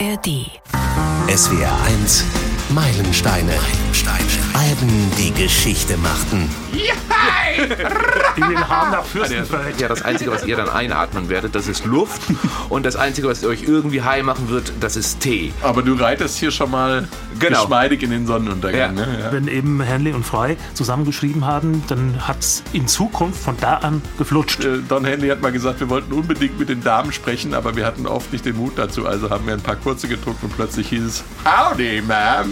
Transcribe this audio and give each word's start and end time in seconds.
ARD. 0.00 0.26
SWR 1.28 1.70
1 1.86 2.24
Meilensteine. 2.74 3.44
Meilensteine. 3.44 4.03
Alben, 4.54 5.10
die 5.18 5.32
Geschichte 5.32 5.96
machten. 5.96 6.48
die 8.36 8.40
den 8.40 8.58
Fürstenfeld. 9.04 9.80
Ja, 9.80 9.88
das 9.88 10.02
Einzige, 10.02 10.30
was 10.32 10.44
ihr 10.44 10.56
dann 10.56 10.68
einatmen 10.68 11.28
werdet, 11.28 11.54
das 11.54 11.68
ist 11.68 11.84
Luft. 11.84 12.22
Und 12.68 12.84
das 12.84 12.96
Einzige, 12.96 13.28
was 13.28 13.44
euch 13.44 13.62
irgendwie 13.64 14.02
high 14.02 14.22
machen 14.22 14.48
wird, 14.48 14.72
das 14.80 14.96
ist 14.96 15.20
Tee. 15.20 15.52
Aber 15.62 15.82
du 15.82 15.94
reitest 15.94 16.38
hier 16.38 16.50
schon 16.50 16.70
mal 16.70 17.08
Genau. 17.38 17.60
geschmeidig 17.62 18.02
in 18.02 18.10
den 18.10 18.26
Sonnenuntergang. 18.26 18.96
Ja. 18.96 19.06
Ne? 19.06 19.18
Ja. 19.20 19.32
Wenn 19.32 19.48
eben 19.48 19.86
Hanley 19.86 20.12
und 20.12 20.24
Fry 20.24 20.56
zusammengeschrieben 20.74 21.44
haben, 21.46 21.82
dann 21.88 22.26
hat 22.26 22.38
es 22.40 22.62
in 22.72 22.86
Zukunft 22.88 23.42
von 23.42 23.56
da 23.60 23.78
an 23.78 24.02
geflutscht. 24.18 24.64
Äh, 24.64 24.78
Don 24.88 25.04
Henley 25.04 25.28
hat 25.28 25.42
mal 25.42 25.52
gesagt, 25.52 25.80
wir 25.80 25.88
wollten 25.90 26.12
unbedingt 26.12 26.58
mit 26.58 26.68
den 26.68 26.82
Damen 26.82 27.12
sprechen, 27.12 27.54
aber 27.54 27.76
wir 27.76 27.86
hatten 27.86 28.06
oft 28.06 28.32
nicht 28.32 28.44
den 28.44 28.56
Mut 28.56 28.72
dazu. 28.76 29.06
Also 29.06 29.30
haben 29.30 29.46
wir 29.46 29.54
ein 29.54 29.60
paar 29.62 29.76
kurze 29.76 30.08
gedruckt 30.08 30.42
und 30.42 30.54
plötzlich 30.56 30.88
hieß 30.88 31.02
es 31.04 31.24
Howdy, 31.44 32.02
ma'am. 32.08 32.50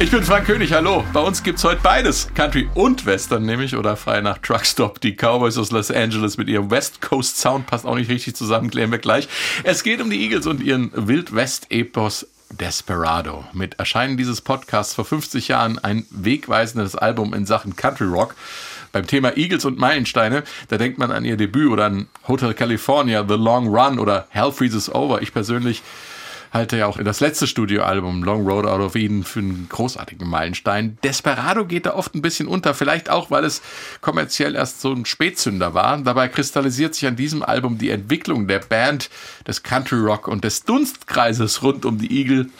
Ich 0.00 0.12
bin 0.12 0.22
Frank 0.22 0.46
König, 0.46 0.72
hallo. 0.72 1.04
Bei 1.12 1.18
uns 1.18 1.42
gibt's 1.42 1.64
heute 1.64 1.80
beides. 1.82 2.28
Country 2.32 2.68
und 2.74 3.04
Western 3.04 3.44
nämlich 3.44 3.74
oder 3.74 3.96
frei 3.96 4.20
nach 4.20 4.38
Truckstop. 4.38 5.00
Die 5.00 5.16
Cowboys 5.16 5.58
aus 5.58 5.72
Los 5.72 5.90
Angeles 5.90 6.36
mit 6.36 6.48
ihrem 6.48 6.70
West 6.70 7.00
Coast 7.00 7.36
Sound 7.38 7.66
passt 7.66 7.84
auch 7.84 7.96
nicht 7.96 8.08
richtig 8.08 8.36
zusammen, 8.36 8.70
klären 8.70 8.92
wir 8.92 8.98
gleich. 8.98 9.28
Es 9.64 9.82
geht 9.82 10.00
um 10.00 10.08
die 10.08 10.22
Eagles 10.22 10.46
und 10.46 10.62
ihren 10.62 10.92
Wild-West-Epos 10.94 12.28
Desperado. 12.50 13.44
Mit 13.52 13.80
Erscheinen 13.80 14.16
dieses 14.16 14.40
Podcasts 14.40 14.94
vor 14.94 15.04
50 15.04 15.48
Jahren 15.48 15.80
ein 15.80 16.06
wegweisendes 16.10 16.94
Album 16.94 17.34
in 17.34 17.44
Sachen 17.44 17.74
Country 17.74 18.06
Rock. 18.06 18.36
Beim 18.92 19.06
Thema 19.06 19.36
Eagles 19.36 19.64
und 19.64 19.78
Meilensteine, 19.78 20.44
da 20.68 20.78
denkt 20.78 20.98
man 20.98 21.10
an 21.10 21.24
ihr 21.24 21.36
Debüt 21.36 21.72
oder 21.72 21.86
an 21.86 22.06
Hotel 22.28 22.54
California, 22.54 23.24
The 23.28 23.34
Long 23.34 23.66
Run 23.66 23.98
oder 23.98 24.28
Hell 24.30 24.52
Freezes 24.52 24.94
Over. 24.94 25.22
Ich 25.22 25.32
persönlich 25.32 25.82
halte 26.52 26.76
ja 26.76 26.86
auch 26.86 26.98
das 26.98 27.20
letzte 27.20 27.46
Studioalbum 27.46 28.22
Long 28.22 28.46
Road 28.46 28.66
Out 28.66 28.80
of 28.80 28.96
Eden 28.96 29.24
für 29.24 29.40
einen 29.40 29.66
großartigen 29.68 30.28
Meilenstein. 30.28 30.98
Desperado 31.04 31.64
geht 31.64 31.86
da 31.86 31.94
oft 31.94 32.14
ein 32.14 32.22
bisschen 32.22 32.48
unter, 32.48 32.74
vielleicht 32.74 33.10
auch, 33.10 33.30
weil 33.30 33.44
es 33.44 33.62
kommerziell 34.00 34.54
erst 34.54 34.80
so 34.80 34.92
ein 34.92 35.04
Spätzünder 35.04 35.74
war. 35.74 35.98
Dabei 35.98 36.28
kristallisiert 36.28 36.94
sich 36.94 37.06
an 37.06 37.16
diesem 37.16 37.42
Album 37.42 37.78
die 37.78 37.90
Entwicklung 37.90 38.46
der 38.48 38.60
Band, 38.60 39.10
des 39.46 39.62
Country 39.62 39.98
Rock 39.98 40.28
und 40.28 40.44
des 40.44 40.64
Dunstkreises 40.64 41.62
rund 41.62 41.84
um 41.84 41.98
die 41.98 42.20
Eagle 42.20 42.50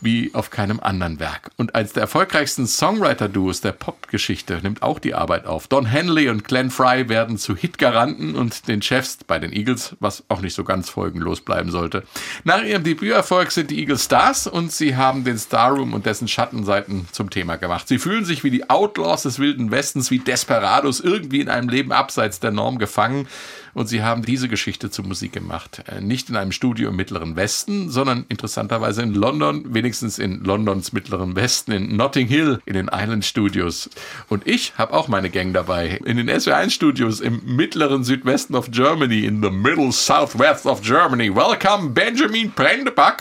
wie 0.00 0.30
auf 0.34 0.50
keinem 0.50 0.80
anderen 0.80 1.20
Werk. 1.20 1.50
Und 1.56 1.74
eines 1.74 1.92
der 1.92 2.02
erfolgreichsten 2.02 2.66
Songwriter-Duos 2.66 3.60
der 3.60 3.72
Popgeschichte 3.72 4.60
nimmt 4.62 4.82
auch 4.82 4.98
die 4.98 5.14
Arbeit 5.14 5.46
auf. 5.46 5.68
Don 5.68 5.86
Henley 5.86 6.28
und 6.28 6.44
Glenn 6.44 6.70
Fry 6.70 7.08
werden 7.08 7.38
zu 7.38 7.54
Hitgaranten 7.56 8.34
und 8.34 8.68
den 8.68 8.82
Chefs 8.82 9.18
bei 9.26 9.38
den 9.38 9.52
Eagles, 9.52 9.96
was 10.00 10.24
auch 10.28 10.40
nicht 10.40 10.54
so 10.54 10.64
ganz 10.64 10.88
folgenlos 10.88 11.40
bleiben 11.40 11.70
sollte. 11.70 12.04
Nach 12.44 12.62
ihrem 12.62 12.82
Debüterfolg 12.82 13.37
sind 13.46 13.70
die 13.70 13.78
Eagles 13.78 14.04
Stars 14.04 14.46
und 14.46 14.72
sie 14.72 14.96
haben 14.96 15.24
den 15.24 15.38
Starroom 15.38 15.94
und 15.94 16.06
dessen 16.06 16.28
Schattenseiten 16.28 17.08
zum 17.12 17.30
Thema 17.30 17.56
gemacht. 17.56 17.88
Sie 17.88 17.98
fühlen 17.98 18.24
sich 18.24 18.44
wie 18.44 18.50
die 18.50 18.68
Outlaws 18.68 19.22
des 19.22 19.38
Wilden 19.38 19.70
Westens, 19.70 20.10
wie 20.10 20.18
Desperados, 20.18 21.00
irgendwie 21.00 21.40
in 21.40 21.48
einem 21.48 21.68
Leben 21.68 21.92
abseits 21.92 22.40
der 22.40 22.50
Norm 22.50 22.78
gefangen. 22.78 23.28
Und 23.78 23.86
sie 23.86 24.02
haben 24.02 24.22
diese 24.22 24.48
Geschichte 24.48 24.90
zur 24.90 25.06
Musik 25.06 25.30
gemacht. 25.30 25.84
Äh, 25.86 26.00
Nicht 26.00 26.28
in 26.30 26.36
einem 26.36 26.50
Studio 26.50 26.88
im 26.88 26.96
Mittleren 26.96 27.36
Westen, 27.36 27.90
sondern 27.90 28.26
interessanterweise 28.28 29.02
in 29.02 29.14
London, 29.14 29.72
wenigstens 29.72 30.18
in 30.18 30.42
Londons 30.42 30.92
Mittleren 30.92 31.36
Westen, 31.36 31.70
in 31.70 31.96
Notting 31.96 32.26
Hill, 32.26 32.58
in 32.66 32.74
den 32.74 32.90
Island 32.92 33.24
Studios. 33.24 33.88
Und 34.28 34.48
ich 34.48 34.72
habe 34.78 34.94
auch 34.94 35.06
meine 35.06 35.30
Gang 35.30 35.54
dabei. 35.54 36.00
In 36.04 36.16
den 36.16 36.28
SW1 36.28 36.70
Studios 36.70 37.20
im 37.20 37.40
mittleren 37.44 38.02
Südwesten 38.02 38.56
of 38.56 38.68
Germany, 38.72 39.26
in 39.26 39.44
the 39.44 39.50
middle 39.50 39.92
southwest 39.92 40.66
of 40.66 40.82
Germany. 40.82 41.32
Welcome 41.32 41.90
Benjamin 41.90 42.50
Brendebach. 42.50 43.18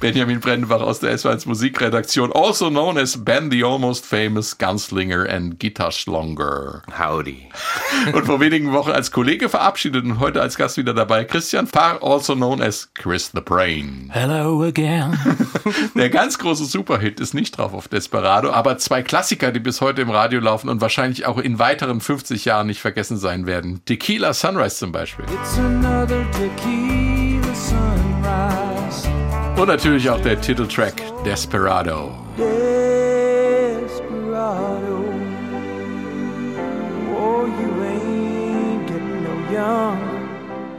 Benjamin 0.00 0.38
Brendebach 0.38 0.82
aus 0.82 1.00
der 1.00 1.16
SW1 1.18 1.48
Musikredaktion, 1.48 2.30
also 2.30 2.68
known 2.68 2.98
as 2.98 3.24
Ben 3.24 3.50
the 3.50 3.64
Almost 3.64 4.04
Famous 4.04 4.58
Gunslinger 4.58 5.26
and 5.30 5.58
Guitar 5.58 5.92
Schlonger. 5.92 6.82
Howdy. 6.98 7.48
Und 8.12 8.26
vor 8.26 8.40
wenigen 8.40 8.70
Wochen 8.72 8.90
als 8.90 9.10
Kollege 9.10 9.48
verabschiedet 9.48 9.93
und 10.02 10.18
heute 10.18 10.40
als 10.40 10.56
Gast 10.56 10.76
wieder 10.76 10.94
dabei 10.94 11.24
Christian 11.24 11.66
Fahr, 11.66 12.02
also 12.02 12.34
known 12.34 12.60
as 12.60 12.88
Chris 12.94 13.30
the 13.34 13.40
Brain. 13.40 14.10
Hello 14.12 14.62
again. 14.64 15.18
Der 15.94 16.10
ganz 16.10 16.38
große 16.38 16.64
Superhit 16.64 17.20
ist 17.20 17.34
nicht 17.34 17.56
drauf 17.58 17.72
auf 17.74 17.88
Desperado, 17.88 18.50
aber 18.50 18.78
zwei 18.78 19.02
Klassiker, 19.02 19.52
die 19.52 19.60
bis 19.60 19.80
heute 19.80 20.02
im 20.02 20.10
Radio 20.10 20.40
laufen 20.40 20.68
und 20.68 20.80
wahrscheinlich 20.80 21.26
auch 21.26 21.38
in 21.38 21.58
weiteren 21.58 22.00
50 22.00 22.44
Jahren 22.44 22.66
nicht 22.66 22.80
vergessen 22.80 23.16
sein 23.16 23.46
werden. 23.46 23.82
Tequila 23.84 24.34
Sunrise 24.34 24.76
zum 24.76 24.92
Beispiel. 24.92 25.24
It's 25.26 25.58
another 25.58 26.24
tequila 26.32 27.54
sunrise. 27.54 29.08
Und 29.56 29.68
natürlich 29.68 30.10
auch 30.10 30.20
der 30.20 30.40
Titeltrack 30.40 30.96
Desperado. 31.24 32.12
Desperado. 32.36 32.93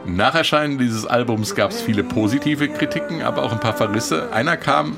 Nach 0.06 0.34
Erscheinen 0.34 0.78
dieses 0.78 1.04
Albums 1.04 1.54
gab 1.54 1.72
es 1.72 1.80
viele 1.80 2.04
positive 2.04 2.68
Kritiken, 2.68 3.22
aber 3.22 3.42
auch 3.42 3.52
ein 3.52 3.60
paar 3.60 3.74
Verrisse. 3.74 4.32
Einer 4.32 4.56
kam 4.56 4.96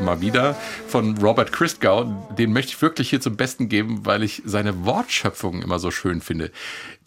mal 0.00 0.20
wieder 0.20 0.54
von 0.88 1.16
Robert 1.18 1.52
Christgau. 1.52 2.04
Den 2.38 2.52
möchte 2.52 2.72
ich 2.72 2.82
wirklich 2.82 3.10
hier 3.10 3.20
zum 3.20 3.36
Besten 3.36 3.68
geben, 3.68 4.06
weil 4.06 4.22
ich 4.22 4.42
seine 4.44 4.84
Wortschöpfung 4.84 5.62
immer 5.62 5.78
so 5.78 5.90
schön 5.90 6.20
finde. 6.20 6.50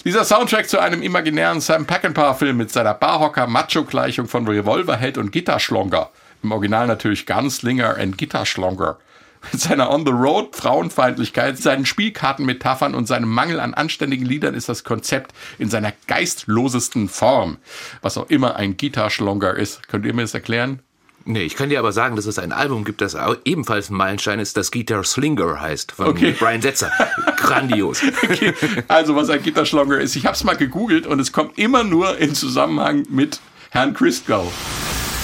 Dieser 0.06 0.26
Soundtrack 0.26 0.70
zu 0.70 0.80
einem 0.80 1.02
imaginären 1.02 1.60
Sam 1.60 1.86
Peckinpah-Film 1.86 2.56
mit 2.56 2.72
seiner 2.72 2.94
Barhocker-Macho-Gleichung 2.94 4.28
von 4.28 4.48
Revolverheld 4.48 5.18
und 5.18 5.32
Gitarschlonger. 5.32 6.10
Im 6.44 6.52
Original 6.52 6.88
natürlich 6.88 7.26
Gunslinger 7.26 7.98
and 7.98 8.18
Gitarschlonger. 8.18 8.98
Mit 9.52 9.62
seiner 9.62 9.90
On-the-Road 9.92 10.56
Frauenfeindlichkeit, 10.56 11.58
seinen 11.58 11.86
Spielkartenmetaphern 11.86 12.94
und 12.94 13.08
seinem 13.08 13.30
Mangel 13.30 13.60
an 13.60 13.74
anständigen 13.74 14.26
Liedern 14.26 14.54
ist 14.54 14.70
das 14.70 14.84
Konzept 14.84 15.34
in 15.58 15.70
seiner 15.70 15.94
geistlosesten 16.08 17.08
Form. 17.10 17.58
Was 18.02 18.18
auch 18.18 18.30
immer 18.30 18.56
ein 18.58 18.78
Gitarschlonger 18.78 19.56
ist. 19.56 19.88
Könnt 19.88 20.06
ihr 20.06 20.14
mir 20.14 20.24
das 20.24 20.34
erklären? 20.34 20.80
Nee, 21.26 21.44
ich 21.44 21.56
kann 21.56 21.70
dir 21.70 21.80
aber 21.80 21.92
sagen, 21.92 22.16
dass 22.16 22.26
es 22.26 22.40
ein 22.40 22.52
Album 22.52 22.86
gibt, 22.86 23.02
das 23.02 23.16
ebenfalls 23.46 23.90
ein 23.90 23.96
Meilenstein 23.96 24.40
ist, 24.40 24.58
das 24.58 24.72
Guitar 24.72 25.04
Slinger 25.04 25.62
heißt, 25.62 25.92
von 25.92 26.08
Okay. 26.08 26.36
Brian 26.38 26.62
Setzer. 26.62 26.92
Grandios. 27.38 28.02
Okay. 28.24 28.54
Also, 28.88 29.16
was 29.16 29.30
ein 29.30 29.44
Gitarschlonger 29.44 30.00
ist. 30.00 30.16
Ich 30.16 30.26
habe 30.26 30.36
es 30.36 30.44
mal 30.44 30.58
gegoogelt 30.58 31.06
und 31.06 31.20
es 31.20 31.32
kommt 31.32 31.58
immer 31.58 31.84
nur 31.84 32.18
in 32.18 32.34
Zusammenhang 32.34 33.06
mit 33.10 33.40
Herrn 33.70 33.94
Christgau. 33.94 34.52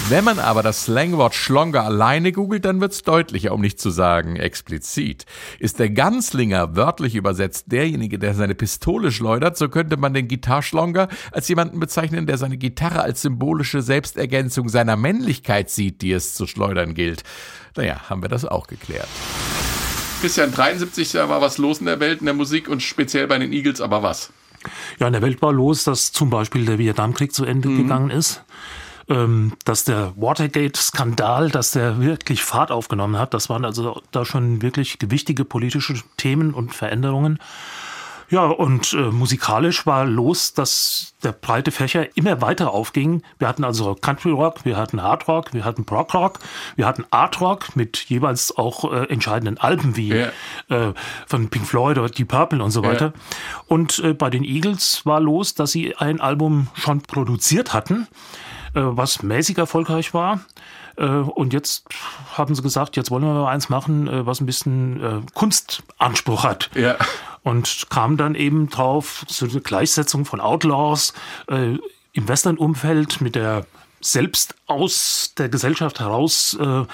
Wenn 0.08 0.22
man 0.22 0.38
aber 0.38 0.62
das 0.62 0.84
Slangwort 0.84 1.34
Schlonger 1.34 1.82
alleine 1.82 2.30
googelt, 2.30 2.64
dann 2.64 2.80
wird's 2.80 3.02
deutlicher, 3.02 3.52
um 3.52 3.60
nicht 3.60 3.80
zu 3.80 3.90
sagen 3.90 4.36
explizit. 4.36 5.26
Ist 5.58 5.80
der 5.80 5.90
Ganslinger 5.90 6.76
wörtlich 6.76 7.16
übersetzt 7.16 7.72
derjenige, 7.72 8.16
der 8.20 8.34
seine 8.34 8.54
Pistole 8.54 9.10
schleudert, 9.10 9.58
so 9.58 9.68
könnte 9.68 9.96
man 9.96 10.14
den 10.14 10.28
Gitarschlonger 10.28 11.08
als 11.32 11.48
jemanden 11.48 11.80
bezeichnen, 11.80 12.26
der 12.26 12.38
seine 12.38 12.56
Gitarre 12.56 13.02
als 13.02 13.20
symbolische 13.20 13.82
Selbstergänzung 13.82 14.68
seiner 14.68 14.94
Männlichkeit 14.94 15.70
sieht, 15.70 16.02
die 16.02 16.12
es 16.12 16.36
zu 16.36 16.46
schleudern 16.46 16.94
gilt. 16.94 17.24
Naja, 17.74 18.08
haben 18.08 18.22
wir 18.22 18.28
das 18.28 18.44
auch 18.44 18.68
geklärt. 18.68 19.08
Christian, 20.20 20.52
73 20.52 21.10
da 21.10 21.28
war 21.28 21.40
was 21.40 21.58
los 21.58 21.80
in 21.80 21.86
der 21.86 21.98
Welt, 21.98 22.20
in 22.20 22.26
der 22.26 22.34
Musik 22.34 22.68
und 22.68 22.80
speziell 22.80 23.26
bei 23.26 23.38
den 23.38 23.52
Eagles, 23.52 23.80
aber 23.80 24.04
was? 24.04 24.30
Ja, 25.00 25.08
in 25.08 25.14
der 25.14 25.22
Welt 25.22 25.42
war 25.42 25.52
los, 25.52 25.82
dass 25.82 26.12
zum 26.12 26.30
Beispiel 26.30 26.64
der 26.64 26.78
Vietnamkrieg 26.78 27.34
zu 27.34 27.44
Ende 27.44 27.68
gegangen 27.70 28.10
ist. 28.10 28.44
Ähm, 29.08 29.52
dass 29.64 29.84
der 29.84 30.14
Watergate-Skandal, 30.16 31.50
dass 31.50 31.70
der 31.70 32.00
wirklich 32.00 32.42
Fahrt 32.42 32.72
aufgenommen 32.72 33.18
hat. 33.18 33.34
Das 33.34 33.48
waren 33.48 33.64
also 33.64 34.02
da 34.10 34.24
schon 34.24 34.62
wirklich 34.62 34.98
gewichtige 34.98 35.44
politische 35.44 35.94
Themen 36.16 36.52
und 36.52 36.74
Veränderungen. 36.74 37.38
Ja, 38.28 38.46
und 38.46 38.92
äh, 38.92 38.96
musikalisch 39.12 39.86
war 39.86 40.04
los, 40.04 40.52
dass 40.52 41.14
der 41.22 41.30
breite 41.30 41.70
Fächer 41.70 42.16
immer 42.16 42.40
weiter 42.40 42.72
aufging. 42.72 43.22
Wir 43.38 43.46
hatten 43.46 43.62
also 43.62 43.94
Country 43.94 44.32
Rock, 44.32 44.64
wir 44.64 44.76
hatten 44.76 45.00
Hard 45.00 45.28
Rock, 45.28 45.54
wir 45.54 45.64
hatten 45.64 45.84
Prog 45.84 46.12
Rock, 46.12 46.40
wir 46.74 46.86
hatten 46.86 47.04
Art 47.10 47.40
Rock 47.40 47.76
mit 47.76 47.98
jeweils 48.08 48.56
auch 48.56 48.92
äh, 48.92 49.04
entscheidenden 49.04 49.58
Alben 49.58 49.96
wie 49.96 50.08
Ja. 50.08 50.28
äh, 50.68 50.92
von 51.28 51.48
Pink 51.50 51.66
Floyd 51.68 51.98
oder 51.98 52.08
Deep 52.08 52.26
Purple 52.28 52.62
und 52.64 52.72
so 52.72 52.82
weiter. 52.82 53.12
Und 53.68 54.00
äh, 54.00 54.12
bei 54.12 54.28
den 54.28 54.42
Eagles 54.42 55.06
war 55.06 55.20
los, 55.20 55.54
dass 55.54 55.70
sie 55.70 55.94
ein 55.96 56.20
Album 56.20 56.66
schon 56.74 57.02
produziert 57.02 57.72
hatten, 57.74 58.08
was 58.80 59.22
mäßig 59.22 59.58
erfolgreich 59.58 60.14
war. 60.14 60.40
Äh, 60.96 61.04
Und 61.04 61.52
jetzt 61.52 61.84
haben 62.34 62.54
sie 62.54 62.62
gesagt, 62.62 62.96
jetzt 62.96 63.10
wollen 63.10 63.24
wir 63.24 63.32
mal 63.32 63.50
eins 63.50 63.68
machen, 63.68 64.08
äh, 64.08 64.26
was 64.26 64.40
ein 64.40 64.46
bisschen 64.46 65.02
äh, 65.02 65.20
Kunstanspruch 65.34 66.44
hat. 66.44 66.70
Ja. 66.74 66.96
Und 67.42 67.86
kam 67.90 68.16
dann 68.16 68.34
eben 68.34 68.68
drauf, 68.70 69.24
so 69.28 69.46
eine 69.46 69.60
Gleichsetzung 69.60 70.24
von 70.24 70.40
Outlaws 70.40 71.12
äh, 71.48 71.78
im 72.12 72.28
Western-Umfeld 72.28 73.20
mit 73.20 73.34
der 73.34 73.66
selbst 74.00 74.54
aus 74.66 75.32
der 75.36 75.48
Gesellschaft 75.48 76.00
heraus 76.00 76.56
äh, 76.60 76.84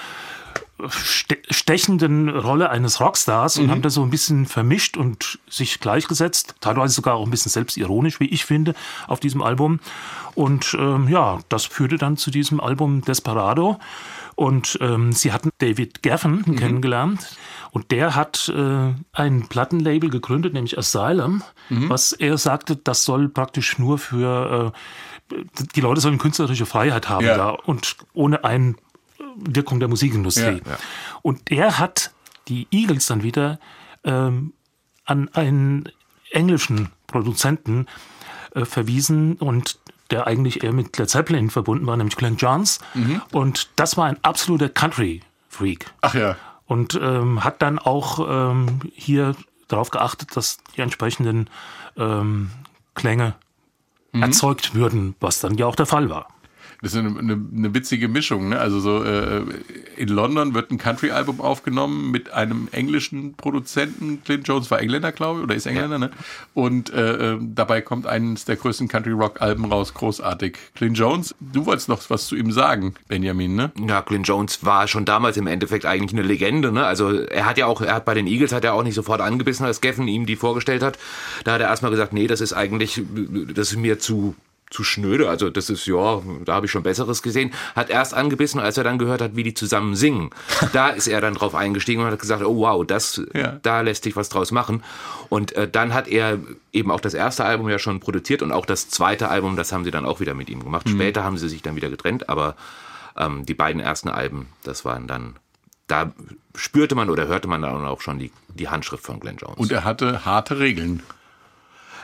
stechenden 0.89 2.29
Rolle 2.29 2.69
eines 2.69 2.99
Rockstars 2.99 3.57
und 3.57 3.69
haben 3.71 3.81
das 3.81 3.93
so 3.93 4.03
ein 4.03 4.09
bisschen 4.09 4.45
vermischt 4.45 4.97
und 4.97 5.39
sich 5.49 5.79
gleichgesetzt, 5.79 6.55
teilweise 6.61 6.93
sogar 6.95 7.15
auch 7.15 7.25
ein 7.25 7.31
bisschen 7.31 7.51
selbstironisch, 7.51 8.19
wie 8.19 8.27
ich 8.27 8.45
finde, 8.45 8.73
auf 9.07 9.19
diesem 9.19 9.41
Album. 9.41 9.79
Und 10.35 10.75
ähm, 10.79 11.07
ja, 11.09 11.39
das 11.49 11.65
führte 11.65 11.97
dann 11.97 12.17
zu 12.17 12.31
diesem 12.31 12.59
Album 12.59 13.01
Desperado. 13.01 13.79
Und 14.35 14.79
ähm, 14.81 15.11
sie 15.11 15.31
hatten 15.31 15.51
David 15.59 16.01
Geffen 16.01 16.55
kennengelernt 16.55 17.37
und 17.69 17.91
der 17.91 18.15
hat 18.15 18.49
äh, 18.49 18.93
ein 19.11 19.47
Plattenlabel 19.47 20.09
gegründet, 20.09 20.53
nämlich 20.53 20.75
Asylum, 20.75 21.43
was 21.69 22.13
er 22.13 22.39
sagte, 22.39 22.75
das 22.75 23.03
soll 23.03 23.29
praktisch 23.29 23.77
nur 23.77 23.99
für 23.99 24.73
äh, 25.31 25.35
die 25.75 25.81
Leute 25.81 26.01
sollen 26.01 26.17
künstlerische 26.17 26.65
Freiheit 26.65 27.09
haben 27.09 27.25
Ja. 27.27 27.37
da 27.37 27.49
und 27.51 27.95
ohne 28.13 28.43
Einwirkung 29.47 29.79
der 29.79 29.89
Musikindustrie. 29.89 30.61
Ja, 30.65 30.71
ja. 30.71 30.77
Und 31.21 31.51
er 31.51 31.79
hat 31.79 32.11
die 32.47 32.67
Eagles 32.71 33.05
dann 33.05 33.23
wieder 33.23 33.59
ähm, 34.03 34.53
an 35.05 35.29
einen 35.33 35.89
englischen 36.31 36.89
Produzenten 37.07 37.87
äh, 38.55 38.65
verwiesen 38.65 39.35
und 39.35 39.79
der 40.11 40.27
eigentlich 40.27 40.63
eher 40.63 40.73
mit 40.73 40.97
Led 40.97 41.09
Zeppelin 41.09 41.49
verbunden 41.49 41.87
war, 41.87 41.97
nämlich 41.97 42.15
Glenn 42.15 42.37
Johns. 42.37 42.79
Mhm. 42.93 43.21
Und 43.31 43.69
das 43.75 43.97
war 43.97 44.05
ein 44.05 44.17
absoluter 44.23 44.69
Country-Freak. 44.69 45.91
Ach 46.01 46.13
ja. 46.13 46.35
Und 46.65 46.99
ähm, 47.01 47.43
hat 47.43 47.61
dann 47.61 47.79
auch 47.79 48.51
ähm, 48.51 48.79
hier 48.93 49.35
darauf 49.67 49.89
geachtet, 49.89 50.35
dass 50.35 50.57
die 50.75 50.81
entsprechenden 50.81 51.49
ähm, 51.97 52.51
Klänge 52.95 53.35
Mhm. 54.13 54.23
erzeugt 54.23 54.75
würden, 54.75 55.15
was 55.19 55.39
dann 55.39 55.55
ja 55.55 55.65
auch 55.65 55.75
der 55.75 55.87
Fall 55.87 56.09
war. 56.09 56.27
Das 56.83 56.93
ist 56.93 56.99
eine, 56.99 57.17
eine, 57.17 57.41
eine 57.55 57.73
witzige 57.73 58.09
Mischung. 58.09 58.49
Ne? 58.49 58.59
Also 58.59 58.81
so 58.81 59.05
äh, 59.05 59.41
in 59.95 60.09
London 60.09 60.53
wird 60.53 60.69
ein 60.69 60.77
Country-Album 60.77 61.39
aufgenommen 61.39 62.11
mit 62.11 62.33
einem 62.33 62.67
englischen 62.73 63.35
Produzenten. 63.35 64.21
Clint 64.25 64.45
Jones 64.49 64.69
war 64.69 64.81
Engländer, 64.81 65.13
glaube 65.13 65.39
ich, 65.39 65.43
oder 65.45 65.55
ist 65.55 65.65
Engländer. 65.65 65.97
Ne? 65.97 66.11
Und 66.53 66.91
äh, 66.91 67.35
äh, 67.35 67.39
dabei 67.39 67.79
kommt 67.79 68.05
eines 68.05 68.43
der 68.43 68.57
größten 68.57 68.89
Country-Rock-Alben 68.89 69.63
raus. 69.63 69.93
Großartig. 69.93 70.57
Clint 70.75 70.97
Jones, 70.97 71.33
du 71.39 71.65
wolltest 71.65 71.87
noch 71.87 72.01
was 72.09 72.27
zu 72.27 72.35
ihm 72.35 72.51
sagen, 72.51 72.95
Benjamin, 73.07 73.55
ne? 73.55 73.71
Ja, 73.87 74.01
Clint 74.01 74.27
Jones 74.27 74.65
war 74.65 74.89
schon 74.89 75.05
damals 75.05 75.37
im 75.37 75.47
Endeffekt 75.47 75.85
eigentlich 75.85 76.11
eine 76.11 76.27
Legende. 76.27 76.73
Ne? 76.73 76.85
Also 76.85 77.17
er 77.17 77.45
hat 77.45 77.57
ja 77.57 77.65
auch, 77.65 77.79
er 77.79 77.95
hat 77.95 78.03
bei 78.03 78.13
den 78.13 78.27
Eagles 78.27 78.51
hat 78.51 78.65
er 78.65 78.73
auch 78.73 78.83
nicht 78.83 78.95
sofort 78.95 79.21
angebissen, 79.21 79.65
als 79.65 79.79
Geffen 79.79 80.09
ihm 80.09 80.25
die 80.25 80.35
vorgestellt 80.35 80.83
hat. 80.83 80.99
Da 81.45 81.53
hat 81.53 81.61
er 81.61 81.69
erstmal 81.69 81.91
gesagt, 81.91 82.11
nee, 82.11 82.27
das 82.27 82.41
ist 82.41 82.51
eigentlich, 82.51 83.01
das 83.55 83.71
ist 83.71 83.77
mir 83.77 83.99
zu 83.99 84.35
zu 84.73 84.83
schnöde, 84.83 85.29
also 85.29 85.49
das 85.49 85.69
ist, 85.69 85.85
ja, 85.85 86.21
da 86.43 86.55
habe 86.55 86.65
ich 86.65 86.71
schon 86.71 86.81
Besseres 86.83 87.21
gesehen, 87.21 87.53
hat 87.75 87.89
erst 87.89 88.13
angebissen, 88.13 88.59
als 88.59 88.77
er 88.77 88.83
dann 88.83 88.97
gehört 88.97 89.21
hat, 89.21 89.35
wie 89.35 89.43
die 89.43 89.53
zusammen 89.53 89.95
singen. 89.95 90.31
Da 90.73 90.89
ist 90.89 91.07
er 91.07 91.21
dann 91.21 91.35
drauf 91.35 91.53
eingestiegen 91.53 92.01
und 92.01 92.09
hat 92.11 92.19
gesagt, 92.19 92.43
oh 92.43 92.57
wow, 92.57 92.85
das, 92.85 93.21
Ja. 93.33 93.59
da 93.61 93.81
lässt 93.81 94.03
sich 94.03 94.15
was 94.15 94.29
draus 94.29 94.51
machen. 94.51 94.83
Und 95.29 95.53
äh, 95.55 95.69
dann 95.69 95.93
hat 95.93 96.07
er 96.07 96.39
eben 96.71 96.89
auch 96.91 96.99
das 96.99 97.13
erste 97.13 97.45
Album 97.45 97.69
ja 97.69 97.77
schon 97.77 97.99
produziert 97.99 98.41
und 98.41 98.51
auch 98.51 98.65
das 98.65 98.89
zweite 98.89 99.29
Album, 99.29 99.55
das 99.55 99.71
haben 99.71 99.83
sie 99.83 99.91
dann 99.91 100.05
auch 100.05 100.19
wieder 100.19 100.33
mit 100.33 100.49
ihm 100.49 100.63
gemacht. 100.63 100.89
Später 100.89 101.23
haben 101.23 101.37
sie 101.37 101.47
sich 101.49 101.61
dann 101.61 101.75
wieder 101.75 101.89
getrennt, 101.89 102.27
aber 102.29 102.55
ähm, 103.15 103.45
die 103.45 103.53
beiden 103.53 103.79
ersten 103.81 104.09
Alben, 104.09 104.47
das 104.63 104.83
waren 104.85 105.05
dann, 105.07 105.35
da 105.87 106.11
spürte 106.55 106.95
man 106.95 107.09
oder 107.11 107.27
hörte 107.27 107.47
man 107.47 107.61
dann 107.61 107.85
auch 107.85 108.01
schon 108.01 108.17
die, 108.17 108.31
die 108.49 108.69
Handschrift 108.69 109.03
von 109.05 109.19
Glenn 109.19 109.37
Jones. 109.37 109.57
Und 109.57 109.71
er 109.71 109.83
hatte 109.83 110.25
harte 110.25 110.57
Regeln. 110.59 111.03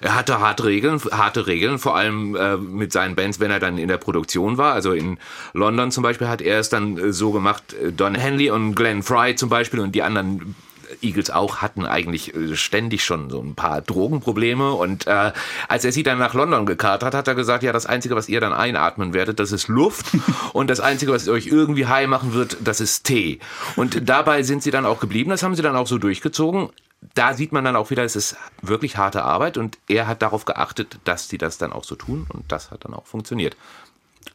Er 0.01 0.16
hatte 0.16 0.40
harte 0.40 0.66
Regeln, 0.66 1.00
harte 1.12 1.48
Regeln, 1.48 1.80
vor 1.80 1.96
allem 1.96 2.36
äh, 2.36 2.57
mit 2.57 2.92
seinen 2.92 3.16
Bands, 3.16 3.40
wenn 3.40 3.51
er 3.51 3.60
dann 3.60 3.78
in 3.78 3.88
der 3.88 3.98
Produktion 3.98 4.57
war. 4.57 4.74
Also 4.74 4.94
in 4.94 5.18
London 5.54 5.92
zum 5.92 6.04
Beispiel 6.04 6.28
hat 6.28 6.42
er 6.42 6.60
es 6.60 6.69
dann 6.69 6.98
äh, 6.98 7.13
so 7.13 7.31
gemacht, 7.31 7.74
äh, 7.74 7.92
Don 7.92 8.16
Henley 8.16 8.50
und 8.50 8.75
Glenn 8.75 9.04
Fry 9.04 9.36
zum 9.36 9.50
Beispiel 9.50 9.80
und 9.80 9.94
die 9.94 10.04
anderen 10.04 10.56
Eagles 11.01 11.30
auch 11.30 11.57
hatten 11.57 11.86
eigentlich 11.86 12.36
äh, 12.36 12.56
ständig 12.56 13.04
schon 13.04 13.30
so 13.30 13.42
ein 13.42 13.56
paar 13.56 13.81
Drogenprobleme 13.81 14.72
und 14.72 15.07
äh, 15.07 15.31
als 15.68 15.86
er 15.86 15.92
sie 15.92 16.04
dann 16.04 16.18
nach 16.18 16.34
London 16.34 16.66
gekarrt 16.66 17.04
hat, 17.04 17.13
hat 17.13 17.28
er 17.28 17.36
gesagt, 17.36 17.63
ja, 17.63 17.72
das 17.72 17.86
Einzige, 17.86 18.16
was 18.16 18.30
ihr 18.30 18.42
dann 18.42 18.54
einatmen 18.54 19.13
werdet, 19.13 19.40
das 19.40 19.51
ist 19.51 19.68
Luft 19.68 20.07
und 20.54 20.69
das 20.69 20.80
Einzige, 20.80 21.12
was 21.12 21.28
euch 21.28 21.48
irgendwie 21.48 21.88
high 21.88 22.07
machen 22.07 22.34
wird, 22.34 22.57
das 22.63 22.81
ist 22.81 23.04
Tee. 23.04 23.40
Und 23.75 24.10
dabei 24.10 24.44
sind 24.44 24.63
sie 24.63 24.72
dann 24.72 24.86
auch 24.86 25.00
geblieben, 25.00 25.30
das 25.30 25.44
haben 25.44 25.56
sie 25.56 25.62
dann 25.62 25.75
auch 25.75 25.88
so 25.88 25.98
durchgezogen 25.98 26.69
da 27.16 27.34
sieht 27.34 27.51
man 27.51 27.63
dann 27.63 27.75
auch 27.75 27.90
wieder, 27.90 28.04
es 28.04 28.16
ist 28.16 28.36
wirklich 28.62 28.98
harte 28.98 29.24
Arbeit 29.24 29.57
und 29.57 29.78
er 29.88 30.07
hat 30.07 30.22
darauf 30.22 30.46
geachtet, 30.46 31.00
dass 31.06 31.30
sie 31.30 31.38
das 31.38 31.57
dann 31.57 31.72
auch 31.72 31.84
so 31.84 31.96
tun 31.96 32.28
und 32.34 32.51
das 32.51 32.72
hat 32.72 32.86
dann 32.86 32.94
auch 32.94 33.06
funktioniert. 33.07 33.56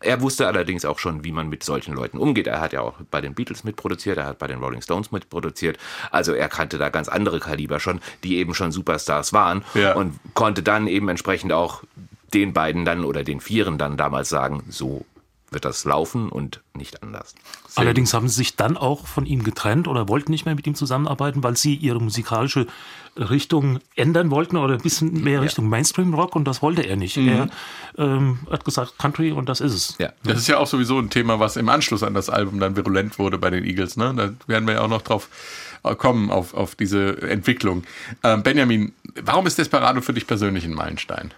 Er 0.01 0.21
wusste 0.23 0.47
allerdings 0.47 0.85
auch 0.85 0.99
schon, 0.99 1.25
wie 1.25 1.33
man 1.33 1.49
mit 1.49 1.63
solchen 1.63 1.95
Leuten 1.95 2.19
umgeht. 2.19 2.47
Er 2.47 2.61
hat 2.61 2.73
ja 2.73 2.81
auch 2.81 2.95
bei 3.11 3.21
den 3.21 3.35
Beatles 3.35 3.65
mitproduziert, 3.65 4.19
er 4.19 4.27
hat 4.27 4.39
bei 4.39 4.47
den 4.47 4.59
Rolling 4.59 4.83
Stones 4.83 5.13
mitproduziert. 5.13 5.79
Also 6.11 6.33
er 6.33 6.49
kannte 6.49 6.79
da 6.79 6.89
ganz 6.89 7.09
andere 7.09 7.39
Kaliber 7.41 7.81
schon, 7.81 8.01
die 8.23 8.37
eben 8.39 8.55
schon 8.55 8.73
Superstars 8.73 9.33
waren 9.33 9.65
Ja. 9.75 9.95
und 9.95 10.19
konnte 10.35 10.63
dann 10.63 10.87
eben 10.89 11.09
entsprechend 11.09 11.53
auch 11.53 11.83
den 12.33 12.53
beiden 12.53 12.85
dann 12.85 13.05
oder 13.05 13.25
den 13.25 13.41
Vieren 13.41 13.79
dann 13.79 13.97
damals 13.97 14.29
sagen, 14.29 14.65
so 14.69 15.05
wird 15.55 15.65
das 15.65 15.85
laufen 15.85 16.29
und 16.29 16.61
nicht 16.75 17.03
anders. 17.03 17.35
Allerdings 17.77 18.13
haben 18.13 18.29
sie 18.29 18.35
sich 18.35 18.57
dann 18.57 18.77
auch 18.77 19.07
von 19.07 19.27
ihm 19.27 19.43
getrennt 19.43 19.89
oder 19.89 20.09
wollten 20.09 20.31
nicht 20.31 20.45
mehr 20.45 20.55
mit 20.55 20.67
ihm 20.67 20.75
zusammenarbeiten, 20.75 21.43
weil 21.43 21.57
sie 21.57 21.75
ihre 21.75 22.01
musikalische 22.01 22.67
Richtung 23.17 23.79
ändern 23.95 24.31
wollten 24.31 24.57
oder 24.57 24.75
ein 24.75 24.81
bisschen 24.81 25.23
mehr 25.23 25.41
Richtung 25.41 25.69
Mainstream-Rock 25.69 26.37
und 26.37 26.45
das 26.45 26.63
wollte 26.63 26.83
er 26.83 26.97
nicht. 26.97 27.17
Er 27.17 27.49
ähm, 27.97 28.41
hat 28.51 28.65
gesagt 28.65 28.99
Country 28.99 29.33
und 29.33 29.49
das 29.49 29.61
ist 29.61 29.73
es. 29.73 29.95
Ja. 29.99 30.13
Das 30.25 30.39
ist 30.39 30.49
ja 30.49 30.59
auch 30.59 30.67
sowieso 30.67 30.99
ein 30.99 31.11
Thema, 31.11 31.39
was 31.39 31.57
im 31.57 31.69
Anschluss 31.69 32.03
an 32.03 32.15
das 32.15 32.29
Album 32.29 32.59
dann 32.59 32.77
virulent 32.77 33.19
wurde 33.19 33.39
bei 33.39 33.51
den 33.51 33.65
Eagles. 33.65 33.97
Ne? 33.97 34.13
Da 34.17 34.33
werden 34.49 34.67
wir 34.67 34.75
ja 34.75 34.81
auch 34.81 34.89
noch 34.89 35.03
drauf 35.03 35.29
äh, 35.85 35.95
kommen, 35.95 36.31
auf, 36.31 36.55
auf 36.55 36.75
diese 36.75 37.23
Entwicklung. 37.23 37.85
Ähm, 38.23 38.43
Benjamin, 38.43 38.93
warum 39.23 39.47
ist 39.47 39.59
Desperado 39.59 40.01
für 40.01 40.13
dich 40.13 40.27
persönlich 40.27 40.65
ein 40.65 40.75
Meilenstein? 40.75 41.33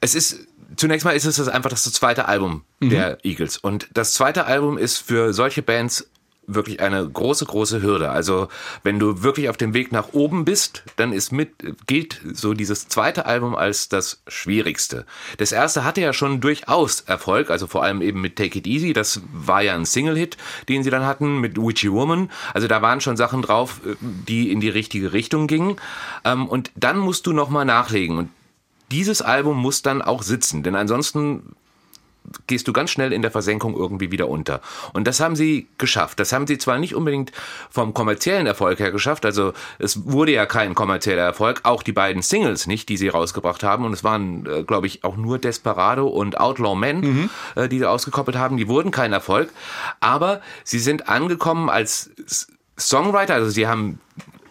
Es 0.00 0.14
ist, 0.14 0.46
zunächst 0.80 1.04
mal 1.04 1.12
ist 1.12 1.26
es 1.26 1.36
das 1.36 1.48
einfach 1.48 1.70
das 1.70 1.84
zweite 1.84 2.26
Album 2.26 2.62
der 2.80 3.18
Eagles. 3.24 3.58
Und 3.58 3.88
das 3.92 4.14
zweite 4.14 4.46
Album 4.46 4.78
ist 4.78 4.98
für 4.98 5.32
solche 5.34 5.62
Bands 5.62 6.08
wirklich 6.46 6.80
eine 6.80 7.08
große, 7.08 7.44
große 7.44 7.82
Hürde. 7.82 8.10
Also 8.10 8.48
wenn 8.82 8.98
du 8.98 9.22
wirklich 9.22 9.50
auf 9.50 9.56
dem 9.56 9.74
Weg 9.74 9.92
nach 9.92 10.08
oben 10.12 10.44
bist, 10.44 10.82
dann 10.96 11.12
ist 11.12 11.30
mit, 11.30 11.50
gilt 11.86 12.20
so 12.32 12.54
dieses 12.54 12.88
zweite 12.88 13.26
Album 13.26 13.54
als 13.54 13.88
das 13.88 14.22
schwierigste. 14.26 15.06
Das 15.36 15.52
erste 15.52 15.84
hatte 15.84 16.00
ja 16.00 16.12
schon 16.12 16.40
durchaus 16.40 17.02
Erfolg, 17.02 17.50
also 17.50 17.66
vor 17.66 17.84
allem 17.84 18.02
eben 18.02 18.20
mit 18.20 18.34
Take 18.36 18.58
It 18.58 18.66
Easy, 18.66 18.92
das 18.92 19.20
war 19.32 19.62
ja 19.62 19.74
ein 19.74 19.84
Single-Hit, 19.84 20.38
den 20.68 20.82
sie 20.82 20.90
dann 20.90 21.04
hatten 21.04 21.40
mit 21.40 21.56
Witchy 21.56 21.92
Woman. 21.92 22.30
Also 22.52 22.66
da 22.66 22.82
waren 22.82 23.00
schon 23.00 23.16
Sachen 23.16 23.42
drauf, 23.42 23.80
die 24.00 24.50
in 24.50 24.60
die 24.60 24.70
richtige 24.70 25.12
Richtung 25.12 25.46
gingen. 25.46 25.76
Ähm, 26.24 26.48
Und 26.48 26.72
dann 26.74 26.98
musst 26.98 27.26
du 27.26 27.32
nochmal 27.32 27.66
nachlegen. 27.66 28.18
Und 28.18 28.30
dieses 28.90 29.22
Album 29.22 29.56
muss 29.56 29.82
dann 29.82 30.02
auch 30.02 30.22
sitzen, 30.22 30.62
denn 30.62 30.74
ansonsten 30.74 31.54
gehst 32.46 32.68
du 32.68 32.72
ganz 32.72 32.90
schnell 32.90 33.12
in 33.12 33.22
der 33.22 33.30
Versenkung 33.30 33.74
irgendwie 33.76 34.12
wieder 34.12 34.28
unter. 34.28 34.60
Und 34.92 35.06
das 35.06 35.20
haben 35.20 35.36
sie 35.36 35.68
geschafft. 35.78 36.20
Das 36.20 36.32
haben 36.32 36.46
sie 36.46 36.58
zwar 36.58 36.78
nicht 36.78 36.94
unbedingt 36.94 37.32
vom 37.70 37.94
kommerziellen 37.94 38.46
Erfolg 38.46 38.78
her 38.78 38.92
geschafft, 38.92 39.24
also 39.24 39.52
es 39.78 40.06
wurde 40.06 40.32
ja 40.32 40.46
kein 40.46 40.74
kommerzieller 40.74 41.22
Erfolg, 41.22 41.60
auch 41.64 41.82
die 41.82 41.92
beiden 41.92 42.22
Singles 42.22 42.66
nicht, 42.66 42.88
die 42.88 42.96
sie 42.96 43.08
rausgebracht 43.08 43.62
haben. 43.62 43.84
Und 43.84 43.92
es 43.92 44.04
waren, 44.04 44.46
äh, 44.46 44.62
glaube 44.64 44.86
ich, 44.86 45.02
auch 45.04 45.16
nur 45.16 45.38
Desperado 45.38 46.06
und 46.06 46.38
Outlaw 46.38 46.76
Men, 46.76 47.30
äh, 47.54 47.68
die 47.68 47.78
sie 47.78 47.86
ausgekoppelt 47.86 48.36
haben. 48.36 48.56
Die 48.56 48.68
wurden 48.68 48.90
kein 48.90 49.12
Erfolg, 49.12 49.50
aber 50.00 50.40
sie 50.64 50.78
sind 50.78 51.08
angekommen 51.08 51.68
als 51.70 52.10
Songwriter, 52.78 53.34
also 53.34 53.50
sie 53.50 53.66
haben 53.66 54.00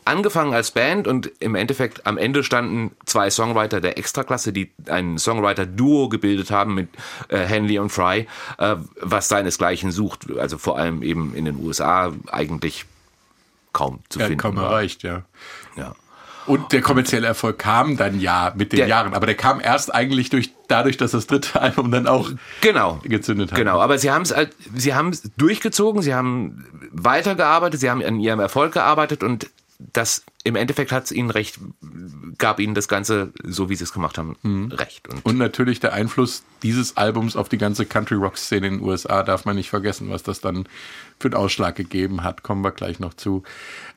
angefangen 0.10 0.54
als 0.54 0.72
Band 0.72 1.08
und 1.08 1.32
im 1.40 1.56
Endeffekt 1.56 2.06
am 2.06 2.18
Ende 2.18 2.44
standen 2.44 2.92
zwei 3.06 3.30
Songwriter 3.30 3.80
der 3.80 3.98
Extraklasse, 3.98 4.52
die 4.52 4.72
ein 4.88 5.18
Songwriter-Duo 5.18 6.10
gebildet 6.10 6.52
haben 6.52 6.74
mit 6.76 6.90
äh, 7.30 7.38
Henley 7.46 7.80
und 7.80 7.90
Fry, 7.90 8.28
äh, 8.58 8.76
was 9.00 9.28
seinesgleichen 9.30 9.92
sucht. 9.92 10.28
Also 10.38 10.58
vor 10.58 10.78
allem 10.78 11.02
eben 11.04 11.34
in 11.36 11.46
den 11.46 11.56
USA 11.58 12.12
eigentlich 12.32 12.86
kaum 13.72 14.00
zu 14.10 14.20
Ja, 14.20 14.26
finden. 14.26 14.42
kaum 14.42 14.58
erreicht, 14.58 15.04
ja. 15.04 15.24
Ja. 15.78 15.96
Und 16.48 16.72
der 16.72 16.82
kommerzielle 16.82 17.28
Erfolg 17.28 17.60
kam 17.60 17.96
dann 17.96 18.20
ja 18.20 18.52
mit 18.56 18.72
den 18.72 18.78
Der- 18.78 18.88
Jahren, 18.88 19.14
aber 19.14 19.28
der 19.28 19.36
kam 19.36 19.60
erst 19.62 19.94
eigentlich 19.94 20.32
durch 20.32 20.50
dadurch, 20.68 20.98
dass 20.98 21.12
das 21.12 21.28
dritte 21.28 21.62
Album 21.62 21.92
dann 21.92 22.08
auch 22.08 22.32
Genau. 22.62 23.00
gezündet 23.04 23.52
hat. 23.52 23.58
Genau, 23.60 23.80
aber 23.80 24.00
sie 24.00 24.10
haben 24.10 24.24
es 24.24 24.34
sie 24.76 24.96
haben 24.96 25.10
es 25.10 25.22
durchgezogen, 25.38 26.02
sie 26.02 26.16
haben 26.16 26.66
weitergearbeitet, 26.92 27.80
sie 27.80 27.90
haben 27.92 28.04
an 28.04 28.20
ihrem 28.20 28.40
Erfolg 28.40 28.74
gearbeitet 28.74 29.24
und 29.24 29.48
das 29.80 30.24
im 30.44 30.58
Endeffekt 30.58 30.92
hat 30.92 31.06
es 31.06 31.12
ihnen 31.12 31.30
recht, 31.30 31.58
gab 32.38 32.60
ihnen 32.60 32.76
das 32.76 32.90
Ganze, 32.90 33.32
so 33.44 33.70
wie 33.70 33.76
sie 33.76 33.86
es 33.86 33.94
gemacht 33.94 34.18
haben, 34.18 34.36
recht. 34.72 35.08
Und, 35.08 35.26
Und 35.26 35.38
natürlich 35.38 35.80
der 35.80 35.94
Einfluss 35.94 36.44
dieses 36.64 36.98
Albums 36.98 37.38
auf 37.38 37.48
die 37.48 37.58
ganze 37.58 37.86
Country-Rock-Szene 37.86 38.68
in 38.68 38.74
den 38.80 38.84
USA 38.84 39.24
darf 39.24 39.46
man 39.46 39.56
nicht 39.56 39.70
vergessen, 39.70 40.10
was 40.10 40.22
das 40.22 40.42
dann 40.42 40.68
für 41.18 41.30
einen 41.30 41.36
Ausschlag 41.36 41.76
gegeben 41.76 42.24
hat. 42.24 42.44
Kommen 42.44 42.64
wir 42.64 42.72
gleich 42.72 43.00
noch 43.00 43.14
zu. 43.14 43.44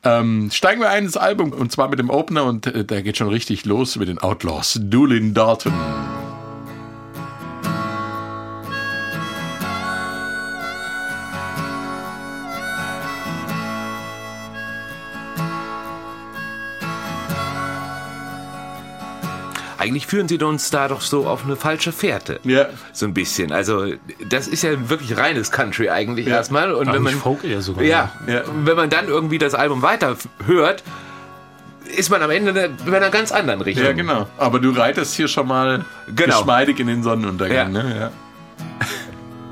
Ähm, 0.05 0.51
steigen 0.53 0.81
wir 0.81 0.91
ein 0.91 1.05
ins 1.05 1.17
Album 1.17 1.53
und 1.53 1.73
zwar 1.73 1.89
mit 1.89 1.99
dem 1.99 2.11
Opener 2.11 2.45
und 2.45 2.67
äh, 2.67 2.85
der 2.85 3.03
geht 3.03 3.17
schon 3.17 3.29
richtig 3.29 3.65
los 3.65 3.97
mit 3.97 4.09
den 4.09 4.19
Outlaws. 4.19 4.79
Doolin 4.81 5.35
Dalton. 5.35 5.73
Eigentlich 19.93 20.07
führen 20.07 20.27
sie 20.27 20.39
uns 20.39 20.71
da 20.71 20.89
doch 20.89 21.03
so 21.03 21.27
auf 21.27 21.45
eine 21.45 21.55
falsche 21.57 21.93
Fährte. 21.93 22.41
Ja. 22.45 22.67
So 22.93 23.05
ein 23.07 23.13
bisschen. 23.15 23.53
Also, 23.53 23.93
das 24.29 24.49
ist 24.49 24.63
ja 24.63 24.89
wirklich 24.89 25.17
reines 25.19 25.51
Country 25.51 25.91
eigentlich 25.91 26.27
Ja. 26.27 26.37
erstmal. 26.37 26.73
Und 26.73 26.91
wenn 26.93 27.03
man, 27.03 27.13
Folk 27.15 27.45
eher 27.45 27.61
sogar. 27.61 27.85
ja, 27.85 28.11
Ja. 28.27 28.43
und 28.45 28.67
wenn 28.67 28.77
man 28.77 28.89
dann 28.91 29.07
irgendwie 29.09 29.37
das 29.39 29.55
Album 29.55 29.83
weiter 29.83 30.17
hört, 30.47 30.83
ist 31.95 32.09
man 32.11 32.23
am 32.23 32.31
Ende 32.31 32.71
bei 32.87 32.97
einer 32.97 33.11
ganz 33.11 33.33
anderen 33.33 33.61
Richtung. 33.61 33.85
Ja, 33.85 33.93
genau. 33.93 34.27
Aber 34.39 34.59
du 34.61 34.71
reitest 34.71 35.15
hier 35.15 35.29
schon 35.29 35.47
mal 35.47 35.85
Genau. 36.15 36.39
geschmeidig 36.39 36.81
in 36.81 36.87
den 36.87 37.03
Sonnenuntergang, 37.03 37.75
Ja. 37.75 37.83
ne? 37.83 37.97
Ja. 38.01 38.11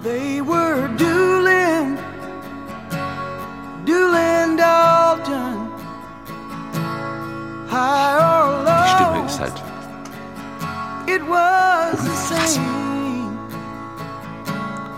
They 0.02 0.40
were 0.46 0.88
dueling, 0.96 1.98
dueling 3.84 4.56
Dalton. 4.56 5.68
High 7.70 8.20
or 8.20 8.64
low, 8.64 8.82
Die 8.82 8.88
Stimme 8.88 9.26
ist 9.26 9.40
halt. 9.40 9.52
It 11.06 11.22
was 11.28 12.00
the 12.00 12.34
same. 12.34 13.38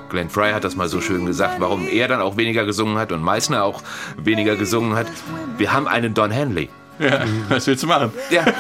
Glenn 0.08 0.28
Fry 0.28 0.52
hat 0.52 0.62
das 0.64 0.76
mal 0.76 0.88
so 0.88 1.00
schön 1.00 1.24
gesagt, 1.24 1.54
warum 1.58 1.86
er 1.88 2.06
dann 2.06 2.20
auch 2.20 2.36
weniger 2.36 2.66
gesungen 2.66 2.98
hat 2.98 3.12
und 3.12 3.22
Meissner 3.22 3.64
auch 3.64 3.82
weniger 4.18 4.56
gesungen 4.56 4.94
hat. 4.94 5.06
Wir 5.56 5.72
haben 5.72 5.88
einen 5.88 6.12
Don 6.12 6.30
Henley. 6.30 6.68
ja. 6.98 7.20
Was 7.48 7.66
willst 7.66 7.82
du 7.82 7.86
machen? 7.86 8.12
Ja, 8.30 8.44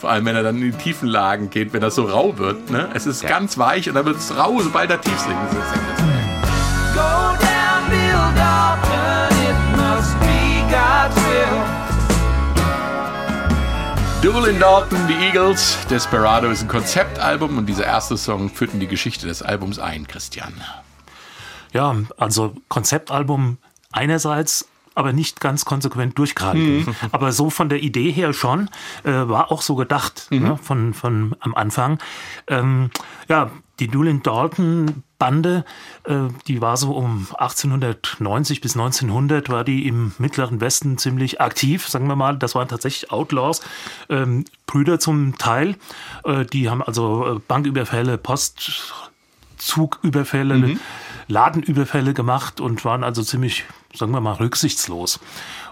Vor 0.00 0.10
allem, 0.10 0.26
wenn 0.26 0.36
er 0.36 0.42
dann 0.42 0.56
in 0.56 0.62
die 0.72 0.72
tiefen 0.72 1.08
Lagen 1.08 1.48
geht, 1.48 1.72
wenn 1.72 1.80
das 1.80 1.94
so 1.94 2.04
rau 2.04 2.36
wird. 2.36 2.70
Ne? 2.70 2.90
Es 2.92 3.06
ist 3.06 3.22
Ja. 3.22 3.28
ganz 3.30 3.56
weich 3.56 3.88
und 3.88 3.94
dann 3.94 4.04
wird 4.04 4.16
es 4.18 4.36
rau, 4.36 4.60
sobald 4.60 4.90
er 4.90 5.00
tief 5.00 5.18
singt. 5.18 5.34
Dublin 14.24 14.58
Dalton, 14.58 15.06
die 15.06 15.26
Eagles. 15.26 15.76
Desperado 15.90 16.48
ist 16.48 16.62
ein 16.62 16.68
Konzeptalbum 16.68 17.58
und 17.58 17.66
dieser 17.66 17.84
erste 17.84 18.16
Song 18.16 18.48
führt 18.48 18.72
in 18.72 18.80
die 18.80 18.86
Geschichte 18.86 19.26
des 19.26 19.42
Albums 19.42 19.78
ein, 19.78 20.06
Christian. 20.06 20.54
Ja, 21.74 21.94
also 22.16 22.54
Konzeptalbum 22.70 23.58
einerseits, 23.92 24.66
aber 24.94 25.12
nicht 25.12 25.42
ganz 25.42 25.66
konsequent 25.66 26.18
durchgehalten. 26.18 26.96
Aber 27.12 27.32
so 27.32 27.50
von 27.50 27.68
der 27.68 27.82
Idee 27.82 28.10
her 28.10 28.32
schon, 28.32 28.70
äh, 29.02 29.10
war 29.10 29.52
auch 29.52 29.60
so 29.60 29.74
gedacht 29.74 30.28
ne, 30.30 30.56
von, 30.56 30.94
von 30.94 31.36
am 31.40 31.54
Anfang. 31.54 31.98
Ähm, 32.46 32.88
ja, 33.28 33.50
die 33.78 33.88
Doolin 33.88 34.22
Dalton 34.22 35.02
Bande, 35.24 35.64
äh, 36.04 36.28
die 36.48 36.60
war 36.60 36.76
so 36.76 36.92
um 36.92 37.28
1890 37.38 38.60
bis 38.60 38.76
1900 38.76 39.48
war 39.48 39.64
die 39.64 39.88
im 39.88 40.12
Mittleren 40.18 40.60
Westen 40.60 40.98
ziemlich 40.98 41.40
aktiv, 41.40 41.88
sagen 41.88 42.08
wir 42.08 42.14
mal. 42.14 42.36
Das 42.36 42.54
waren 42.54 42.68
tatsächlich 42.68 43.10
Outlaws, 43.10 43.62
ähm, 44.10 44.44
Brüder 44.66 45.00
zum 45.00 45.38
Teil. 45.38 45.76
Äh, 46.24 46.44
die 46.44 46.68
haben 46.68 46.82
also 46.82 47.36
äh, 47.36 47.40
Banküberfälle, 47.48 48.18
Post 48.18 48.92
Zugüberfälle, 49.56 50.76
Ladenüberfälle 51.28 52.12
gemacht 52.12 52.60
und 52.60 52.84
waren 52.84 53.02
also 53.02 53.22
ziemlich, 53.22 53.64
sagen 53.94 54.12
wir 54.12 54.20
mal, 54.20 54.34
rücksichtslos. 54.34 55.20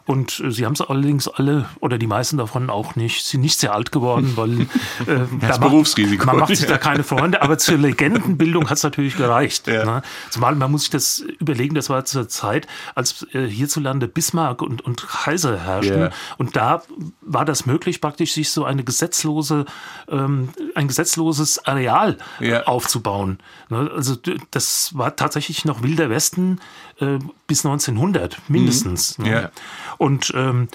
Und 0.04 0.40
äh, 0.40 0.50
sie 0.50 0.66
haben 0.66 0.72
es 0.72 0.80
allerdings 0.80 1.28
alle 1.28 1.66
oder 1.80 1.96
die 1.96 2.06
meisten 2.08 2.36
davon 2.36 2.70
auch 2.70 2.96
nicht, 2.96 3.24
sind 3.24 3.40
nicht 3.40 3.60
sehr 3.60 3.72
alt 3.72 3.92
geworden, 3.92 4.32
weil 4.36 4.62
äh, 4.62 4.66
da 5.06 5.48
macht- 5.48 5.60
Berufsrisiko. 5.60 6.26
Man 6.26 6.38
macht 6.38 6.56
sich 6.56 6.66
da 6.66 6.76
keine 6.78 7.04
Freunde, 7.04 7.40
aber 7.42 7.56
zur 7.58 7.78
Legendenbildung 7.78 8.68
hat 8.68 8.78
es 8.78 8.82
natürlich 8.82 9.16
gereicht. 9.16 9.68
Ja. 9.68 9.84
Ne? 9.84 10.02
Zumal 10.30 10.54
man 10.56 10.70
muss 10.72 10.82
sich 10.82 10.90
das 10.90 11.20
überlegen, 11.20 11.74
das 11.74 11.88
war 11.88 12.04
zur 12.04 12.28
Zeit, 12.28 12.66
als 12.94 13.26
äh, 13.32 13.46
hierzulande 13.46 14.08
Bismarck 14.08 14.60
und, 14.62 14.82
und 14.82 15.06
Kaiser 15.06 15.58
herrschten. 15.60 16.00
Ja. 16.00 16.10
Und 16.36 16.56
da 16.56 16.82
war 17.20 17.44
das 17.44 17.64
möglich, 17.66 18.00
praktisch 18.00 18.32
sich 18.32 18.50
so 18.50 18.64
eine 18.64 18.82
gesetzlose, 18.84 19.66
ähm, 20.10 20.48
ein 20.74 20.88
gesetzloses 20.88 21.64
Areal 21.66 22.18
Ja. 22.40 22.64
aufzubauen. 22.64 23.38
Ne? 23.68 23.90
Also 23.94 24.16
das 24.50 24.90
war 24.98 25.14
tatsächlich 25.16 25.64
noch 25.64 25.82
wilder 25.82 26.10
Westen 26.10 26.58
äh, 27.00 27.18
bis 27.46 27.64
1900 27.64 28.38
mindestens. 28.48 29.18
Ne? 29.18 29.24
Mhm. 29.26 29.32
Ja. 29.32 29.50
Und 29.98 30.32
ähm, 30.34 30.68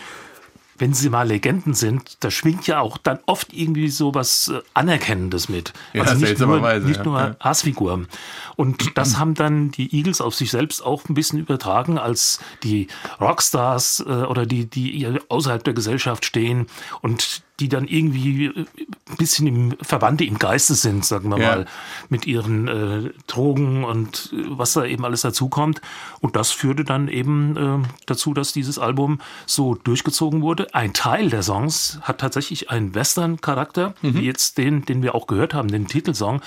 wenn 0.77 0.93
sie 0.93 1.09
mal 1.09 1.27
Legenden 1.27 1.73
sind, 1.73 2.23
da 2.23 2.29
schwingt 2.29 2.67
ja 2.67 2.79
auch 2.79 2.97
dann 2.97 3.19
oft 3.25 3.51
irgendwie 3.53 3.89
so 3.89 4.13
was 4.13 4.49
äh, 4.49 4.61
Anerkennendes 4.73 5.49
mit. 5.49 5.73
Ja, 5.93 6.03
also 6.03 6.13
nicht 6.13 6.19
nur, 6.21 6.27
seltsamerweise, 6.27 6.87
nicht 6.87 7.05
nur 7.05 7.19
Ja. 7.19 7.35
Hassfiguren. 7.39 8.07
Und 8.55 8.97
das 8.97 9.17
haben 9.17 9.33
dann 9.33 9.71
die 9.71 9.95
Eagles 9.95 10.21
auf 10.21 10.35
sich 10.35 10.51
selbst 10.51 10.85
auch 10.85 11.07
ein 11.09 11.13
bisschen 11.13 11.39
übertragen, 11.39 11.97
als 11.97 12.39
die 12.63 12.87
Rockstars 13.19 14.03
äh, 14.07 14.11
oder 14.11 14.45
die, 14.45 14.69
die 14.69 15.19
außerhalb 15.29 15.63
der 15.63 15.73
Gesellschaft 15.73 16.25
stehen 16.25 16.67
und 17.01 17.41
die 17.59 17.69
dann 17.69 17.87
irgendwie 17.87 18.45
äh, 18.45 18.65
ein 19.09 19.17
bisschen 19.17 19.47
im 19.47 19.75
Verwandte 19.81 20.25
im 20.25 20.37
Geiste 20.37 20.75
sind, 20.75 21.05
sagen 21.05 21.29
wir 21.31 21.39
Ja. 21.39 21.55
mal, 21.55 21.65
mit 22.09 22.27
ihren 22.27 22.67
äh, 22.67 23.09
Drogen 23.27 23.83
und 23.83 24.31
äh, 24.33 24.43
was 24.49 24.73
da 24.73 24.85
eben 24.85 25.05
alles 25.05 25.21
dazukommt. 25.21 25.81
Und 26.19 26.35
das 26.35 26.51
führte 26.51 26.83
dann 26.83 27.07
eben 27.07 27.57
äh, 27.83 27.87
dazu, 28.05 28.33
dass 28.33 28.53
dieses 28.53 28.77
Album 28.77 29.19
so 29.45 29.75
durchgezogen 29.75 30.41
wurde. 30.41 30.73
Ein 30.75 30.93
Teil 30.93 31.29
der 31.29 31.41
Songs 31.43 31.99
hat 32.03 32.19
tatsächlich 32.19 32.69
einen 32.69 32.93
Western-Charakter, 32.93 33.93
wie 34.01 34.25
jetzt 34.25 34.57
den, 34.57 34.85
den 34.85 35.01
wir 35.01 35.15
auch 35.15 35.27
gehört 35.27 35.53
haben, 35.53 35.67
den 35.69 35.87
Titelsong. 35.87 36.41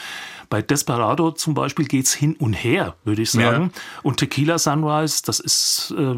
Bei 0.48 0.62
Desperado 0.62 1.30
zum 1.32 1.54
Beispiel 1.54 1.86
geht's 1.86 2.12
hin 2.12 2.34
und 2.38 2.52
her, 2.54 2.94
würde 3.04 3.22
ich 3.22 3.30
sagen. 3.30 3.72
Und 4.02 4.16
Tequila 4.18 4.58
Sunrise, 4.58 5.22
das 5.24 5.40
ist 5.40 5.94
äh, 5.96 6.16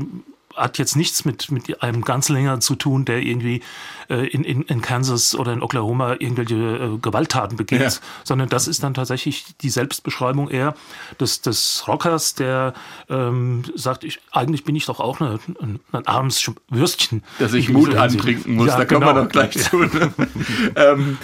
hat 0.57 0.79
jetzt 0.79 0.97
nichts 0.97 1.25
mit, 1.25 1.51
mit 1.51 1.83
einem 1.83 2.03
Ganzlänger 2.03 2.61
zu 2.61 2.75
tun, 2.75 3.05
der 3.05 3.23
irgendwie 3.23 3.63
äh, 4.09 4.27
in, 4.27 4.45
in, 4.45 4.63
in 4.63 4.81
Kansas 4.83 5.35
oder 5.35 5.53
in 5.53 5.63
Oklahoma 5.63 6.13
irgendwelche 6.19 6.55
äh, 6.55 6.99
Gewalttaten 7.01 7.57
begeht, 7.57 7.81
Ja. 7.81 7.91
sondern 8.25 8.49
das 8.49 8.69
ist 8.69 8.83
dann 8.83 8.95
tatsächlich 8.95 9.45
die 9.61 9.71
Selbstbeschreibung 9.71 10.49
eher 10.49 10.75
des, 11.21 11.41
des 11.41 11.85
Rockers, 11.89 12.35
der 12.35 12.75
ähm, 13.09 13.63
sagt, 13.75 14.05
ich, 14.05 14.21
eigentlich 14.33 14.65
bin 14.65 14.77
ich 14.77 14.87
doch 14.87 15.01
auch 15.01 15.21
eine, 15.21 15.39
ein, 15.61 15.81
ein 15.93 16.07
armes 16.07 16.51
Würstchen. 16.69 17.23
dass 17.39 17.55
ich 17.55 17.69
Mut 17.69 17.95
antrinken 17.95 18.55
muss, 18.57 18.69
Ja, 18.69 18.79
da 18.79 18.85
kommen 18.85 19.01
genau. 19.01 19.15
wir 19.15 19.23
noch 19.23 19.31
gleich 19.31 19.57
zu. 19.59 19.79
Ne? 19.79 20.13
ähm, 20.77 21.19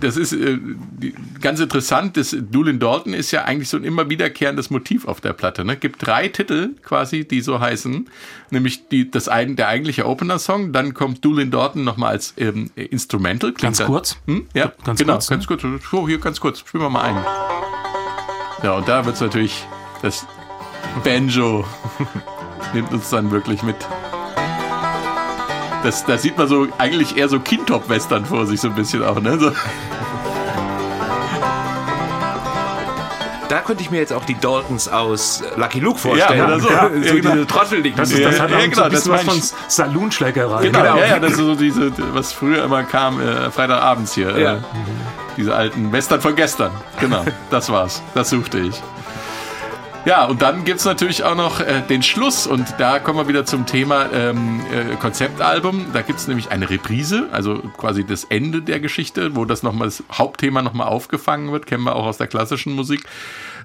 das 0.00 0.16
ist 0.16 0.32
äh, 0.32 0.58
ganz 1.40 1.60
interessant. 1.60 2.16
Das 2.16 2.34
Doolin 2.38 2.78
Dalton 2.78 3.12
ist 3.12 3.30
ja 3.30 3.44
eigentlich 3.44 3.68
so 3.68 3.76
ein 3.76 3.84
immer 3.84 4.08
wiederkehrendes 4.08 4.70
Motiv 4.70 5.06
auf 5.06 5.20
der 5.20 5.32
Platte. 5.34 5.64
Ne? 5.64 5.76
Gibt 5.76 6.06
drei 6.06 6.28
Titel 6.28 6.70
quasi, 6.82 7.26
die 7.26 7.40
so 7.40 7.60
heißen, 7.60 8.08
nämlich 8.50 8.88
die, 8.88 9.10
das 9.10 9.24
der 9.26 9.68
eigentliche 9.68 10.06
Opener-Song, 10.06 10.72
dann 10.72 10.94
kommt 10.94 11.24
Doolin 11.24 11.50
Dalton 11.50 11.84
nochmal 11.84 12.12
als 12.12 12.34
ähm, 12.36 12.70
Instrumental. 12.74 13.50
Klingt 13.52 13.62
Ganz 13.62 13.78
dann- 13.78 13.86
kurz? 13.88 14.16
Hm? 14.26 14.46
Ja, 14.54 14.72
Ganz 14.84 14.98
genau, 15.00 15.14
kurz, 15.14 15.28
ganz 15.28 15.46
kurz. 15.46 15.62
So, 15.90 16.06
hier 16.08 16.18
ganz 16.18 16.40
kurz. 16.40 16.60
Spielen 16.60 16.82
wir 16.84 16.90
mal 16.90 17.02
ein. 17.02 17.16
Ja, 18.62 18.72
und 18.74 18.88
da 18.88 19.04
wird 19.04 19.16
es 19.16 19.20
natürlich 19.20 19.64
das 20.02 20.26
Banjo 21.04 21.64
nimmt 22.74 22.92
uns 22.92 23.10
dann 23.10 23.30
wirklich 23.30 23.62
mit. 23.62 23.76
Das, 25.82 26.04
da 26.04 26.18
sieht 26.18 26.36
man 26.36 26.48
so 26.48 26.66
eigentlich 26.78 27.16
eher 27.16 27.28
so 27.28 27.38
Kindtop-Western 27.38 28.24
vor 28.26 28.46
sich 28.46 28.60
so 28.60 28.68
ein 28.68 28.74
bisschen 28.74 29.04
auch, 29.04 29.20
ne? 29.20 29.38
So. 29.38 29.52
Da 33.48 33.60
könnte 33.60 33.82
ich 33.82 33.90
mir 33.90 33.98
jetzt 33.98 34.12
auch 34.12 34.24
die 34.24 34.38
Daltons 34.38 34.88
aus 34.88 35.42
Lucky 35.56 35.80
Luke 35.80 35.98
vorstellen. 35.98 36.44
oder 36.44 36.60
so. 36.60 36.68
Ja, 36.68 36.90
so 36.90 37.14
genau. 37.14 37.32
diese 37.32 37.46
Trotteligen. 37.46 37.96
Das, 37.96 38.10
ist, 38.10 38.18
Ja, 38.18 38.30
das 38.30 38.40
hat 38.40 38.50
ja, 38.50 38.58
genau, 38.60 38.74
so 38.76 38.82
ein 38.82 38.90
das 38.92 39.04
bisschen 39.04 39.12
was 39.28 39.50
von. 39.50 39.58
Saloonschlägerei. 39.68 40.62
Genau, 40.62 40.78
Genau. 40.82 40.96
ja, 40.98 41.06
ja, 41.06 41.18
das 41.18 41.32
ist 41.32 41.38
so 41.38 41.54
diese, 41.54 41.92
was 42.14 42.32
früher 42.32 42.64
immer 42.64 42.82
kam, 42.84 43.20
äh, 43.20 43.50
Freitagabends 43.50 44.14
hier. 44.14 44.36
Ja. 44.38 44.54
Äh, 44.54 44.58
diese 45.36 45.54
alten 45.54 45.92
Western 45.92 46.20
von 46.20 46.34
gestern. 46.34 46.72
Genau, 47.00 47.24
das 47.50 47.70
war's. 47.70 48.02
Das 48.14 48.30
suchte 48.30 48.58
ich. 48.58 48.82
Ja, 50.06 50.26
und 50.26 50.40
dann 50.40 50.64
gibt's 50.64 50.84
natürlich 50.84 51.24
auch 51.24 51.34
noch 51.34 51.58
äh, 51.58 51.82
den 51.82 52.00
Schluss 52.00 52.46
und 52.46 52.74
da 52.78 53.00
kommen 53.00 53.18
wir 53.18 53.26
wieder 53.26 53.44
zum 53.44 53.66
Thema 53.66 54.06
ähm, 54.12 54.60
äh, 54.72 54.94
Konzeptalbum. 54.94 55.86
Da 55.92 56.02
gibt's 56.02 56.28
nämlich 56.28 56.52
eine 56.52 56.70
Reprise, 56.70 57.28
also 57.32 57.58
quasi 57.76 58.06
das 58.06 58.22
Ende 58.22 58.62
der 58.62 58.78
Geschichte, 58.78 59.34
wo 59.34 59.44
das 59.44 59.64
nochmal 59.64 59.88
das 59.88 60.04
Hauptthema 60.12 60.62
nochmal 60.62 60.86
aufgefangen 60.86 61.50
wird, 61.50 61.66
kennen 61.66 61.82
wir 61.82 61.96
auch 61.96 62.06
aus 62.06 62.18
der 62.18 62.28
klassischen 62.28 62.74
Musik. 62.74 63.02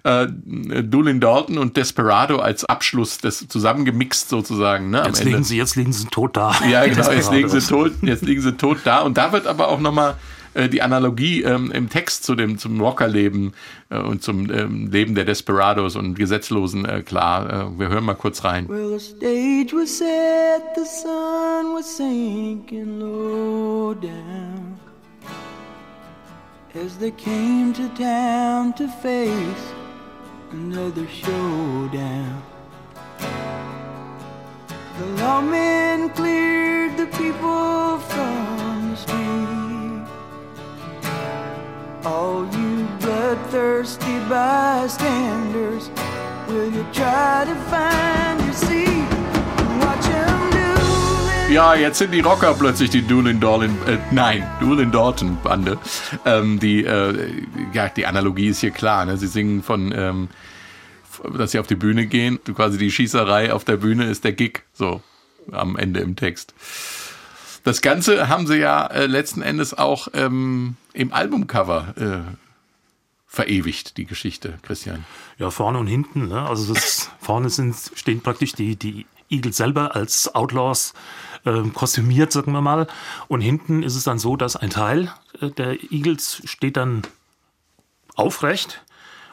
Äh, 0.04 0.30
Doolin 0.34 1.20
Dalton 1.20 1.60
und 1.60 1.78
Desperado 1.78 2.40
als 2.40 2.66
Abschluss, 2.66 3.20
das 3.20 3.48
zusammengemixt 3.48 4.30
sozusagen. 4.30 4.90
Ne, 4.90 5.04
Jetzt 5.06 5.20
Ende. 5.20 5.34
liegen 5.34 5.44
sie, 5.44 5.58
jetzt 5.58 5.76
liegen 5.76 5.94
sie 5.94 6.08
tot 6.08 6.36
da. 6.36 6.56
Ja, 6.68 6.84
genau, 6.88 7.12
jetzt 7.12 7.32
liegen, 7.32 7.50
sie 7.50 7.60
tot, 7.62 7.92
jetzt 8.02 8.24
liegen 8.24 8.42
sie 8.42 8.54
tot 8.58 8.80
da. 8.84 9.02
Und 9.02 9.16
da 9.16 9.32
wird 9.32 9.46
aber 9.46 9.68
auch 9.68 9.80
nochmal 9.80 10.16
äh, 10.54 10.70
die 10.70 10.82
Analogie 10.82 11.44
ähm, 11.44 11.72
im 11.72 11.90
Text 11.90 12.24
zu 12.24 12.36
dem, 12.36 12.58
zum 12.58 12.82
Rockerleben 12.82 13.54
äh, 13.90 13.98
und 14.00 14.24
zum 14.24 14.52
ähm, 14.52 14.90
Leben 14.92 15.16
der 15.16 15.26
Desperados 15.26 15.96
und 15.96 16.16
Gesetzlosen 16.16 16.86
äh, 16.86 17.02
klar. 17.04 17.72
Äh, 17.74 17.80
wir 17.80 17.90
hören 17.90 18.04
mal 18.04 18.16
kurz 18.16 18.44
rein. 18.44 18.68
Well, 18.68 18.98
the 18.98 19.00
stage 19.00 19.74
was 19.74 19.98
set, 19.98 20.64
the 20.76 20.86
sun 20.86 21.74
was 21.74 21.98
sinking 21.98 23.00
low 23.00 23.94
down. 23.94 24.80
As 26.74 26.98
they 26.98 27.12
came 27.12 27.74
to 27.74 27.88
town 28.02 28.74
to 28.76 28.88
face 29.02 29.74
another 30.52 31.06
showdown. 31.08 32.42
The 34.98 35.08
lawmen 35.22 36.14
cleared 36.16 36.98
the 36.98 37.08
people 37.08 37.98
from 37.98 38.92
the 38.92 38.98
street. 38.98 39.61
All 42.04 42.48
you 42.52 42.88
bloodthirsty 43.00 44.18
bystanders, 44.28 45.92
will 46.48 46.72
you 46.74 46.84
try 46.92 47.46
to 47.46 47.56
find 47.70 48.42
your 48.42 48.54
seat 48.54 48.88
and 48.88 49.84
watch 49.84 50.08
'em 50.10 50.52
do? 50.52 51.54
Ja, 51.54 51.76
jetzt 51.76 52.00
sind 52.00 52.12
die 52.12 52.22
Rocker 52.22 52.56
plötzlich 52.56 52.90
die 52.90 53.04
Doolin 53.04 53.40
Dorlin, 53.40 53.78
äh, 53.86 53.98
nein, 54.10 54.48
Doolin 54.60 54.92
Dorton 54.92 55.38
Bande. 55.44 55.78
Ähm, 56.26 56.60
die, 56.60 56.84
äh, 56.84 57.34
ja, 57.72 57.90
die 57.90 58.08
Analogie 58.08 58.48
ist 58.48 58.62
hier 58.62 58.72
klar. 58.72 59.06
Ne? 59.06 59.18
Sie 59.18 59.28
singen 59.28 59.62
von, 59.62 59.94
ähm, 59.96 60.30
dass 61.38 61.52
sie 61.52 61.60
auf 61.60 61.68
die 61.68 61.76
Bühne 61.76 62.08
gehen. 62.08 62.40
Quasi 62.56 62.80
die 62.80 62.90
Schießerei 62.90 63.54
auf 63.54 63.64
der 63.64 63.78
Bühne 63.78 64.06
ist 64.06 64.24
der 64.24 64.34
Gig, 64.34 64.64
so 64.74 65.04
am 65.52 65.76
Ende 65.76 66.00
im 66.00 66.16
Text. 66.16 66.56
Das 67.64 67.82
Ganze 67.82 68.28
haben 68.28 68.48
sie 68.48 68.58
ja 68.58 68.88
äh, 68.88 69.06
letzten 69.06 69.42
Endes 69.42 69.78
auch 69.78 70.08
ähm, 70.14 70.78
im 70.94 71.14
Albumcover 71.14 71.94
äh, 71.98 72.36
verewigt, 73.28 73.98
die 73.98 74.06
Geschichte, 74.06 74.60
Christian. 74.64 75.06
Ja, 75.38 75.52
vorne 75.52 75.78
und 75.78 75.88
hinten. 75.88 76.28
Ne? 76.28 76.42
Also 76.42 76.74
das, 76.74 77.12
vorne 77.20 77.50
sind, 77.50 77.76
stehen 77.96 78.22
praktisch 78.22 78.54
die, 78.54 78.76
die 78.76 79.06
Eagles 79.30 79.58
selber 79.58 79.96
als 79.96 80.34
Outlaws 80.34 80.94
ähm, 81.46 81.74
kostümiert, 81.74 82.32
sagen 82.32 82.52
wir 82.52 82.62
mal. 82.62 82.88
Und 83.28 83.42
hinten 83.42 83.84
ist 83.84 83.96
es 83.96 84.04
dann 84.04 84.20
so, 84.20 84.36
dass 84.36 84.56
ein 84.56 84.70
Teil 84.70 85.14
äh, 85.40 85.50
der 85.50 85.82
Eagles 85.92 86.42
steht 86.46 86.78
dann 86.78 87.04
aufrecht 88.16 88.84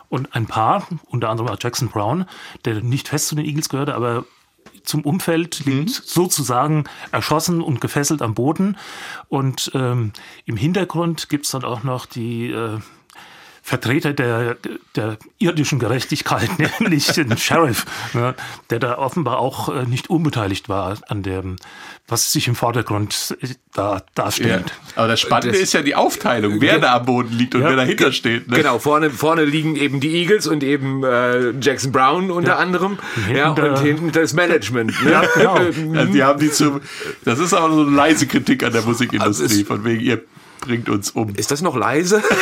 und 0.08 0.34
ein 0.34 0.46
Paar, 0.46 0.86
unter 1.06 1.28
anderem 1.28 1.50
auch 1.50 1.58
Jackson 1.60 1.88
Brown, 1.88 2.26
der 2.64 2.82
nicht 2.82 3.08
fest 3.08 3.28
zu 3.28 3.34
den 3.34 3.44
Eagles 3.44 3.68
gehörte, 3.68 3.94
aber 3.94 4.24
zum 4.84 5.02
Umfeld 5.02 5.64
liegt 5.64 5.90
sozusagen 5.90 6.84
erschossen 7.12 7.60
und 7.60 7.80
gefesselt 7.80 8.22
am 8.22 8.34
Boden. 8.34 8.76
Und 9.28 9.70
ähm, 9.74 10.12
im 10.44 10.56
Hintergrund 10.56 11.28
gibt's 11.28 11.50
dann 11.50 11.64
auch 11.64 11.82
noch 11.82 12.06
die 12.06 12.50
äh, 12.50 12.78
Vertreter 13.68 14.14
der, 14.14 14.56
der 14.96 15.18
irdischen 15.38 15.78
Gerechtigkeit, 15.78 16.48
nämlich 16.80 17.06
den 17.08 17.36
Sheriff, 17.36 17.84
ne, 18.14 18.34
der 18.70 18.78
da 18.78 18.96
offenbar 18.96 19.38
auch 19.40 19.68
äh, 19.68 19.84
nicht 19.84 20.08
unbeteiligt 20.08 20.70
war 20.70 20.96
an 21.08 21.22
dem, 21.22 21.56
was 22.08 22.32
sich 22.32 22.48
im 22.48 22.54
Vordergrund 22.54 23.36
äh, 23.42 23.48
da 23.74 24.02
darstellt. 24.14 24.72
Aber 24.96 25.08
das 25.08 25.20
Spannende 25.20 25.52
Das- 25.52 25.60
ist 25.60 25.74
ja 25.74 25.82
die 25.82 25.94
Aufteilung, 25.94 26.62
wer 26.62 26.78
da 26.78 26.94
am 26.96 27.04
Boden 27.04 27.30
liegt 27.36 27.54
und 27.54 27.60
Ja. 27.60 27.68
wer 27.68 27.76
dahinter 27.76 28.10
steht. 28.12 28.48
Ne? 28.48 28.56
Genau, 28.56 28.78
vorne, 28.78 29.10
vorne 29.10 29.44
liegen 29.44 29.76
eben 29.76 30.00
die 30.00 30.14
Eagles 30.22 30.46
und 30.46 30.64
eben 30.64 31.04
äh, 31.04 31.50
Jackson 31.60 31.92
Brown 31.92 32.30
unter 32.30 32.52
Ja. 32.52 32.56
anderem. 32.56 32.96
hinten 33.26 33.36
Ja, 33.36 33.50
und 33.50 33.78
hinten 33.80 34.12
das 34.12 34.32
Management. 34.32 34.94
Ne? 35.04 35.10
Ja, 35.10 35.22
genau. 35.34 35.56
Also 35.98 36.12
die 36.14 36.22
haben 36.24 36.40
die 36.40 36.50
zum, 36.50 36.80
das 37.26 37.38
ist 37.38 37.52
aber 37.52 37.74
so 37.74 37.82
eine 37.82 37.90
leise 37.94 38.26
Kritik 38.26 38.62
an 38.64 38.72
der 38.72 38.80
Musikindustrie, 38.82 39.44
Also 39.44 39.44
es- 39.44 39.66
von 39.68 39.84
wegen 39.84 40.00
ihr 40.00 40.22
bringt 40.68 40.88
uns 40.90 41.10
um. 41.12 41.34
Ist 41.34 41.50
das 41.50 41.62
noch 41.62 41.74
leise? 41.76 42.22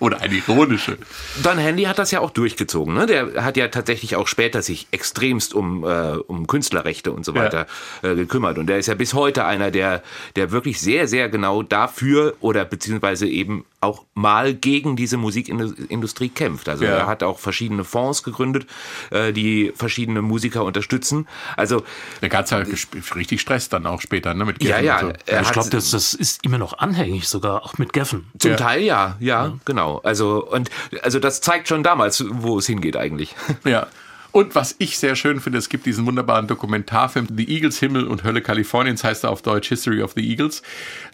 Oder 0.00 0.20
eine 0.20 0.34
ironische. 0.34 0.98
Don 1.42 1.56
Handy 1.58 1.84
hat 1.84 1.98
das 1.98 2.10
ja 2.10 2.20
auch 2.20 2.30
durchgezogen. 2.30 2.94
Ne? 2.94 3.06
Der 3.06 3.44
hat 3.44 3.56
ja 3.56 3.68
tatsächlich 3.68 4.16
auch 4.16 4.26
später 4.28 4.60
sich 4.62 4.86
extremst 4.90 5.54
um, 5.54 5.84
äh, 5.84 6.16
um 6.26 6.46
Künstlerrechte 6.46 7.12
und 7.12 7.24
so 7.24 7.34
Ja. 7.34 7.42
weiter 7.44 7.66
äh, 8.02 8.14
gekümmert. 8.14 8.58
Und 8.58 8.66
der 8.66 8.78
ist 8.78 8.86
ja 8.88 8.94
bis 8.94 9.14
heute 9.14 9.44
einer, 9.46 9.70
der, 9.70 10.02
der 10.36 10.50
wirklich 10.50 10.80
sehr, 10.80 11.08
sehr 11.08 11.28
genau 11.30 11.62
dafür 11.62 12.34
oder 12.40 12.64
beziehungsweise 12.66 13.26
eben 13.26 13.64
auch 13.86 14.04
mal 14.14 14.54
gegen 14.54 14.96
diese 14.96 15.16
Musikindustrie 15.16 16.28
kämpft. 16.28 16.68
Also 16.68 16.84
Ja. 16.84 16.90
er 16.98 17.06
hat 17.06 17.22
auch 17.22 17.38
verschiedene 17.38 17.84
Fonds 17.84 18.22
gegründet, 18.22 18.66
äh, 19.10 19.32
die 19.32 19.72
verschiedene 19.74 20.20
Musiker 20.22 20.64
unterstützen. 20.64 21.26
Also 21.56 21.82
Da 22.20 22.28
gab 22.28 22.44
es 22.44 22.50
ja 22.50 22.62
richtig 23.14 23.40
Stress 23.40 23.68
dann 23.68 23.86
auch 23.86 24.00
später, 24.00 24.34
ne? 24.34 24.44
Mit 24.44 24.62
ja, 24.62 24.76
Kevin 24.76 24.84
ja, 24.86 25.00
und 25.00 25.06
so. 25.06 25.12
er 25.32 25.42
ich 25.42 25.52
glaube, 25.52 25.70
das, 25.70 25.90
das 25.90 26.12
ist 26.14 26.44
immer 26.44 26.58
noch 26.58 26.78
anhängig, 26.78 27.28
sogar 27.28 27.64
auch 27.64 27.78
mit 27.78 27.92
Geffen. 27.92 28.26
Zum 28.38 28.50
Ja. 28.52 28.56
Teil 28.56 28.82
ja, 28.82 29.16
ja, 29.20 29.54
genau. 29.64 30.00
Also 30.04 30.44
und 30.46 30.70
also 31.02 31.18
das 31.20 31.40
zeigt 31.40 31.68
schon 31.68 31.82
damals, 31.82 32.24
wo 32.28 32.58
es 32.58 32.66
hingeht 32.66 32.96
eigentlich. 32.96 33.34
Ja. 33.64 33.86
Und 34.36 34.54
was 34.54 34.74
ich 34.76 34.98
sehr 34.98 35.16
schön 35.16 35.40
finde, 35.40 35.58
es 35.58 35.70
gibt 35.70 35.86
diesen 35.86 36.04
wunderbaren 36.04 36.46
Dokumentarfilm 36.46 37.26
The 37.34 37.48
Eagles 37.48 37.78
Himmel 37.78 38.06
und 38.06 38.22
Hölle 38.22 38.42
Kaliforniens, 38.42 39.02
heißt 39.02 39.24
er 39.24 39.30
auf 39.30 39.40
Deutsch 39.40 39.70
History 39.70 40.02
of 40.02 40.12
the 40.14 40.20
Eagles. 40.20 40.60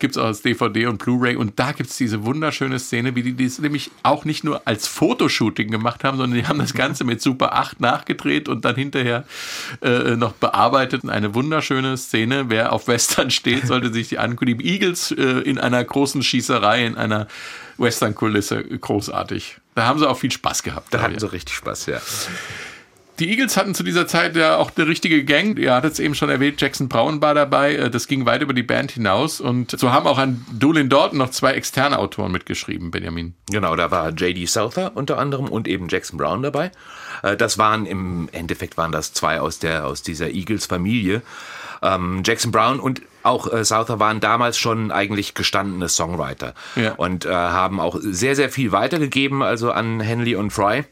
Gibt 0.01 0.17
es 0.17 0.21
auch 0.21 0.27
als 0.27 0.43
DVD 0.43 0.87
und 0.87 0.99
Blu-ray. 0.99 1.37
Und 1.37 1.57
da 1.61 1.71
gibt 1.71 1.91
es 1.91 1.97
diese 1.97 2.25
wunderschöne 2.25 2.81
Szene, 2.81 3.15
wie 3.15 3.23
die 3.23 3.37
das 3.37 3.61
nämlich 3.61 3.93
auch 4.03 4.25
nicht 4.25 4.43
nur 4.43 4.63
als 4.65 4.89
Fotoshooting 4.89 5.71
gemacht 5.71 6.03
haben, 6.03 6.17
sondern 6.17 6.37
die 6.37 6.49
haben 6.49 6.59
das 6.59 6.75
Ganze 6.75 7.05
mit 7.05 7.23
Super 7.23 7.55
8 7.55 7.79
nachgedreht 7.79 8.49
und 8.49 8.65
dann 8.65 8.75
hinterher 8.75 9.25
äh, 9.83 10.17
noch 10.17 10.33
bearbeitet. 10.33 11.09
Eine 11.09 11.33
wunderschöne 11.33 11.97
Szene. 11.99 12.47
Wer 12.49 12.73
auf 12.73 12.89
Western 12.89 13.31
steht, 13.31 13.69
sollte 13.69 13.93
sich 13.93 14.09
die 14.09 14.19
angucken. 14.19 14.59
Die 14.59 14.67
Eagles 14.67 15.13
äh, 15.13 15.23
in 15.23 15.59
einer 15.59 15.85
großen 15.85 16.25
Schießerei, 16.25 16.87
in 16.87 16.97
einer 16.97 17.29
Western-Kulisse, 17.79 18.65
großartig. 18.65 19.59
Da 19.77 19.87
haben 19.87 20.01
sie 20.01 20.11
auch 20.11 20.19
viel 20.19 20.33
Spaß 20.33 20.65
gehabt. 20.65 20.93
Da 20.93 21.03
hatten 21.03 21.21
sie 21.21 21.31
richtig 21.31 21.55
Spaß, 21.55 21.87
ja. 21.87 22.01
Die 23.23 23.31
Eagles 23.31 23.57
hatten 23.57 23.73
zu 23.73 23.85
dieser 23.85 24.09
Zeit 24.09 24.35
ja 24.35 24.57
auch 24.57 24.73
eine 24.75 24.89
richtige 24.89 25.25
Gang. 25.25 25.57
Ihr 25.57 25.73
hattet 25.73 25.93
es 25.93 26.01
eben 26.01 26.17
schon 26.17 26.29
erwähnt, 26.29 26.61
Jackson 26.61 26.89
Brown 26.89 27.23
war 27.23 27.35
dabei. 27.35 27.77
Äh, 27.77 27.89
Das 27.89 28.09
ging 28.09 28.27
weit 28.27 28.43
über 28.43 28.53
die 28.53 28.65
Band 28.65 28.91
hinaus. 28.91 29.41
Und 29.41 29.79
so 29.79 29.93
haben 29.93 30.09
auch 30.09 30.19
an 30.19 30.45
Doolin 30.53 30.89
Dorton 30.89 31.19
noch 31.19 31.31
zwei 31.31 31.53
externe 31.53 32.01
Autoren 32.01 32.33
mitgeschrieben, 32.33 32.91
Benjamin. 32.91 33.35
Genau, 33.49 33.77
da 33.77 33.93
war 33.93 34.09
J.D. 34.09 34.45
Souther 34.47 34.91
unter 34.97 35.19
anderem 35.19 35.47
und 35.49 35.69
eben 35.69 35.87
Jackson 35.89 36.19
Brown 36.19 36.43
dabei. 36.43 36.73
Äh, 37.23 37.37
Das 37.37 37.59
waren 37.59 37.87
im 37.87 38.29
Endeffekt 38.33 38.77
waren 38.77 38.91
das 38.91 39.13
zwei 39.13 39.41
aus 39.41 39.61
der 39.61 39.87
aus 39.87 40.03
dieser 40.03 40.31
Eagles-Familie. 40.31 41.23
Ähm, 41.81 42.23
Jackson 42.27 42.51
Brown 42.51 42.81
und 42.81 43.03
auch 43.23 43.53
äh, 43.53 43.65
Souther 43.65 44.01
waren 44.01 44.19
damals 44.19 44.59
schon 44.59 44.91
eigentlich 44.91 45.35
gestandene 45.35 45.89
Songwriter 45.89 46.55
Ja. 46.75 46.95
und 46.95 47.25
äh, 47.25 47.31
haben 47.33 47.79
auch 47.79 47.97
sehr 48.01 48.35
sehr 48.35 48.51
viel 48.51 48.73
weitergegeben, 48.73 49.43
also 49.45 49.71
an 49.71 50.01
Henley 50.01 50.35
und 50.35 50.51
Fry. 50.51 50.83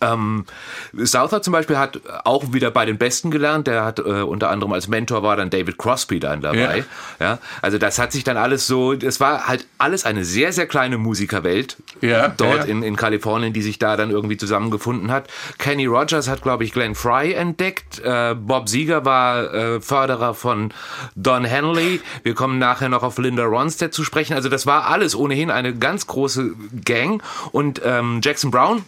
Ähm, 0.00 0.44
Souther 0.92 1.42
zum 1.42 1.52
Beispiel 1.52 1.78
hat 1.78 2.00
auch 2.24 2.52
wieder 2.52 2.70
bei 2.70 2.84
den 2.84 2.98
Besten 2.98 3.30
gelernt. 3.30 3.66
Der 3.66 3.84
hat 3.84 3.98
äh, 3.98 4.22
unter 4.22 4.50
anderem 4.50 4.72
als 4.72 4.88
Mentor 4.88 5.22
war 5.22 5.36
dann 5.36 5.50
David 5.50 5.78
Crosby 5.78 6.20
dann 6.20 6.40
dabei. 6.40 6.84
Ja. 7.20 7.38
also 7.60 7.78
das 7.78 7.98
hat 7.98 8.12
sich 8.12 8.24
dann 8.24 8.36
alles 8.36 8.66
so, 8.66 8.92
es 8.92 9.20
war 9.20 9.46
halt 9.46 9.66
alles 9.78 10.04
eine 10.04 10.24
sehr, 10.24 10.52
sehr 10.52 10.66
kleine 10.66 10.98
Musikerwelt 10.98 11.76
Ja, 12.00 12.28
dort 12.28 12.58
ja. 12.58 12.64
In, 12.64 12.82
in 12.82 12.96
Kalifornien, 12.96 13.52
die 13.52 13.62
sich 13.62 13.78
da 13.78 13.96
dann 13.96 14.10
irgendwie 14.10 14.36
zusammengefunden 14.36 15.10
hat. 15.10 15.28
Kenny 15.58 15.86
Rogers 15.86 16.28
hat, 16.28 16.42
glaube 16.42 16.64
ich, 16.64 16.72
Glenn 16.72 16.94
Fry 16.94 17.32
entdeckt. 17.32 18.00
Äh, 18.00 18.34
Bob 18.34 18.68
Seger 18.68 19.04
war 19.04 19.52
äh, 19.52 19.80
Förderer 19.80 20.34
von 20.34 20.72
Don 21.16 21.44
Henley. 21.44 22.00
Wir 22.22 22.34
kommen 22.34 22.58
nachher 22.58 22.88
noch 22.88 23.02
auf 23.02 23.18
Linda 23.18 23.44
Ronstadt 23.44 23.94
zu 23.94 24.04
sprechen. 24.04 24.34
Also 24.34 24.48
das 24.48 24.66
war 24.66 24.86
alles 24.86 25.14
ohnehin 25.14 25.50
eine 25.50 25.74
ganz 25.74 26.06
große 26.06 26.52
Gang. 26.84 27.22
Und 27.52 27.80
ähm, 27.84 28.20
Jackson 28.22 28.50
Brown 28.50 28.84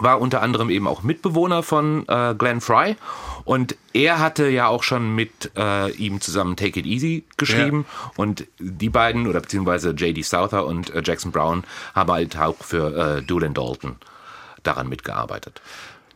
war 0.00 0.20
unter 0.20 0.42
anderem 0.42 0.70
eben 0.70 0.86
auch 0.86 1.02
Mitbewohner 1.02 1.62
von 1.62 2.04
äh, 2.08 2.34
Glenn 2.36 2.60
Fry 2.60 2.96
und 3.44 3.76
er 3.92 4.18
hatte 4.18 4.48
ja 4.48 4.66
auch 4.66 4.82
schon 4.82 5.14
mit 5.14 5.52
äh, 5.56 5.90
ihm 5.92 6.20
zusammen 6.20 6.56
Take 6.56 6.80
It 6.80 6.86
Easy 6.86 7.24
geschrieben 7.36 7.86
und 8.16 8.46
die 8.58 8.88
beiden 8.88 9.26
oder 9.26 9.40
beziehungsweise 9.40 9.90
J.D. 9.90 10.22
Souther 10.22 10.66
und 10.66 10.90
äh, 10.90 11.02
Jackson 11.04 11.32
Brown 11.32 11.64
haben 11.94 12.12
halt 12.12 12.38
auch 12.38 12.56
für 12.56 13.18
äh, 13.18 13.22
Doolin 13.22 13.54
Dalton 13.54 13.96
daran 14.62 14.88
mitgearbeitet. 14.88 15.60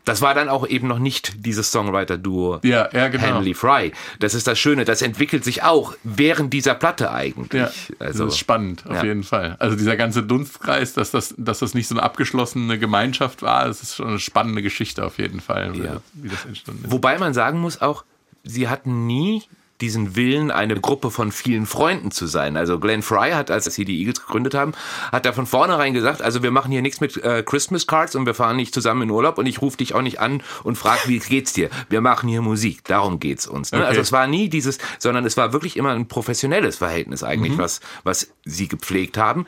Das 0.05 0.23
war 0.23 0.35
dann 0.35 0.49
auch 0.49 0.67
eben 0.67 0.89
noch 0.89 0.99
nicht 0.99 1.45
dieses 1.45 1.71
Songwriter-Duo 1.71 2.61
Ja, 2.63 2.89
ja, 2.93 3.09
genau. 3.09 3.25
Henley 3.25 3.53
Fry. 3.55 3.93
Das 4.21 4.33
ist 4.35 4.47
das 4.47 4.59
Schöne, 4.59 4.85
das 4.85 5.03
entwickelt 5.03 5.45
sich 5.45 5.63
auch 5.63 5.95
während 6.03 6.53
dieser 6.55 6.75
Platte 6.75 7.13
eigentlich. 7.13 7.61
Ja, 7.61 7.71
also, 7.99 8.25
das 8.25 8.35
ist 8.35 8.39
spannend, 8.39 8.85
auf 8.87 8.97
ja. 8.97 9.05
jeden 9.05 9.23
Fall. 9.23 9.57
Also 9.59 9.77
dieser 9.77 9.97
ganze 9.97 10.23
Dunstkreis, 10.23 10.95
dass 10.95 11.11
das, 11.11 11.35
dass 11.37 11.59
das 11.59 11.75
nicht 11.75 11.89
so 11.89 11.95
eine 11.95 12.03
abgeschlossene 12.03 12.79
Gemeinschaft 12.79 13.43
war, 13.43 13.67
das 13.67 13.83
ist 13.83 13.97
schon 13.97 14.09
eine 14.09 14.19
spannende 14.19 14.63
Geschichte 14.63 15.05
auf 15.05 15.19
jeden 15.19 15.41
Fall, 15.41 15.75
wie, 15.75 15.81
Ja. 15.81 15.95
das, 15.95 16.03
wie 16.15 16.29
das 16.29 16.45
entstanden 16.47 16.85
ist. 16.85 16.91
Wobei 16.93 17.19
man 17.19 17.35
sagen 17.35 17.61
muss 17.61 17.81
auch, 17.83 18.05
sie 18.45 18.69
hatten 18.69 19.07
nie 19.07 19.43
diesen 19.81 20.17
Willen, 20.17 20.51
eine 20.51 20.81
Gruppe 20.81 21.11
von 21.11 21.31
vielen 21.33 21.67
Freunden 21.67 22.11
zu 22.11 22.27
sein. 22.27 22.57
Also 22.57 22.79
Glenn 22.81 23.03
Fry 23.03 23.31
hat, 23.31 23.51
als 23.51 23.67
sie 23.67 23.85
die 23.85 23.99
Eagles 24.01 24.21
gegründet 24.25 24.55
haben, 24.55 24.73
hat 25.13 25.25
da 25.25 25.33
von 25.33 25.47
vornherein 25.47 25.95
gesagt, 25.95 26.21
also 26.21 26.43
wir 26.43 26.51
machen 26.51 26.73
hier 26.73 26.83
nichts 26.83 27.01
mit 27.01 27.17
äh, 27.19 27.43
Christmas 27.45 27.87
Cards 27.87 28.15
und 28.17 28.27
wir 28.27 28.35
fahren 28.35 28.57
nicht 28.57 28.75
zusammen 28.75 29.03
in 29.03 29.11
Urlaub 29.11 29.39
und 29.39 29.47
ich 29.47 29.63
rufe 29.63 29.77
dich 29.77 29.95
auch 29.95 30.03
nicht 30.03 30.21
an 30.21 30.43
und 30.65 30.77
frage, 30.77 31.03
wie 31.07 31.19
geht's 31.19 31.53
dir? 31.53 31.71
Wir 31.89 32.01
machen 32.01 32.29
hier 32.29 32.43
Musik, 32.43 32.85
darum 32.85 33.21
geht's 33.21 33.47
uns. 33.47 33.73
Ne? 33.73 33.79
Okay. 33.79 33.87
Also 33.89 34.01
es 34.01 34.11
war 34.13 34.27
nie 34.27 34.49
dieses, 34.49 34.79
sondern 34.99 35.25
es 35.25 35.37
war 35.37 35.53
wirklich 35.53 35.77
immer 35.77 35.91
ein 35.91 36.09
professionelles 36.09 36.77
Verhältnis 36.79 37.23
eigentlich, 37.23 37.57
was, 37.59 37.81
was 38.05 38.29
sie 38.45 38.69
gepflegt 38.69 39.17
haben, 39.17 39.47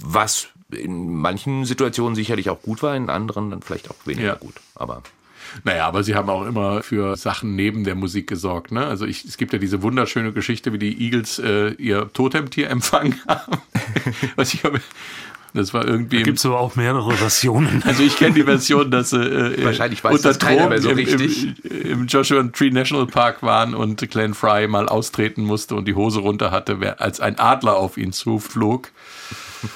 was 0.00 0.48
in 0.70 1.14
manchen 1.16 1.64
Situationen 1.64 2.14
sicherlich 2.16 2.50
auch 2.50 2.60
gut 2.62 2.82
war, 2.82 2.96
in 2.96 3.08
anderen 3.10 3.50
dann 3.50 3.62
vielleicht 3.62 3.90
auch 3.90 3.96
weniger 4.04 4.26
Ja. 4.28 4.34
gut. 4.34 4.54
Aber 4.74 5.02
Naja, 5.62 5.86
aber 5.86 6.02
sie 6.02 6.14
haben 6.14 6.28
auch 6.28 6.44
immer 6.46 6.82
für 6.82 7.16
Sachen 7.16 7.54
neben 7.54 7.84
der 7.84 7.94
Musik 7.94 8.26
gesorgt. 8.26 8.72
Ne? 8.72 8.84
Also 8.86 9.06
ich, 9.06 9.24
es 9.24 9.36
gibt 9.36 9.52
ja 9.52 9.58
diese 9.58 9.82
wunderschöne 9.82 10.32
Geschichte, 10.32 10.72
wie 10.72 10.78
die 10.78 11.00
Eagles 11.04 11.38
äh, 11.38 11.70
ihr 11.74 12.12
Totemtier 12.12 12.70
empfangen 12.70 13.20
haben. 13.28 13.58
Was 14.36 14.52
ich, 14.54 14.62
Das 15.54 15.72
war 15.72 15.86
irgendwie. 15.86 16.22
Gibt 16.24 16.38
es 16.38 16.46
aber 16.46 16.58
auch 16.58 16.74
mehrere 16.74 17.12
Versionen. 17.12 17.82
Also 17.86 18.02
ich 18.02 18.16
kenne 18.16 18.34
die 18.34 18.42
Version, 18.42 18.90
dass 18.90 19.10
sie 19.10 19.22
äh, 19.22 19.64
Wahrscheinlich 19.64 20.02
weiß 20.02 20.16
unter 20.16 20.28
das 20.30 20.38
keiner 20.40 20.68
mehr 20.68 20.80
so 20.82 20.88
Drogen 20.88 21.06
im, 21.06 21.20
richtig. 21.20 21.64
Im, 21.64 21.90
im 22.00 22.06
Joshua 22.08 22.42
Tree 22.52 22.70
National 22.70 23.06
Park 23.06 23.42
waren 23.44 23.74
und 23.76 24.10
Glenn 24.10 24.34
Fry 24.34 24.66
mal 24.66 24.88
austreten 24.88 25.44
musste 25.44 25.76
und 25.76 25.86
die 25.86 25.94
Hose 25.94 26.18
runter 26.18 26.50
hatte, 26.50 26.80
wer- 26.80 27.00
als 27.00 27.20
ein 27.20 27.38
Adler 27.38 27.76
auf 27.76 27.96
ihn 27.96 28.12
zuflog 28.12 28.90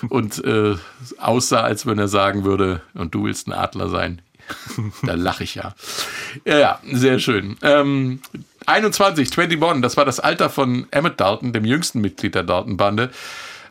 und 0.08 0.44
äh, 0.44 0.74
aussah, 1.18 1.60
als 1.62 1.86
wenn 1.86 1.98
er 1.98 2.08
sagen 2.08 2.44
würde, 2.44 2.82
und 2.94 3.14
du 3.14 3.24
willst 3.24 3.46
ein 3.46 3.52
Adler 3.52 3.88
sein. 3.88 4.20
da 5.02 5.14
lache 5.14 5.44
ich 5.44 5.54
ja. 5.54 5.74
ja. 6.44 6.58
Ja, 6.58 6.80
sehr 6.92 7.18
schön. 7.18 7.56
Ähm, 7.62 8.20
21, 8.66 9.38
21, 9.38 9.80
das 9.80 9.96
war 9.96 10.04
das 10.04 10.20
Alter 10.20 10.50
von 10.50 10.86
Emmett 10.90 11.20
Dalton, 11.20 11.52
dem 11.52 11.64
jüngsten 11.64 12.00
Mitglied 12.00 12.34
der 12.34 12.42
Dalton-Bande, 12.42 13.10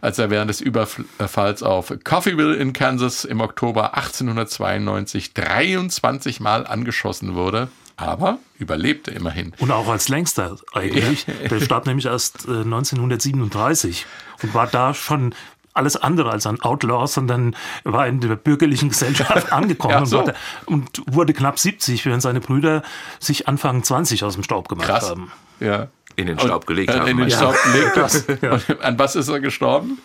als 0.01 0.19
er 0.19 0.29
während 0.29 0.49
des 0.49 0.61
Überfalls 0.61 1.63
auf 1.63 1.93
Coffeeville 2.03 2.55
in 2.55 2.73
Kansas 2.73 3.25
im 3.25 3.41
Oktober 3.41 3.95
1892 3.95 5.33
23 5.33 6.39
Mal 6.39 6.65
angeschossen 6.65 7.35
wurde, 7.35 7.69
aber 7.95 8.37
überlebte 8.59 9.11
immerhin. 9.11 9.53
Und 9.59 9.71
auch 9.71 9.87
als 9.87 10.07
längster 10.07 10.57
eigentlich. 10.73 11.25
Der 11.49 11.59
starb 11.59 11.85
nämlich 11.87 12.05
erst 12.05 12.45
äh, 12.47 12.61
1937 12.61 14.05
und 14.43 14.53
war 14.53 14.67
da 14.67 14.93
schon 14.93 15.33
alles 15.77 15.95
andere 15.95 16.31
als 16.31 16.45
ein 16.47 16.61
Outlaw, 16.61 17.07
sondern 17.07 17.55
war 17.83 18.07
in 18.07 18.19
der 18.19 18.35
bürgerlichen 18.35 18.89
Gesellschaft 18.89 19.51
angekommen 19.53 19.93
Ja, 19.93 20.05
so. 20.05 20.19
und, 20.19 20.25
wurde, 20.27 20.35
und 20.65 21.01
wurde 21.07 21.33
knapp 21.33 21.59
70, 21.59 22.05
während 22.05 22.21
seine 22.21 22.39
Brüder 22.41 22.83
sich 23.19 23.47
Anfang 23.47 23.83
20 23.83 24.23
aus 24.23 24.33
dem 24.33 24.43
Staub 24.43 24.67
gemacht 24.69 24.87
Krass. 24.87 25.09
haben. 25.09 25.31
Ja. 25.59 25.87
In 26.15 26.27
den 26.27 26.39
Staub 26.39 26.65
gelegt 26.65 26.91
Äh, 26.93 26.99
haben. 26.99 27.07
In 27.07 27.17
den 27.17 27.29
Staub 27.31 27.55
gelegt. 27.63 28.41
Ja. 28.41 28.59
An 28.81 28.97
was 28.99 29.15
ist 29.15 29.27
er 29.29 29.39
gestorben? 29.39 29.99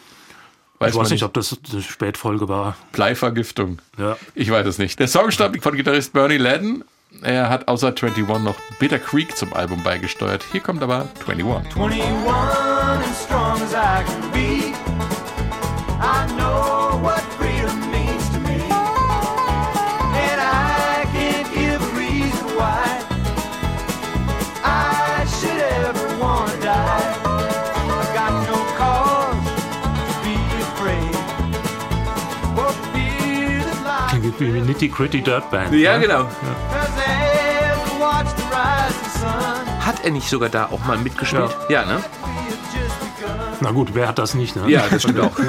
Weiß 0.78 0.90
Ich 0.90 0.94
man 0.96 1.04
weiß 1.04 1.11
nicht, 1.12 1.22
ob 1.22 1.32
das 1.32 1.56
eine 1.72 1.80
Spätfolge 1.80 2.48
war. 2.48 2.76
Bleivergiftung. 2.92 3.80
Ja. 3.98 4.16
Ich 4.35 4.50
weiß 4.50 4.66
es 4.66 4.78
nicht. 4.78 4.98
Der 4.98 5.08
Song 5.08 5.30
stammt 5.30 5.62
von 5.62 5.74
Gitarrist 5.76 6.12
Bernie 6.12 6.38
Ladden. 6.38 6.85
Er 7.20 7.50
hat 7.50 7.68
außer 7.68 7.88
21 7.88 8.26
noch 8.42 8.56
Bitter 8.78 8.98
Creek 8.98 9.37
zum 9.37 9.52
Album 9.52 9.82
beigesteuert. 9.82 10.44
Hier 10.50 10.61
kommt 10.61 10.82
aber 10.82 11.08
21. 11.26 11.44
21 11.44 12.02
as 12.35 13.24
strong 13.24 13.62
as 13.62 13.72
I 13.72 14.04
can 14.04 14.30
be. 14.32 14.82
Wie 34.43 34.61
Nitty 34.61 34.88
Gritty 34.88 35.23
Dirt 35.23 35.51
Band. 35.51 35.73
du? 35.73 35.77
Ja, 35.77 35.95
ne? 35.95 36.01
genau. 36.01 36.23
Sun, 39.21 39.87
Hat 39.87 40.05
er 40.05 40.11
nicht 40.11 40.29
sogar 40.29 40.49
da 40.49 40.67
auch 40.67 40.85
mal 40.85 40.99
mitgespielt? 40.99 41.55
Ja, 41.69 41.85
ne? 41.85 42.03
Na 43.62 43.70
gut, 43.70 43.90
wer 43.94 44.09
hat 44.09 44.18
das 44.18 44.35
nicht? 44.35 44.57
Ne? 44.57 44.68
Ja, 44.70 44.85
das 44.90 45.03
stimmt 45.03 45.20
auch. 45.20 45.33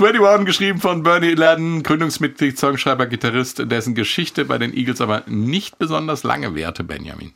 21 0.00 0.46
geschrieben 0.46 0.80
von 0.80 1.02
Bernie 1.02 1.34
Ladden, 1.34 1.82
Gründungsmitglied, 1.82 2.58
Songschreiber, 2.58 3.06
Gitarrist, 3.06 3.62
dessen 3.70 3.94
Geschichte 3.94 4.44
bei 4.44 4.56
den 4.58 4.72
Eagles 4.72 5.00
aber 5.00 5.24
nicht 5.26 5.78
besonders 5.78 6.22
lange 6.22 6.54
währte, 6.54 6.84
Benjamin. 6.84 7.34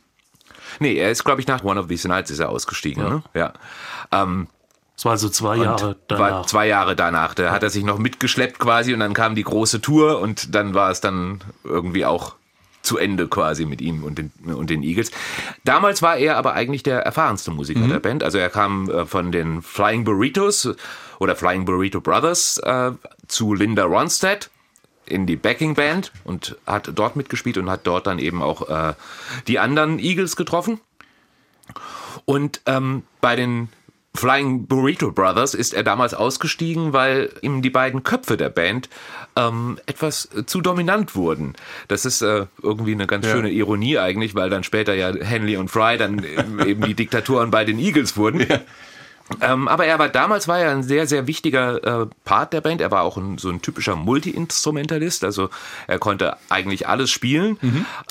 Nee, 0.79 0.95
er 0.95 1.11
ist, 1.11 1.23
glaube 1.23 1.41
ich, 1.41 1.47
nach 1.47 1.63
One 1.63 1.79
of 1.79 1.87
These 1.87 2.07
Nights 2.07 2.31
ist 2.31 2.39
er 2.39 2.49
ausgestiegen. 2.49 3.03
Ne? 3.03 3.23
Ja. 3.33 3.53
Ähm, 4.11 4.47
Es 4.95 5.05
war 5.05 5.11
also 5.11 5.29
zwei 5.29 5.57
Jahre 5.57 5.87
war 5.89 5.95
danach. 6.07 6.45
zwei 6.47 6.67
Jahre 6.67 6.95
danach. 6.95 7.33
Da 7.35 7.51
hat 7.51 7.61
er 7.63 7.69
sich 7.69 7.83
noch 7.83 7.99
mitgeschleppt 7.99 8.57
quasi 8.59 8.93
und 8.93 8.99
dann 9.01 9.13
kam 9.13 9.35
die 9.35 9.43
große 9.43 9.81
Tour 9.81 10.19
und 10.19 10.55
dann 10.55 10.73
war 10.73 10.89
es 10.89 11.01
dann 11.01 11.41
irgendwie 11.63 12.05
auch 12.05 12.35
zu 12.83 12.97
Ende 12.97 13.27
quasi 13.27 13.65
mit 13.65 13.81
ihm 13.81 14.03
und 14.03 14.17
den, 14.17 14.31
und 14.45 14.69
den 14.69 14.83
Eagles. 14.83 15.11
Damals 15.63 16.01
war 16.01 16.17
er 16.17 16.37
aber 16.37 16.53
eigentlich 16.53 16.83
der 16.83 16.99
erfahrenste 16.99 17.49
Musiker 17.51 17.87
der 17.87 17.99
Band. 17.99 18.23
Also 18.23 18.37
er 18.37 18.49
kam 18.49 18.89
äh, 18.89 19.05
von 19.05 19.31
den 19.31 19.61
Flying 19.61 20.03
Burritos 20.03 20.69
oder 21.17 21.35
Flying 21.35 21.65
Burrito 21.65 22.01
Brothers 22.01 22.59
äh, 22.59 22.91
zu 23.27 23.53
Linda 23.53 23.85
Ronstadt 23.85 24.49
in 25.05 25.25
die 25.25 25.37
Backing 25.37 25.73
Band 25.73 26.11
und 26.25 26.57
hat 26.67 26.91
dort 26.93 27.15
mitgespielt 27.15 27.57
und 27.57 27.69
hat 27.69 27.87
dort 27.87 28.05
dann 28.05 28.19
eben 28.19 28.43
auch 28.43 28.69
äh, 28.69 28.93
die 29.47 29.59
anderen 29.59 29.97
Eagles 29.99 30.35
getroffen. 30.35 30.79
Und 32.25 32.61
ähm, 32.65 33.03
bei 33.21 33.35
den 33.35 33.69
Flying 34.15 34.67
Burrito 34.67 35.11
Brothers 35.11 35.53
ist 35.53 35.73
er 35.73 35.83
damals 35.83 36.13
ausgestiegen, 36.13 36.93
weil 36.93 37.31
ihm 37.41 37.61
die 37.61 37.69
beiden 37.69 38.03
Köpfe 38.03 38.37
der 38.37 38.49
Band 38.49 38.89
ähm, 39.35 39.79
etwas 39.85 40.29
äh, 40.35 40.45
zu 40.45 40.61
dominant 40.61 41.15
wurden. 41.15 41.53
Das 41.87 42.05
ist 42.05 42.21
äh, 42.21 42.45
irgendwie 42.61 42.93
eine 42.93 43.07
ganz 43.07 43.25
schöne 43.27 43.49
Ironie 43.49 43.97
eigentlich, 43.97 44.35
weil 44.35 44.49
dann 44.49 44.63
später 44.63 44.93
ja 44.93 45.13
Henley 45.13 45.57
und 45.57 45.69
Fry 45.69 45.97
dann 45.97 46.23
eben 46.23 46.59
eben 46.65 46.85
die 46.85 46.93
Diktatoren 46.93 47.51
bei 47.51 47.65
den 47.65 47.79
Eagles 47.79 48.17
wurden. 48.17 48.45
Ähm, 49.41 49.67
aber 49.69 49.85
er 49.85 49.97
war 49.99 50.09
damals 50.09 50.47
war 50.49 50.59
er 50.59 50.71
ein 50.71 50.83
sehr, 50.83 51.07
sehr 51.07 51.27
wichtiger 51.27 52.01
äh, 52.03 52.07
Part 52.25 52.51
der 52.53 52.59
Band. 52.61 52.81
Er 52.81 52.91
war 52.91 53.03
auch 53.03 53.15
ein, 53.17 53.37
so 53.37 53.49
ein 53.49 53.61
typischer 53.61 53.95
Multi-Instrumentalist. 53.95 55.23
Also 55.23 55.49
er 55.87 55.97
konnte 55.97 56.35
eigentlich 56.49 56.87
alles 56.87 57.09
spielen, 57.09 57.57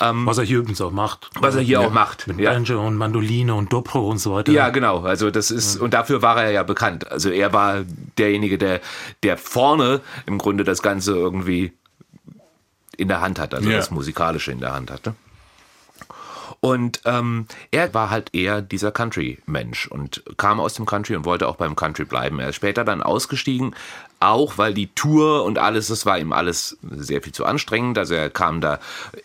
ähm, 0.01 0.25
Was 0.25 0.39
er 0.39 0.43
hier 0.43 0.57
übrigens 0.57 0.81
auch 0.81 0.91
macht. 0.91 1.29
was 1.39 1.55
er 1.55 1.61
hier 1.61 1.81
auch 1.81 1.91
macht. 1.91 2.27
Mit 2.27 2.39
Ja. 2.39 2.51
Banjo 2.53 2.85
und 2.85 2.97
Mandoline 2.97 3.53
und 3.53 3.71
Dobro 3.71 4.09
und 4.09 4.17
so 4.17 4.33
weiter. 4.33 4.51
Ja, 4.51 4.69
genau. 4.69 5.01
Also 5.03 5.29
das 5.29 5.51
ist 5.51 5.77
und 5.79 5.93
dafür 5.93 6.21
war 6.23 6.43
er 6.43 6.51
ja 6.51 6.63
bekannt. 6.63 7.09
Also 7.11 7.29
er 7.29 7.53
war 7.53 7.83
derjenige, 8.17 8.57
der 8.57 8.81
der 9.21 9.37
vorne 9.37 10.01
im 10.25 10.39
Grunde 10.39 10.63
das 10.63 10.81
Ganze 10.81 11.11
irgendwie 11.13 11.73
in 12.97 13.07
der 13.07 13.21
Hand 13.21 13.39
hat, 13.39 13.53
also 13.53 13.69
Ja. 13.69 13.77
das 13.77 13.91
musikalische 13.91 14.51
in 14.51 14.59
der 14.59 14.73
Hand 14.73 14.91
hatte. 14.91 15.13
Und 16.63 17.01
ähm, 17.03 17.45
er 17.71 17.93
war 17.93 18.09
halt 18.09 18.33
eher 18.33 18.61
dieser 18.61 18.93
Country-Mensch 18.93 19.87
und 19.87 20.23
kam 20.37 20.61
aus 20.61 20.75
dem 20.75 20.85
Country 20.85 21.13
und 21.17 21.25
wollte 21.25 21.49
auch 21.49 21.57
beim 21.57 21.75
Country 21.75 22.05
bleiben. 22.05 22.39
Er 22.39 22.47
ist 22.47 22.55
später 22.55 22.85
dann 22.85 23.03
ausgestiegen, 23.03 23.75
auch 24.23 24.57
weil 24.57 24.73
die 24.73 24.87
Tour 24.87 25.43
und 25.43 25.57
alles, 25.57 25.87
das 25.87 26.05
war 26.05 26.17
ihm 26.17 26.31
alles 26.31 26.77
sehr 26.89 27.21
viel 27.21 27.33
zu 27.33 27.45
anstrengend. 27.45 27.97
Also 27.97 28.13
er 28.13 28.29
kam 28.29 28.61
da, 28.61 28.79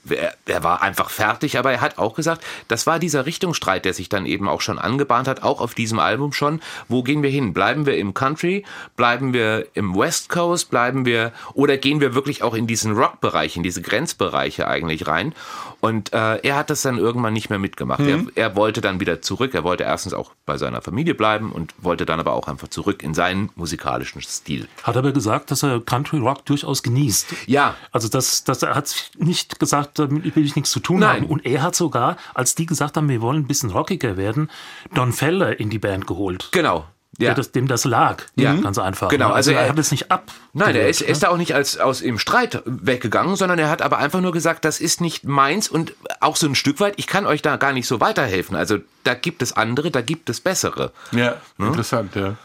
er, 0.08 0.34
er 0.46 0.64
war 0.64 0.82
einfach 0.82 1.10
fertig, 1.10 1.58
aber 1.58 1.72
er 1.72 1.80
hat 1.80 1.98
auch 1.98 2.14
gesagt, 2.14 2.44
das 2.68 2.86
war 2.86 2.98
dieser 2.98 3.26
Richtungsstreit, 3.26 3.84
der 3.84 3.94
sich 3.94 4.08
dann 4.08 4.26
eben 4.26 4.48
auch 4.48 4.60
schon 4.60 4.78
angebahnt 4.78 5.28
hat, 5.28 5.42
auch 5.42 5.60
auf 5.60 5.74
diesem 5.74 5.98
Album 5.98 6.32
schon. 6.32 6.60
Wo 6.88 7.02
gehen 7.02 7.22
wir 7.22 7.30
hin? 7.30 7.52
Bleiben 7.54 7.86
wir 7.86 7.96
im 7.96 8.14
Country? 8.14 8.64
Bleiben 8.96 9.32
wir 9.32 9.66
im 9.74 9.96
West 9.96 10.28
Coast? 10.28 10.70
Bleiben 10.70 11.04
wir, 11.04 11.32
oder 11.54 11.76
gehen 11.76 12.00
wir 12.00 12.14
wirklich 12.14 12.42
auch 12.42 12.54
in 12.54 12.66
diesen 12.66 12.92
Rock-Bereich, 12.92 13.56
in 13.56 13.62
diese 13.62 13.82
Grenzbereiche 13.82 14.66
eigentlich 14.66 15.06
rein? 15.06 15.34
Und 15.80 16.12
äh, 16.12 16.36
er 16.38 16.56
hat 16.56 16.70
das 16.70 16.82
dann 16.82 16.98
irgendwann 16.98 17.32
nicht 17.32 17.50
mehr 17.50 17.60
mitgemacht. 17.60 18.00
Er, 18.00 18.24
er 18.34 18.56
wollte 18.56 18.80
dann 18.80 18.98
wieder 18.98 19.22
zurück. 19.22 19.54
Er 19.54 19.62
wollte 19.62 19.84
erstens 19.84 20.12
auch 20.12 20.32
bei 20.44 20.58
seiner 20.58 20.82
Familie 20.82 21.14
bleiben 21.14 21.52
und 21.52 21.72
wollte 21.78 22.04
dann 22.04 22.18
aber 22.18 22.32
auch 22.32 22.48
einfach 22.48 22.68
zurück 22.68 23.04
in 23.04 23.14
seinen 23.14 23.50
musikalischen 23.54 24.20
Stil. 24.22 24.66
Hat 24.88 24.96
aber 24.96 25.12
gesagt, 25.12 25.50
dass 25.50 25.62
er 25.62 25.80
Country 25.80 26.18
Rock 26.18 26.44
durchaus 26.46 26.82
genießt. 26.82 27.26
Ja, 27.46 27.74
Also 27.92 28.08
das, 28.08 28.44
das 28.44 28.62
er 28.62 28.74
hat 28.74 29.10
nicht 29.18 29.58
gesagt, 29.60 29.98
damit 29.98 30.34
will 30.36 30.44
ich 30.44 30.56
nichts 30.56 30.70
zu 30.70 30.80
tun 30.80 31.00
Nein. 31.00 31.22
haben. 31.22 31.26
Und 31.26 31.46
er 31.46 31.62
hat 31.62 31.74
sogar, 31.74 32.16
als 32.34 32.54
die 32.54 32.66
gesagt 32.66 32.96
haben, 32.96 33.08
wir 33.08 33.20
wollen 33.20 33.38
ein 33.42 33.46
bisschen 33.46 33.70
rockiger 33.70 34.16
werden, 34.16 34.50
Don 34.94 35.12
Feller 35.12 35.58
in 35.60 35.70
die 35.70 35.78
Band 35.78 36.06
geholt. 36.06 36.48
genau. 36.52 36.86
Ja. 37.20 37.34
Das, 37.34 37.50
dem 37.50 37.66
das 37.66 37.84
lag. 37.84 38.22
Ja. 38.36 38.54
Ganz 38.54 38.78
einfach. 38.78 39.08
Genau, 39.08 39.28
ne? 39.30 39.34
also 39.34 39.50
er, 39.50 39.62
er- 39.62 39.68
hat 39.70 39.78
es 39.80 39.90
nicht 39.90 40.12
ab. 40.12 40.30
Nein, 40.52 40.76
er 40.76 40.88
ist, 40.88 41.00
ne? 41.00 41.08
er 41.08 41.12
ist 41.12 41.22
da 41.24 41.30
auch 41.30 41.36
nicht 41.36 41.52
als 41.52 41.76
aus 41.76 42.00
im 42.00 42.16
Streit 42.16 42.62
weggegangen, 42.64 43.34
sondern 43.34 43.58
er 43.58 43.68
hat 43.70 43.82
aber 43.82 43.98
einfach 43.98 44.20
nur 44.20 44.30
gesagt, 44.30 44.64
das 44.64 44.78
ist 44.78 45.00
nicht 45.00 45.24
meins 45.24 45.68
und 45.68 45.94
auch 46.20 46.36
so 46.36 46.46
ein 46.46 46.54
Stück 46.54 46.78
weit, 46.78 46.94
ich 46.96 47.08
kann 47.08 47.26
euch 47.26 47.42
da 47.42 47.56
gar 47.56 47.72
nicht 47.72 47.88
so 47.88 47.98
weiterhelfen. 48.00 48.54
Also 48.54 48.78
da 49.02 49.14
gibt 49.14 49.42
es 49.42 49.52
andere, 49.56 49.90
da 49.90 50.00
gibt 50.00 50.30
es 50.30 50.40
bessere. 50.40 50.92
Ja, 51.10 51.38
interessant, 51.58 52.14
ja. 52.14 52.36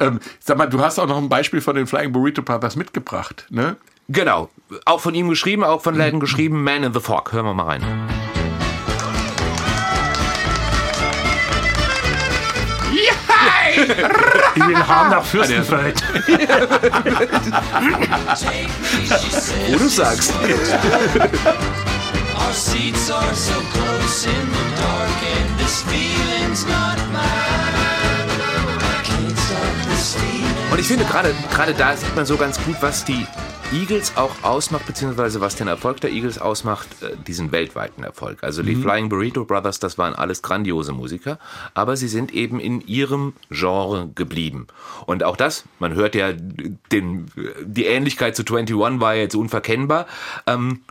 Ähm, 0.00 0.20
sag 0.40 0.58
mal, 0.58 0.66
du 0.66 0.80
hast 0.80 0.98
auch 0.98 1.06
noch 1.06 1.18
ein 1.18 1.28
Beispiel 1.28 1.60
von 1.60 1.76
den 1.76 1.86
Flying 1.86 2.12
Burrito 2.12 2.42
Brothers 2.42 2.76
mitgebracht, 2.76 3.46
ne? 3.50 3.76
Genau, 4.08 4.50
auch 4.84 5.00
von 5.00 5.14
ihm 5.14 5.28
geschrieben, 5.28 5.64
auch 5.64 5.80
von 5.80 5.94
Laden 5.94 6.20
geschrieben, 6.20 6.62
Man 6.62 6.82
in 6.82 6.92
the 6.92 7.00
Fog. 7.00 7.32
Hören 7.32 7.46
wir 7.46 7.54
mal 7.54 7.64
rein. 7.64 7.82
In 14.54 14.68
den 14.68 14.86
Haaren 14.86 15.10
nach 15.10 15.24
Fürstenfeld. 15.24 16.02
Wo 19.68 19.78
du 19.78 19.88
sagst. 19.88 20.34
Our 22.34 22.52
seats 22.52 23.10
are 23.10 23.34
so 23.34 23.54
close 23.72 24.26
in 24.26 24.46
the 24.50 24.76
dark, 24.76 25.22
and 25.22 25.58
this 25.58 25.82
feeling's 25.82 26.66
not 26.66 26.98
mine. 27.12 27.51
Und 30.70 30.78
ich 30.80 30.86
finde 30.86 31.04
gerade 31.04 31.34
gerade 31.52 31.74
da 31.74 31.96
sieht 31.96 32.14
man 32.16 32.26
so 32.26 32.36
ganz 32.36 32.62
gut, 32.64 32.76
was 32.80 33.04
die 33.04 33.26
Eagles 33.72 34.16
auch 34.16 34.42
ausmacht, 34.42 34.86
beziehungsweise 34.86 35.40
was 35.40 35.56
den 35.56 35.66
Erfolg 35.68 36.00
der 36.02 36.10
Eagles 36.10 36.38
ausmacht, 36.38 36.88
äh, 37.02 37.16
diesen 37.26 37.52
weltweiten 37.52 38.02
Erfolg. 38.04 38.42
Also 38.42 38.62
Mhm. 38.62 38.66
die 38.66 38.76
Flying 38.76 39.08
Burrito 39.08 39.44
Brothers, 39.44 39.78
das 39.78 39.96
waren 39.96 40.14
alles 40.14 40.42
grandiose 40.42 40.92
Musiker, 40.92 41.38
aber 41.72 41.96
sie 41.96 42.08
sind 42.08 42.32
eben 42.34 42.60
in 42.60 42.80
ihrem 42.86 43.32
Genre 43.50 44.10
geblieben. 44.14 44.66
Und 45.06 45.24
auch 45.24 45.36
das, 45.36 45.64
man 45.78 45.94
hört 45.94 46.14
ja, 46.14 46.32
den, 46.32 47.30
die 47.64 47.86
Ähnlichkeit 47.86 48.36
zu 48.36 48.42
21 48.42 49.00
war 49.00 49.14
jetzt 49.14 49.34
unverkennbar. 49.36 50.06
Ähm, 50.46 50.82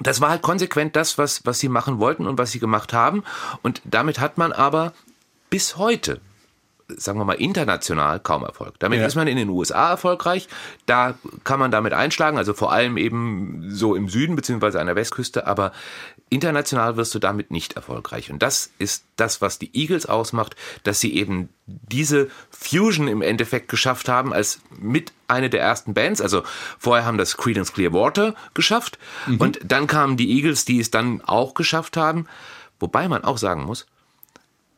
das 0.00 0.20
war 0.20 0.30
halt 0.30 0.42
konsequent 0.42 0.94
das, 0.96 1.18
was, 1.18 1.44
was 1.44 1.58
sie 1.58 1.68
machen 1.68 1.98
wollten 1.98 2.26
und 2.26 2.38
was 2.38 2.50
sie 2.52 2.58
gemacht 2.60 2.92
haben. 2.92 3.24
Und 3.62 3.82
damit 3.84 4.20
hat 4.20 4.38
man 4.38 4.52
aber 4.52 4.92
bis 5.50 5.76
heute, 5.76 6.20
sagen 6.88 7.18
wir 7.18 7.24
mal, 7.24 7.34
international 7.34 8.20
kaum 8.20 8.44
Erfolg. 8.44 8.78
Damit 8.78 9.00
Ja. 9.00 9.06
ist 9.06 9.16
man 9.16 9.26
in 9.26 9.36
den 9.36 9.48
USA 9.48 9.90
erfolgreich. 9.90 10.48
Da 10.86 11.14
kann 11.44 11.58
man 11.58 11.70
damit 11.70 11.92
einschlagen, 11.92 12.38
also 12.38 12.54
vor 12.54 12.72
allem 12.72 12.96
eben 12.96 13.64
so 13.70 13.94
im 13.94 14.08
Süden 14.08 14.36
beziehungsweise 14.36 14.80
an 14.80 14.86
der 14.86 14.94
Westküste. 14.96 15.46
Aber 15.46 15.72
international 16.30 16.96
wirst 16.96 17.14
du 17.14 17.18
damit 17.18 17.50
nicht 17.50 17.74
erfolgreich. 17.74 18.30
Und 18.30 18.42
das 18.42 18.70
ist 18.78 19.04
das, 19.16 19.40
was 19.40 19.58
die 19.58 19.70
Eagles 19.74 20.06
ausmacht, 20.06 20.56
dass 20.84 21.00
sie 21.00 21.14
eben 21.14 21.48
diese 21.66 22.28
Fusion 22.50 23.08
im 23.08 23.22
Endeffekt 23.22 23.68
geschafft 23.68 24.08
haben 24.08 24.32
als 24.32 24.60
mit 24.78 25.12
eine 25.28 25.50
der 25.50 25.60
ersten 25.62 25.94
Bands. 25.94 26.20
Also 26.20 26.42
vorher 26.78 27.04
haben 27.04 27.18
das 27.18 27.36
Creedence 27.36 27.72
Clearwater 27.72 28.34
geschafft 28.54 28.98
und 29.38 29.58
dann 29.64 29.86
kamen 29.86 30.16
die 30.16 30.30
Eagles, 30.36 30.64
die 30.64 30.78
es 30.80 30.90
dann 30.90 31.20
auch 31.22 31.54
geschafft 31.54 31.96
haben. 31.96 32.26
Wobei 32.78 33.08
man 33.08 33.24
auch 33.24 33.38
sagen 33.38 33.64
muss, 33.64 33.86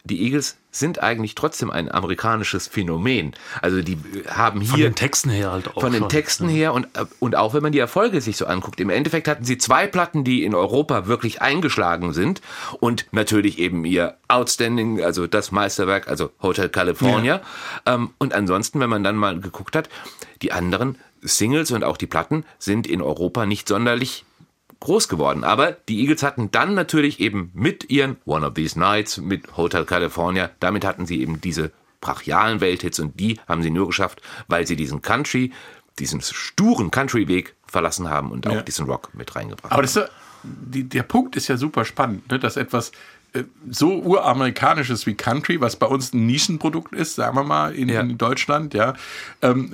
die 0.05 0.23
Eagles 0.23 0.57
sind 0.71 1.03
eigentlich 1.03 1.35
trotzdem 1.35 1.71
ein 1.71 1.91
amerikanisches 1.91 2.69
Phänomen. 2.69 3.35
Also 3.63 3.83
die 3.83 3.99
haben 4.29 4.63
Von 4.63 4.77
hier 4.77 4.91
den 4.91 4.95
Texten 4.95 5.31
her 5.31 5.51
halt 5.51 5.69
auch. 5.69 5.81
von 5.81 5.93
den 5.93 6.03
schon. 6.03 6.09
Texten 6.09 6.49
her 6.49 6.73
und, 6.73 6.87
äh, 6.97 7.05
und 7.19 7.37
auch 7.37 7.55
wenn 7.55 7.63
man 7.63 7.73
die 7.73 7.79
Erfolge 7.79 8.21
sich 8.21 8.37
so 8.37 8.47
anguckt. 8.47 8.81
Im 8.81 8.91
Endeffekt 8.91 9.29
hatten 9.29 9.45
sie 9.45 9.59
zwei 9.59 9.87
Platten, 9.87 10.25
die 10.25 10.45
in 10.45 10.55
Europa 10.55 11.07
wirklich 11.07 11.43
eingeschlagen 11.43 12.13
sind 12.13 12.41
und 12.81 13.07
natürlich 13.13 13.59
eben 13.59 13.85
ihr 13.85 14.17
Outstanding, 14.29 15.03
also 15.03 15.27
das 15.27 15.53
Meisterwerk, 15.53 16.09
also 16.09 16.31
Hotel 16.43 16.69
California. 16.69 17.41
Ähm, 17.87 18.11
und 18.19 18.35
ansonsten, 18.35 18.81
wenn 18.81 18.91
man 18.91 19.03
dann 19.03 19.17
mal 19.17 19.41
geguckt 19.41 19.75
hat, 19.75 19.89
die 20.43 20.53
anderen 20.53 20.97
Singles 21.23 21.71
und 21.71 21.83
auch 21.83 21.97
die 21.97 22.07
Platten 22.07 22.45
sind 22.59 22.87
in 22.87 23.03
Europa 23.03 23.47
nicht 23.47 23.69
sonderlich 23.69 24.25
groß 24.81 25.09
geworden. 25.09 25.45
Aber 25.45 25.73
die 25.73 26.01
Eagles 26.01 26.23
hatten 26.23 26.51
dann 26.51 26.75
natürlich 26.75 27.21
eben 27.21 27.51
mit 27.55 27.91
ihren 27.91 28.17
One 28.25 28.47
of 28.47 28.55
These 28.55 28.79
Nights, 28.79 29.19
mit 29.19 29.57
Hotel 29.57 29.85
California, 29.85 30.51
damit 30.61 30.85
hatten 30.85 31.07
sie 31.07 31.21
eben 31.21 31.41
diese 31.41 31.73
brachialen 32.01 32.61
Welthits 32.61 33.01
und 33.01 33.19
die 33.19 33.41
haben 33.49 33.62
sie 33.62 33.71
nur 33.71 33.88
geschafft, 33.88 34.23
weil 34.47 34.67
sie 34.67 34.77
diesen 34.77 35.03
Country, 35.03 35.53
diesen 35.99 36.21
sturen 36.21 36.93
Country-Weg 36.93 37.55
verlassen 37.67 38.09
haben 38.09 38.31
und 38.31 38.47
auch 38.47 38.53
Ja. 38.55 38.62
diesen 38.62 38.87
Rock 38.87 39.11
mit 39.14 39.35
reingebracht 39.35 39.73
Aber 39.73 39.83
haben. 39.85 40.09
die, 40.45 40.85
der 40.85 41.03
Punkt 41.03 41.35
ist 41.35 41.49
ja 41.49 41.57
super 41.57 41.85
spannend, 41.85 42.31
ne? 42.31 42.38
dass 42.38 42.57
etwas 42.57 42.93
äh, 43.33 43.43
so 43.69 43.99
uramerikanisches 44.01 45.07
wie 45.07 45.14
Country, 45.14 45.61
was 45.61 45.75
bei 45.75 45.87
uns 45.87 46.12
ein 46.14 46.25
Nischenprodukt 46.27 46.93
ist, 46.95 47.17
sagen 47.17 47.37
wir 47.37 47.43
mal, 47.43 47.75
in, 47.75 47.88
Ja. 47.88 48.01
in 48.01 48.17
Deutschland, 48.17 48.75
ja, 48.75 48.95
ähm, 49.43 49.73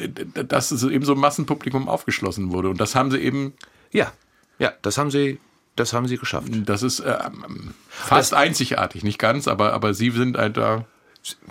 dass 0.48 0.70
es 0.70 0.82
eben 0.82 1.04
so 1.04 1.12
ein 1.12 1.20
Massenpublikum 1.20 1.88
aufgeschlossen 1.90 2.52
wurde. 2.52 2.70
Und 2.70 2.80
das 2.80 2.94
haben 2.94 3.10
sie 3.10 3.18
eben, 3.18 3.52
Ja, 3.92 4.10
ja, 4.58 4.72
das 4.82 4.98
haben 4.98 5.10
sie, 5.10 5.40
das 5.76 5.92
haben 5.92 6.06
sie 6.06 6.18
geschafft. 6.18 6.48
das 6.50 6.82
ist 6.82 7.00
äh, 7.00 7.16
ähm, 7.26 7.74
fast 7.88 8.34
einzigartig, 8.34 9.04
nicht 9.04 9.18
ganz, 9.18 9.48
aber, 9.48 9.72
aber 9.72 9.94
sie 9.94 10.10
sind 10.10 10.36
halt 10.36 10.56
da. 10.56 10.84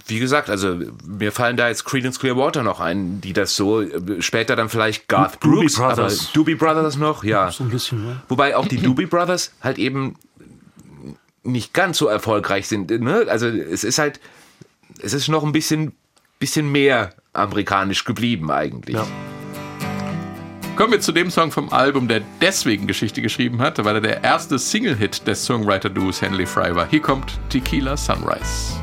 Wie 0.06 0.20
gesagt, 0.20 0.52
also 0.52 0.80
mir 1.08 1.32
fallen 1.32 1.58
da 1.58 1.68
jetzt 1.68 1.84
Creedence 1.84 2.20
Clearwater 2.20 2.62
noch 2.62 2.80
ein, 2.80 3.22
die 3.22 3.34
das 3.34 3.56
so 3.56 3.82
äh, 3.82 4.22
später 4.22 4.56
dann 4.56 4.70
vielleicht 4.70 5.08
Garth 5.08 5.44
Doobie 5.44 5.62
Brooks, 5.62 5.76
Brothers. 5.76 6.20
aber 6.22 6.34
Doobie 6.34 6.56
Brothers 6.56 6.98
noch, 6.98 7.24
ja. 7.24 7.52
So 7.52 7.63
ein 7.63 7.72
bisschen, 7.72 8.06
ne? 8.06 8.22
Wobei 8.30 8.56
auch 8.56 8.68
die 8.68 8.78
Doobie 8.78 9.08
Brothers 9.08 9.52
halt 9.62 9.80
eben 9.80 10.16
nicht 11.44 11.74
ganz 11.74 11.98
so 11.98 12.08
erfolgreich 12.08 12.68
sind. 12.68 12.89
Ne? 12.89 13.26
Also 13.28 13.48
es 13.48 13.84
ist 13.84 14.00
halt, 14.00 14.20
es 15.02 15.13
ist 15.13 15.28
noch 15.28 15.44
ein 15.44 15.52
bisschen, 15.52 15.94
bisschen 16.39 16.72
mehr 16.72 17.13
amerikanisch 17.34 18.06
geblieben 18.06 18.52
eigentlich. 18.52 18.96
Ja. 18.96 19.08
Kommen 20.76 20.92
wir 20.92 21.02
zu 21.02 21.12
dem 21.12 21.30
Song 21.30 21.52
vom 21.52 21.72
Album, 21.72 22.08
der 22.08 22.22
deswegen 22.42 22.88
Geschichte 22.88 23.22
geschrieben 23.22 23.62
hat, 23.62 23.84
weil 23.86 23.96
er 23.96 24.02
der 24.02 24.24
erste 24.24 24.58
Single-Hit 24.58 25.28
des 25.28 25.46
Songwriter-Duos 25.46 26.20
Henley 26.20 26.48
Fry 26.48 26.76
war. 26.76 26.88
Hier 26.90 27.00
kommt 27.00 27.38
Tequila 27.50 27.96
Sunrise. 27.96 28.74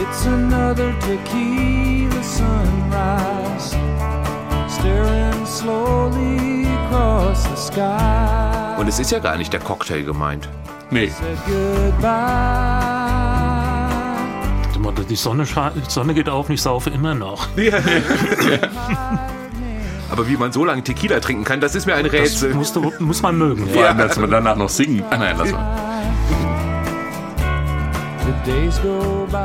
It's 0.00 0.26
another 0.26 0.92
tequila 1.00 2.22
sunrise, 2.22 3.76
staring 4.68 5.46
slowly 5.46 6.66
across 6.66 7.44
the 7.44 7.56
sky. 7.56 8.76
Und 8.76 8.88
es 8.88 8.98
ist 8.98 9.12
ja 9.12 9.20
gar 9.20 9.36
nicht 9.36 9.52
der 9.52 9.60
Cocktail 9.60 10.02
gemeint. 10.02 10.48
Nee, 10.90 11.10
Die 15.08 15.16
Sonne, 15.16 15.44
Sonne 15.88 16.14
geht 16.14 16.28
auf 16.28 16.48
und 16.48 16.54
ich 16.54 16.62
saufe 16.62 16.90
immer 16.90 17.14
noch. 17.14 17.48
Aber 20.10 20.28
wie 20.28 20.36
man 20.36 20.52
so 20.52 20.64
lange 20.64 20.82
Tequila 20.82 21.20
trinken 21.20 21.44
kann, 21.44 21.60
das 21.60 21.74
ist 21.74 21.86
mir 21.86 21.94
ein 21.94 22.04
Das 22.04 22.12
Rätsel. 22.12 22.54
musst 22.54 22.76
du, 22.76 22.92
muss 23.00 23.22
man 23.22 23.36
mögen. 23.36 23.68
vor 23.68 23.84
allem, 23.84 23.98
dass 23.98 24.18
wir 24.18 24.26
danach 24.26 24.56
noch 24.56 24.68
singen. 24.68 25.02
Ah, 25.10 25.16
nein, 25.16 25.36
lass 25.38 25.52
mal. 25.52 25.94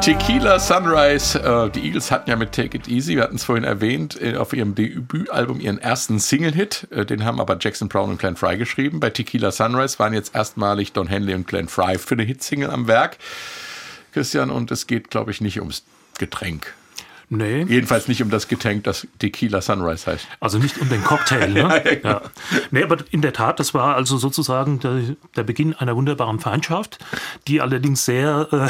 Tequila 0.02 0.60
Sunrise. 0.60 1.40
Äh, 1.40 1.70
die 1.70 1.86
Eagles 1.86 2.12
hatten 2.12 2.30
ja 2.30 2.36
mit 2.36 2.52
Take 2.52 2.78
It 2.78 2.88
Easy, 2.88 3.16
wir 3.16 3.24
hatten 3.24 3.36
es 3.36 3.44
vorhin 3.44 3.64
erwähnt, 3.64 4.22
äh, 4.22 4.36
auf 4.36 4.54
ihrem 4.54 4.76
Debütalbum 4.76 5.60
ihren 5.60 5.78
ersten 5.80 6.20
Single-Hit. 6.20 6.88
Äh, 6.92 7.06
den 7.06 7.24
haben 7.26 7.40
aber 7.40 7.58
Jackson 7.60 7.88
Brown 7.90 8.10
und 8.10 8.20
Glenn 8.20 8.36
Fry 8.36 8.58
geschrieben. 8.58 9.00
Bei 9.00 9.10
Tequila 9.10 9.52
Sunrise 9.52 10.00
waren 10.00 10.14
jetzt 10.14 10.36
erstmalig 10.36 10.94
Don 10.94 11.08
Henley 11.08 11.34
und 11.34 11.48
Glenn 11.48 11.68
Fry 11.68 11.98
für 11.98 12.16
eine 12.16 12.24
Hitsingle 12.24 12.70
am 12.72 12.88
Werk. 12.88 13.18
Christian, 14.12 14.50
und 14.50 14.72
es 14.72 14.88
geht, 14.88 15.10
glaube 15.10 15.32
ich, 15.32 15.42
nicht 15.42 15.60
ums 15.60 15.84
Getränk. 16.18 16.74
Nee, 17.32 17.64
Jedenfalls 17.70 18.08
nicht 18.08 18.24
um 18.24 18.32
das 18.32 18.48
Getränk, 18.48 18.86
das 18.86 19.08
Tequila 19.20 19.62
Sunrise 19.62 20.12
heißt. 20.12 20.28
also 20.40 20.58
nicht 20.58 20.80
um 20.82 20.90
den 20.90 21.04
Cocktail. 21.04 21.48
Ne? 21.50 22.00
ja, 22.04 22.22
Nee, 22.72 22.84
aber 22.84 22.98
in 23.12 23.22
der 23.22 23.34
Tat, 23.34 23.60
das 23.60 23.76
war 23.76 23.96
also 23.96 24.18
sozusagen 24.18 24.80
der, 24.80 25.16
der 25.36 25.44
Beginn 25.44 25.76
einer 25.76 25.96
wunderbaren 25.96 26.40
Feindschaft, 26.40 26.98
die 27.48 27.62
allerdings 27.62 28.04
sehr 28.04 28.48
äh, 28.52 28.70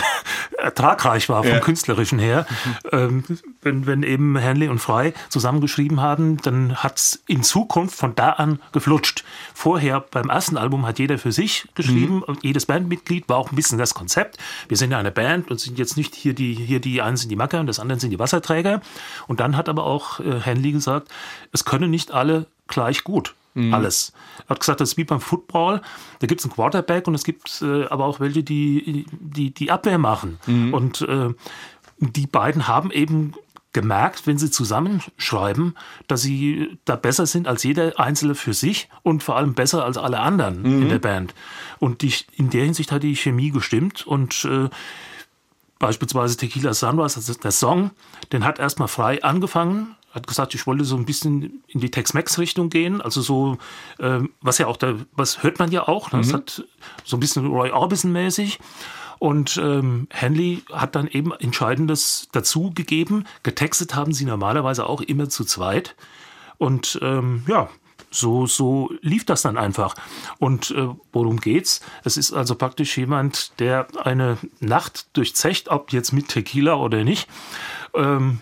ertragreich 0.58 1.30
war 1.30 1.44
vom 1.44 1.54
Ja. 1.54 1.60
Künstlerischen 1.60 2.20
her. 2.20 2.46
Ähm, 2.92 3.24
wenn, 3.62 3.86
wenn 3.86 4.04
eben 4.04 4.40
Hanley 4.42 4.68
und 4.68 4.80
Fry 4.80 5.14
zusammengeschrieben 5.30 6.02
haben, 6.02 6.38
dann 6.38 6.76
hat's 6.78 7.22
in 7.28 7.44
Zukunft 7.44 7.96
von 7.96 8.16
da 8.16 8.32
an 8.32 8.60
geflutscht. 8.72 9.24
Vorher 9.54 10.02
beim 10.02 10.30
ersten 10.30 10.58
Album 10.58 10.86
hat 10.86 11.00
jeder 11.00 11.18
für 11.18 11.32
sich 11.32 11.68
geschrieben 11.76 12.24
und 12.24 12.44
jedes 12.44 12.66
Bandmitglied 12.66 13.30
war 13.30 13.38
auch 13.38 13.52
ein 13.52 13.56
bisschen 13.56 13.78
das 13.78 13.94
Konzept. 13.94 14.38
Wir 14.68 14.78
sind 14.78 14.92
ja 14.92 14.98
eine 14.98 15.12
Band 15.12 15.50
und 15.52 15.60
sind 15.60 15.78
jetzt 15.78 15.98
nicht 15.98 16.16
hier 16.16 16.34
die, 16.34 16.54
hier 16.54 16.80
die 16.80 17.02
einen 17.02 17.18
sind 17.18 17.30
die 17.30 17.36
Macker 17.36 17.60
und 17.60 17.68
das 17.68 17.80
andere 17.80 18.00
sind 18.00 18.12
die 18.12 18.20
Wasserträger. 18.20 18.82
Und 19.28 19.40
dann 19.40 19.56
hat 19.56 19.70
aber 19.70 19.84
auch 19.86 20.20
äh, 20.20 20.42
Hanley 20.46 20.72
gesagt, 20.72 21.10
es 21.52 21.66
können 21.66 21.90
nicht 21.90 22.12
alle 22.12 22.48
gleich 22.68 23.04
gut. 23.04 23.36
Alles. 23.74 24.14
Er 24.46 24.50
hat 24.50 24.60
gesagt, 24.60 24.82
das 24.82 24.90
ist 24.90 24.98
wie 24.98 25.04
beim 25.04 25.22
Football. 25.22 25.82
Da 26.20 26.28
gibt 26.28 26.42
es 26.42 26.46
einen 26.46 26.54
Quarterback 26.54 27.08
und 27.08 27.16
es 27.16 27.24
gibt 27.24 27.62
äh, 27.62 27.86
aber 27.86 28.06
auch 28.06 28.20
welche, 28.20 28.44
die 28.44 29.06
die, 29.12 29.52
die 29.54 29.72
Abwehr 29.72 29.98
machen. 29.98 30.40
Und 30.74 31.02
äh, 31.02 31.34
die 32.00 32.28
beiden 32.28 32.68
haben 32.68 32.92
eben 32.92 33.34
gemerkt, 33.74 34.26
wenn 34.26 34.38
sie 34.38 34.50
zusammenschreiben, 34.50 35.76
dass 36.08 36.22
sie 36.22 36.80
da 36.86 36.96
besser 36.96 37.26
sind 37.26 37.48
als 37.48 37.64
jeder 37.64 38.00
Einzelne 38.00 38.34
für 38.34 38.54
sich 38.54 38.90
und 39.04 39.22
vor 39.22 39.36
allem 39.38 39.54
besser 39.54 39.86
als 39.86 39.98
alle 39.98 40.20
anderen 40.20 40.66
in 40.66 40.90
der 40.90 41.00
Band. 41.00 41.36
Und 41.78 42.02
die, 42.02 42.14
in 42.36 42.50
der 42.50 42.66
Hinsicht 42.66 42.92
hat 42.92 43.04
die 43.04 43.16
Chemie 43.16 43.52
gestimmt 43.52 44.08
und 44.08 44.44
äh, 44.46 44.70
beispielsweise 45.78 46.36
Tequila 46.36 46.74
Sunrise, 46.74 47.18
also 47.18 47.34
der 47.34 47.52
Song, 47.52 47.92
den 48.32 48.44
hat 48.44 48.60
erstmal 48.60 48.88
frei 48.88 49.24
angefangen, 49.24 49.96
hat 50.12 50.28
gesagt, 50.28 50.56
ich 50.56 50.66
wollte 50.66 50.84
so 50.86 50.96
ein 50.96 51.06
bisschen 51.06 51.64
in 51.68 51.80
die 51.80 51.92
Tex-Mex-Richtung 51.92 52.70
gehen, 52.70 53.02
also 53.02 53.22
so, 53.22 53.58
ähm, 54.00 54.32
was 54.42 54.58
ja 54.58 54.68
auch, 54.68 54.78
da, 54.78 54.96
was 55.14 55.44
hört 55.44 55.60
man 55.60 55.72
ja 55.72 55.88
auch, 55.88 56.12
ne? 56.12 56.20
das 56.20 56.34
hat 56.34 56.64
so 57.04 57.18
ein 57.18 57.20
bisschen 57.20 57.48
Roy 57.48 57.72
Orbison-mäßig. 57.72 58.60
Und 59.20 59.58
ähm, 59.58 60.08
Henley 60.12 60.64
hat 60.72 60.96
dann 60.96 61.08
eben 61.08 61.34
Entscheidendes 61.34 62.30
dazu 62.32 62.72
gegeben. 62.74 63.26
Getextet 63.44 63.94
haben 63.94 64.14
sie 64.14 64.24
normalerweise 64.24 64.88
auch 64.88 65.02
immer 65.02 65.28
zu 65.28 65.44
zweit. 65.44 65.98
Und 66.58 66.98
ähm, 67.02 67.44
ja, 67.46 67.70
so, 68.12 68.48
so 68.48 68.92
lief 69.02 69.26
das 69.26 69.42
dann 69.42 69.58
einfach. 69.58 69.96
Und 70.40 70.72
äh, 70.72 70.88
worum 71.12 71.42
geht's? 71.42 71.82
Es 72.04 72.18
ist 72.18 72.34
also 72.34 72.56
praktisch 72.56 72.98
jemand, 72.98 73.60
der 73.60 73.88
eine 74.04 74.38
Nacht 74.60 75.08
durchzecht, 75.18 75.70
ob 75.70 75.92
jetzt 75.92 76.12
mit 76.12 76.30
Tequila 76.30 76.76
oder 76.76 77.04
nicht. 77.04 77.28
Ähm, 77.94 78.40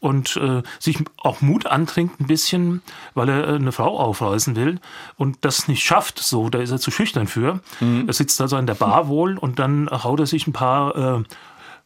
und 0.00 0.36
äh, 0.36 0.62
sich 0.78 0.98
auch 1.18 1.40
Mut 1.40 1.66
antrinkt 1.66 2.20
ein 2.20 2.26
bisschen, 2.26 2.82
weil 3.14 3.28
er 3.28 3.48
äh, 3.48 3.54
eine 3.54 3.72
Frau 3.72 3.98
aufreißen 3.98 4.56
will 4.56 4.80
und 5.16 5.38
das 5.40 5.68
nicht 5.68 5.84
schafft. 5.84 6.18
So, 6.18 6.48
da 6.48 6.58
ist 6.58 6.70
er 6.70 6.78
zu 6.78 6.90
schüchtern 6.90 7.26
für. 7.26 7.60
Er 8.06 8.12
sitzt 8.12 8.40
also 8.40 8.56
in 8.56 8.66
der 8.66 8.74
Bar 8.74 9.08
wohl 9.08 9.38
und 9.38 9.58
dann 9.58 9.88
haut 9.90 10.20
er 10.20 10.26
sich 10.26 10.46
ein 10.46 10.52
paar 10.52 10.96
äh, 10.96 11.24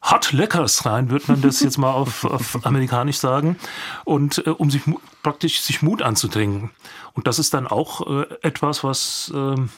Hot 0.03 0.33
Leckers 0.33 0.87
rein, 0.87 1.11
wird 1.11 1.29
man 1.29 1.42
das 1.42 1.61
jetzt 1.61 1.77
mal 1.77 1.92
auf, 1.92 2.25
auf 2.25 2.64
amerikanisch 2.64 3.18
sagen, 3.18 3.57
und 4.05 4.44
äh, 4.46 4.51
um 4.51 4.70
sich 4.70 4.83
praktisch 5.23 5.61
sich 5.61 5.83
Mut 5.83 6.03
anzutrinken. 6.03 6.70
Und 7.12 7.27
das 7.27 7.38
ist 7.38 7.53
dann 7.53 7.66
auch 7.66 8.07
äh, 8.07 8.27
etwas, 8.42 8.83
was 8.83 9.31
ähm, 9.35 9.68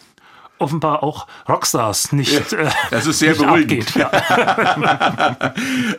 offenbar 0.62 1.03
auch 1.03 1.27
Rockstars 1.48 2.12
nicht, 2.12 2.53
äh, 2.53 2.68
das 2.90 3.07
ist 3.07 3.18
sehr 3.18 3.31
nicht 3.31 3.42
beruhigend. 3.42 3.94
Ja. 3.94 4.11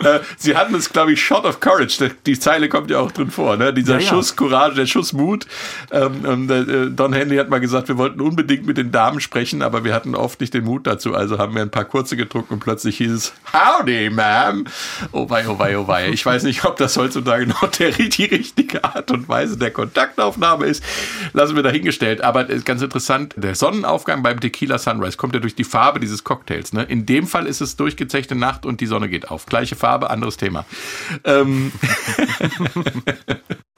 Äh, 0.04 0.20
Sie 0.38 0.56
hatten 0.56 0.76
es, 0.76 0.92
glaube 0.92 1.14
ich, 1.14 1.24
Shot 1.24 1.46
of 1.46 1.60
Courage. 1.60 2.12
Die 2.26 2.38
Zeile 2.40 2.68
kommt 2.70 2.90
ja 2.90 3.00
auch 3.00 3.12
drin 3.12 3.32
vor. 3.32 3.56
Ne? 3.58 3.74
Dieser 3.74 3.96
Ja, 3.96 4.00
ja. 4.00 4.10
Schuss 4.10 4.36
Courage, 4.36 4.76
der 4.76 4.86
Schuss 4.86 5.14
Mut. 5.14 5.46
Ähm, 5.92 6.26
und, 6.26 6.50
äh, 6.50 6.90
Don 6.90 7.14
Henley 7.14 7.38
hat 7.38 7.50
mal 7.50 7.60
gesagt, 7.60 7.88
wir 7.88 7.98
wollten 7.98 8.20
unbedingt 8.22 8.66
mit 8.66 8.78
den 8.78 8.92
Damen 8.92 9.20
sprechen, 9.22 9.62
aber 9.62 9.84
wir 9.84 9.94
hatten 9.94 10.16
oft 10.16 10.42
nicht 10.42 10.54
den 10.54 10.66
Mut 10.66 10.88
dazu. 10.88 11.16
Also 11.16 11.38
haben 11.38 11.56
wir 11.56 11.62
ein 11.62 11.70
paar 11.70 11.86
kurze 11.86 12.18
getrunken 12.18 12.56
und 12.56 12.60
plötzlich 12.60 12.98
hieß 12.98 13.12
es 13.12 13.34
Howdy, 13.54 14.10
Ma'am. 14.10 14.66
Oh 15.12 15.30
wei, 15.30 15.48
oh 15.48 15.60
wei, 15.60 15.78
oh 15.78 15.88
wei. 15.88 16.10
Ich 16.10 16.26
weiß 16.26 16.44
nicht, 16.44 16.66
ob 16.66 16.78
das 16.78 16.98
heutzutage 16.98 17.48
noch 17.48 17.68
der, 17.72 17.92
die 17.92 18.26
richtige 18.26 18.84
Art 18.84 19.12
und 19.12 19.30
Weise 19.30 19.58
der 19.58 19.72
Kontaktaufnahme 19.72 20.66
ist. 20.66 20.84
Lassen 21.34 21.56
wir 21.56 21.64
dahingestellt. 21.64 22.22
Aber 22.22 22.50
äh, 22.50 22.60
ganz 22.60 22.82
interessant, 22.82 23.34
der 23.38 23.56
Sonnenaufgang 23.56 24.24
beim 24.24 24.40
Tequila 24.54 24.78
Sunrise 24.78 25.18
kommt 25.18 25.34
ja 25.34 25.42
durch 25.42 25.56
die 25.56 25.64
Farbe 25.64 26.00
dieses 26.00 26.24
Cocktails. 26.24 26.72
Ne? 26.72 26.84
In 26.84 27.06
dem 27.06 27.28
Fall 27.28 27.48
ist 27.48 27.60
es 27.60 27.76
durchgezechte 27.76 28.36
Nacht 28.36 28.66
und 28.66 28.80
die 28.80 28.86
Sonne 28.86 29.10
geht 29.10 29.30
auf. 29.30 29.48
Gleiche 29.48 29.76
Farbe, 29.76 30.10
anderes 30.10 30.38
Thema. 30.38 30.66
Ähm, 31.26 31.74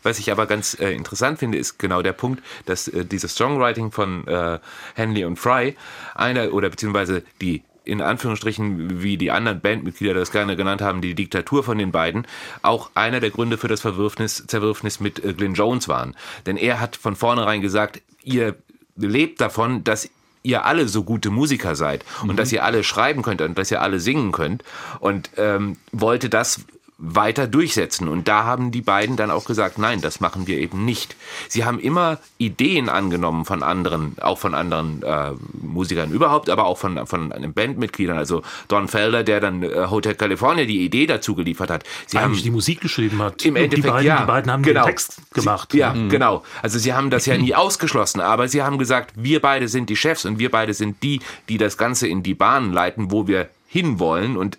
Was 0.04 0.20
ich 0.20 0.32
aber 0.32 0.46
ganz 0.46 0.78
äh, 0.80 0.92
interessant 0.92 1.40
finde, 1.40 1.58
ist 1.58 1.80
genau 1.80 2.04
der 2.04 2.14
Punkt, 2.14 2.44
dass 2.66 2.88
äh, 2.88 3.06
dieses 3.06 3.36
Songwriting 3.36 3.92
von 3.92 4.28
äh, 4.28 4.60
Henley 4.94 5.26
und 5.26 5.40
Fry, 5.40 5.76
einer 6.14 6.54
oder 6.54 6.70
beziehungsweise 6.70 7.24
die 7.42 7.64
in 7.86 8.02
Anführungsstrichen, 8.02 9.04
wie 9.04 9.16
die 9.16 9.30
anderen 9.30 9.62
Bandmitglieder 9.62 10.16
das 10.16 10.32
gerne 10.32 10.56
genannt 10.56 10.82
haben, 10.82 11.02
die 11.02 11.14
Diktatur 11.14 11.64
von 11.64 11.78
den 11.78 11.92
beiden, 11.92 12.26
auch 12.64 12.90
einer 12.96 13.20
der 13.20 13.30
Gründe 13.30 13.60
für 13.60 13.68
das 13.68 13.82
Verwürfnis, 13.82 14.44
Zerwürfnis 14.48 15.00
mit 15.00 15.24
äh, 15.24 15.34
Glyn 15.34 15.54
Jones 15.54 15.88
waren. 15.88 16.16
Denn 16.48 16.58
er 16.58 16.80
hat 16.80 16.96
von 16.96 17.16
vornherein 17.16 17.62
gesagt, 17.62 18.02
ihr 18.24 18.56
lebt 18.96 19.42
davon, 19.42 19.84
dass 19.84 20.10
ihr 20.46 20.66
alle 20.66 20.88
so 20.88 21.04
gute 21.04 21.32
Musiker 21.32 21.76
seid 21.76 22.06
und 22.28 22.38
dass 22.38 22.52
ihr 22.52 22.64
alle 22.64 22.84
schreiben 22.84 23.22
könnt 23.22 23.42
und 23.42 23.58
dass 23.58 23.72
ihr 23.72 23.82
alle 23.82 24.00
singen 24.00 24.32
könnt. 24.32 24.64
Und 25.00 25.32
ähm, 25.38 25.78
wollte 25.92 26.30
das 26.30 26.62
weiter 26.98 27.48
durchsetzen. 27.48 28.08
Und 28.08 28.28
da 28.28 28.46
haben 28.46 28.72
die 28.72 28.82
beiden 28.82 29.18
dann 29.18 29.30
auch 29.30 29.46
gesagt, 29.46 29.78
nein, 29.78 30.00
das 30.02 30.22
machen 30.22 30.48
wir 30.48 30.58
eben 30.58 30.86
nicht. 30.86 31.16
Sie 31.50 31.66
haben 31.66 31.80
immer 31.80 32.20
Ideen 32.38 32.88
angenommen 32.88 33.44
von 33.44 33.64
anderen, 33.64 34.16
auch 34.22 34.38
von 34.38 34.54
anderen 34.54 35.04
äh, 35.04 35.32
Musikern 35.62 36.12
überhaupt, 36.12 36.50
aber 36.50 36.66
auch 36.66 36.78
von, 36.78 37.06
von 37.06 37.34
einem 37.34 37.54
Bandmitgliedern. 37.54 38.18
Also 38.18 38.44
Don 38.70 38.88
Felder, 38.88 39.24
der 39.24 39.42
dann 39.42 39.64
äh, 39.64 39.88
Hotel 39.90 40.16
California 40.16 40.66
die 40.66 40.86
Idee 40.86 41.06
dazu 41.06 41.36
geliefert 41.36 41.70
hat. 41.70 41.84
Sie 42.08 42.18
Eigentlich 42.18 42.44
die 42.44 42.52
Musik 42.52 42.80
geschrieben 42.80 43.22
hat. 43.22 43.44
im 43.44 43.58
Endeffekt, 43.58 43.86
die 43.86 43.90
beiden, 43.90 44.08
ja. 44.08 44.22
die 44.22 44.28
beiden 44.28 44.52
haben 44.52 44.64
genau. 44.64 44.84
den 44.84 44.88
Text 44.88 45.34
gemacht. 45.34 45.74
Sie, 45.74 45.80
ja, 45.80 45.92
genau. 45.92 46.44
Also 46.62 46.80
sie 46.80 46.94
haben 46.94 47.10
das 47.10 47.26
ja 47.26 47.38
nie 47.38 47.54
ausgeschlossen, 47.56 48.22
aber 48.22 48.48
sie 48.48 48.64
haben 48.64 48.78
gesagt, 48.78 49.14
wir 49.16 49.42
beide 49.42 49.68
sind 49.68 49.90
die 49.90 49.98
Chefs 49.98 50.24
und 50.24 50.40
wir 50.40 50.50
beide 50.50 50.74
sind 50.74 51.04
die, 51.04 51.20
die 51.50 51.58
das 51.58 51.78
Ganze 51.78 52.08
in 52.08 52.24
die 52.24 52.36
Bahnen 52.36 52.72
leiten, 52.72 53.12
wo 53.12 53.28
wir 53.28 53.50
hinwollen 53.68 54.38
und 54.38 54.58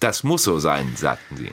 das 0.00 0.22
muss 0.22 0.44
so 0.44 0.58
sein, 0.58 0.94
sagten 0.96 1.36
sie. 1.36 1.52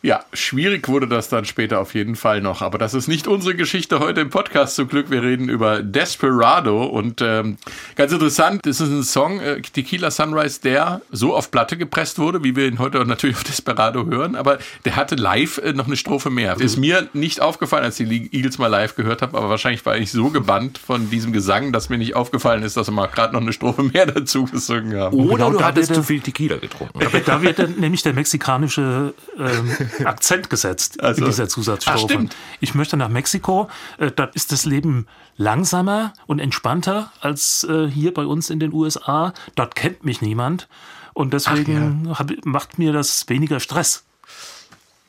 Ja, 0.00 0.20
schwierig 0.32 0.86
wurde 0.86 1.08
das 1.08 1.28
dann 1.28 1.44
später 1.44 1.80
auf 1.80 1.94
jeden 1.94 2.14
Fall 2.14 2.40
noch. 2.40 2.62
Aber 2.62 2.78
das 2.78 2.94
ist 2.94 3.08
nicht 3.08 3.26
unsere 3.26 3.56
Geschichte 3.56 3.98
heute 3.98 4.20
im 4.20 4.30
Podcast. 4.30 4.76
Zum 4.76 4.86
Glück, 4.86 5.10
wir 5.10 5.24
reden 5.24 5.48
über 5.48 5.82
Desperado. 5.82 6.84
Und 6.84 7.20
ähm, 7.20 7.58
ganz 7.96 8.12
interessant, 8.12 8.64
es 8.66 8.80
ist 8.80 8.90
ein 8.90 9.02
Song, 9.02 9.40
äh, 9.40 9.60
Tequila 9.60 10.12
Sunrise, 10.12 10.60
der 10.60 11.00
so 11.10 11.34
auf 11.34 11.50
Platte 11.50 11.76
gepresst 11.76 12.20
wurde, 12.20 12.44
wie 12.44 12.54
wir 12.54 12.68
ihn 12.68 12.78
heute 12.78 13.04
natürlich 13.04 13.34
auf 13.36 13.42
Desperado 13.42 14.06
hören. 14.06 14.36
Aber 14.36 14.58
der 14.84 14.94
hatte 14.94 15.16
live 15.16 15.58
äh, 15.58 15.72
noch 15.72 15.86
eine 15.86 15.96
Strophe 15.96 16.30
mehr. 16.30 16.56
Ist 16.60 16.76
mir 16.76 17.08
nicht 17.12 17.40
aufgefallen, 17.40 17.82
als 17.82 17.98
ich 17.98 18.08
die 18.08 18.32
Eagles 18.32 18.58
mal 18.58 18.68
live 18.68 18.94
gehört 18.94 19.20
habe. 19.20 19.36
Aber 19.36 19.48
wahrscheinlich 19.48 19.84
war 19.84 19.96
ich 19.96 20.12
so 20.12 20.30
gebannt 20.30 20.78
von 20.78 21.10
diesem 21.10 21.32
Gesang, 21.32 21.72
dass 21.72 21.88
mir 21.88 21.98
nicht 21.98 22.14
aufgefallen 22.14 22.62
ist, 22.62 22.76
dass 22.76 22.86
sie 22.86 22.92
mal 22.92 23.08
gerade 23.08 23.32
noch 23.32 23.40
eine 23.40 23.52
Strophe 23.52 23.82
mehr 23.82 24.06
dazu 24.14 24.44
gesungen 24.44 24.96
haben. 24.96 25.16
Oder 25.16 25.46
genau 25.46 25.58
du 25.58 25.64
hattest 25.64 25.92
zu 25.92 26.04
viel 26.04 26.20
Tequila 26.20 26.58
getrunken. 26.58 27.00
Da 27.00 27.12
wird, 27.12 27.26
da 27.26 27.42
wird 27.42 27.58
dann 27.58 27.74
nämlich 27.80 28.04
der 28.04 28.12
mexikanische 28.12 29.12
ähm, 29.36 29.88
Akzent 30.06 30.50
gesetzt 30.50 31.02
Also- 31.02 31.22
in 31.22 31.26
dieser 31.26 31.48
Zusatzstrophe. 31.48 31.98
Ah, 31.98 32.08
stimmt. 32.08 32.36
ich 32.60 32.74
möchte 32.74 32.96
nach 32.96 33.08
Mexiko. 33.08 33.68
Äh, 33.98 34.10
da 34.14 34.24
ist 34.24 34.52
das 34.52 34.64
Leben 34.64 35.06
langsamer 35.36 36.12
und 36.26 36.38
entspannter 36.38 37.12
als 37.20 37.64
äh, 37.68 37.88
hier 37.88 38.12
bei 38.14 38.24
uns 38.26 38.50
in 38.50 38.60
den 38.60 38.72
USA. 38.72 39.32
Dort 39.54 39.74
kennt 39.74 40.04
mich 40.04 40.20
niemand. 40.22 40.68
Und 41.14 41.32
deswegen 41.32 42.16
hab, 42.16 42.30
macht 42.44 42.78
mir 42.78 42.92
das 42.92 43.28
weniger 43.28 43.58
Stress. 43.60 44.04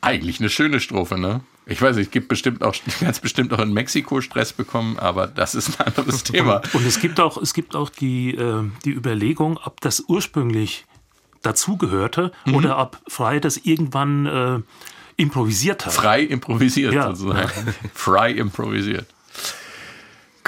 Eigentlich 0.00 0.40
eine 0.40 0.48
schöne 0.48 0.80
Strophe, 0.80 1.18
ne? 1.18 1.42
Ich 1.66 1.80
weiß 1.80 1.98
es 1.98 2.10
gibt 2.10 2.28
bestimmt 2.28 2.64
auch, 2.64 2.74
ganz 3.00 3.20
bestimmt 3.20 3.52
auch 3.52 3.60
in 3.60 3.72
Mexiko 3.72 4.20
Stress 4.20 4.52
bekommen, 4.52 4.98
aber 4.98 5.26
das 5.28 5.54
ist 5.54 5.78
ein 5.80 5.86
anderes 5.86 6.24
Thema. 6.24 6.62
Und 6.72 6.84
es 6.86 6.98
gibt 7.00 7.20
auch, 7.20 7.36
es 7.40 7.54
gibt 7.54 7.76
auch 7.76 7.90
die, 7.90 8.34
äh, 8.34 8.64
die 8.84 8.90
Überlegung, 8.92 9.58
ob 9.62 9.80
das 9.82 10.00
ursprünglich 10.08 10.86
dazugehörte 11.42 12.32
Mhm. 12.44 12.54
oder 12.54 12.78
ob 12.78 12.98
Frei 13.08 13.40
das 13.40 13.56
irgendwann 13.58 14.26
äh, 14.26 14.60
improvisiert 15.16 15.86
hat. 15.86 15.92
Frei 15.92 16.22
improvisiert 16.22 16.92
Ja. 16.94 17.08
sozusagen. 17.14 17.74
Frei 17.94 18.30
improvisiert. 18.32 19.06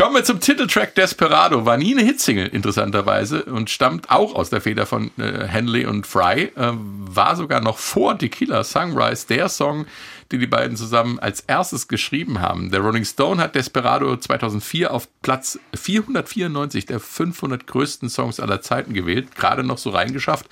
Kommen 0.02 0.16
wir 0.16 0.24
zum 0.24 0.40
Titeltrack 0.40 0.96
Desperado. 0.96 1.64
War 1.64 1.76
nie 1.76 1.92
eine 1.92 2.02
Hitsingle, 2.02 2.48
interessanterweise, 2.48 3.44
und 3.44 3.70
stammt 3.70 4.10
auch 4.10 4.34
aus 4.34 4.50
der 4.50 4.60
Feder 4.60 4.84
von 4.84 5.12
äh, 5.16 5.46
Henley 5.46 5.86
und 5.86 6.08
Fry. 6.08 6.50
Äh, 6.56 6.72
war 6.74 7.36
sogar 7.36 7.60
noch 7.60 7.78
vor 7.78 8.18
Tequila 8.18 8.64
Sunrise 8.64 9.28
der 9.28 9.48
Song, 9.48 9.86
den 10.32 10.40
die 10.40 10.46
beiden 10.48 10.76
zusammen 10.76 11.20
als 11.20 11.40
erstes 11.40 11.86
geschrieben 11.86 12.40
haben. 12.40 12.70
Der 12.72 12.80
Rolling 12.80 13.04
Stone 13.04 13.40
hat 13.40 13.54
Desperado 13.54 14.16
2004 14.16 14.92
auf 14.92 15.06
Platz 15.20 15.60
494 15.74 16.86
der 16.86 16.98
500 16.98 17.66
größten 17.66 18.08
Songs 18.08 18.40
aller 18.40 18.60
Zeiten 18.60 18.94
gewählt. 18.94 19.36
Gerade 19.36 19.62
noch 19.62 19.78
so 19.78 19.90
reingeschafft. 19.90 20.46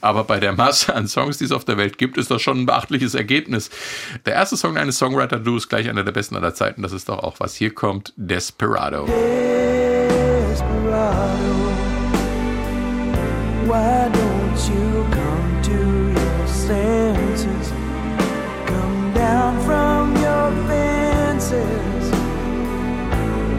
Aber 0.00 0.24
bei 0.24 0.40
der 0.40 0.52
Masse 0.54 0.94
an 0.94 1.08
Songs, 1.08 1.38
die 1.38 1.44
es 1.44 1.52
auf 1.52 1.66
der 1.66 1.76
Welt 1.76 1.98
gibt, 1.98 2.16
ist 2.16 2.30
das 2.30 2.40
schon 2.40 2.60
ein 2.60 2.66
beachtliches 2.66 3.14
Ergebnis. 3.14 3.68
Der 4.24 4.34
erste 4.34 4.56
Song 4.56 4.78
eines 4.78 4.98
Songwriter-Duos, 4.98 5.68
gleich 5.68 5.90
einer 5.90 6.04
der 6.04 6.12
besten 6.12 6.36
aller 6.36 6.54
Zeiten. 6.54 6.80
Das 6.82 6.92
ist 6.92 7.08
doch 7.10 7.18
auch, 7.18 7.40
was 7.40 7.54
hier 7.54 7.74
kommt. 7.74 8.14
Desperado. 8.16 8.93
Desperado, 8.94 10.54
why 13.66 14.08
don't 14.08 14.58
you 14.70 15.04
come 15.10 15.62
to 15.64 15.78
your 16.12 16.46
senses? 16.46 17.72
Come 18.66 19.12
down 19.12 19.60
from 19.66 20.14
your 20.22 20.52
fences, 20.68 22.04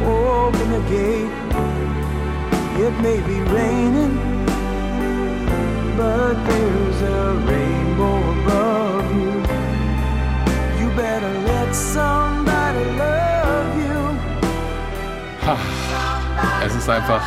open 0.06 0.68
the 0.72 0.80
gate. 0.90 1.34
It 2.80 2.94
may 3.02 3.20
be 3.28 3.42
raining, 3.52 4.16
but 5.98 6.36
there's 6.48 7.02
a 7.02 7.34
rainbow 7.46 8.18
above 8.40 9.06
you. 9.16 9.34
You 10.80 10.88
better 10.96 11.34
let 11.42 11.76
somebody 11.76 12.25
Es 16.66 16.74
ist 16.74 16.90
einfach 16.90 17.22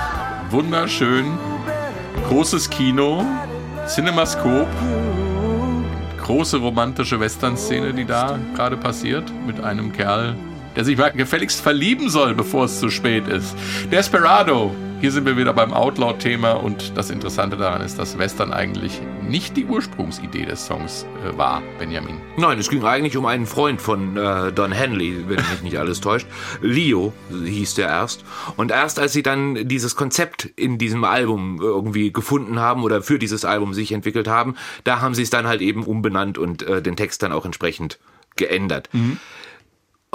wunderschön. 0.51 1.39
Großes 2.29 2.69
Kino, 2.69 3.25
Cinemascope, 3.87 4.67
große 6.21 6.57
romantische 6.57 7.21
Western-Szene, 7.21 7.95
die 7.95 8.05
da 8.05 8.39
gerade 8.57 8.77
passiert, 8.77 9.33
mit 9.47 9.63
einem 9.63 9.93
Kerl, 9.93 10.35
der 10.75 10.85
sich 10.85 10.99
gefälligst 11.15 11.61
verlieben 11.61 12.11
soll, 12.11 12.35
bevor 12.35 12.65
es 12.65 12.81
zu 12.81 12.91
spät 12.91 13.29
ist. 13.29 13.55
Desperado. 13.93 14.75
Hier 15.01 15.13
sind 15.13 15.27
wir 15.27 15.37
wieder 15.37 15.53
beim 15.53 15.73
Outlaw-Thema 15.73 16.55
und 16.55 16.99
das 16.99 17.11
Interessante 17.11 17.57
daran 17.57 17.83
ist, 17.83 18.01
dass 18.01 18.19
Western 18.19 18.53
eigentlich 18.53 19.01
nicht 19.23 19.57
die 19.57 19.65
Ursprungsidee 19.65 20.45
des 20.45 20.67
Songs 20.67 21.07
äh, 21.25 21.39
war, 21.39 21.63
Benjamin. 21.79 22.21
Nein, 22.37 22.59
es 22.59 22.69
ging 22.69 22.83
eigentlich 22.83 23.17
um 23.17 23.25
einen 23.25 23.47
Freund 23.47 23.81
von 23.81 24.17
äh, 24.17 24.53
Don 24.53 24.73
Henley, 24.73 25.29
wenn 25.29 25.37
mich 25.37 25.63
nicht 25.63 25.79
alles 25.79 26.01
täuscht. 26.01 26.27
Leo 26.63 27.13
hieß 27.31 27.77
der 27.77 27.87
erst. 27.87 28.25
Und 28.57 28.73
erst 28.73 28.99
als 28.99 29.13
sie 29.13 29.23
dann 29.23 29.69
dieses 29.69 29.95
Konzept 29.95 30.47
in 30.57 30.79
diesem 30.79 31.05
Album 31.05 31.61
irgendwie 31.63 32.13
gefunden 32.13 32.59
haben 32.59 32.83
oder 32.83 33.01
für 33.01 33.21
dieses 33.21 33.45
Album 33.45 33.75
sich 33.75 33.93
entwickelt 33.93 34.27
haben, 34.27 34.57
da 34.83 35.01
haben 35.01 35.15
sie 35.15 35.23
es 35.23 35.31
dann 35.31 35.47
halt 35.47 35.61
eben 35.61 35.85
umbenannt 35.85 36.39
und 36.39 36.63
äh, 36.63 36.83
den 36.83 36.97
Text 36.97 37.23
dann 37.23 37.31
auch 37.31 37.45
entsprechend 37.45 38.01
geändert. 38.35 38.89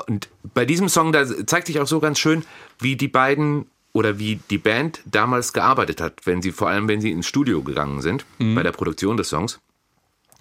Und 0.08 0.28
bei 0.54 0.66
diesem 0.66 0.90
Song, 0.90 1.14
da 1.14 1.26
zeigt 1.46 1.68
sich 1.68 1.80
auch 1.80 1.88
so 1.88 2.02
ganz 2.02 2.20
schön, 2.20 2.44
wie 2.80 2.98
die 2.98 3.08
beiden 3.08 3.68
oder 3.94 4.20
wie 4.20 4.40
die 4.50 4.58
Band 4.58 5.02
damals 5.06 5.54
gearbeitet 5.54 6.02
hat, 6.02 6.26
wenn 6.26 6.42
sie, 6.42 6.52
vor 6.52 6.68
allem 6.68 6.88
wenn 6.88 7.00
sie 7.00 7.12
ins 7.12 7.28
Studio 7.28 7.62
gegangen 7.62 8.02
sind, 8.02 8.26
bei 8.40 8.64
der 8.64 8.72
Produktion 8.72 9.18
des 9.18 9.30
Songs. 9.30 9.60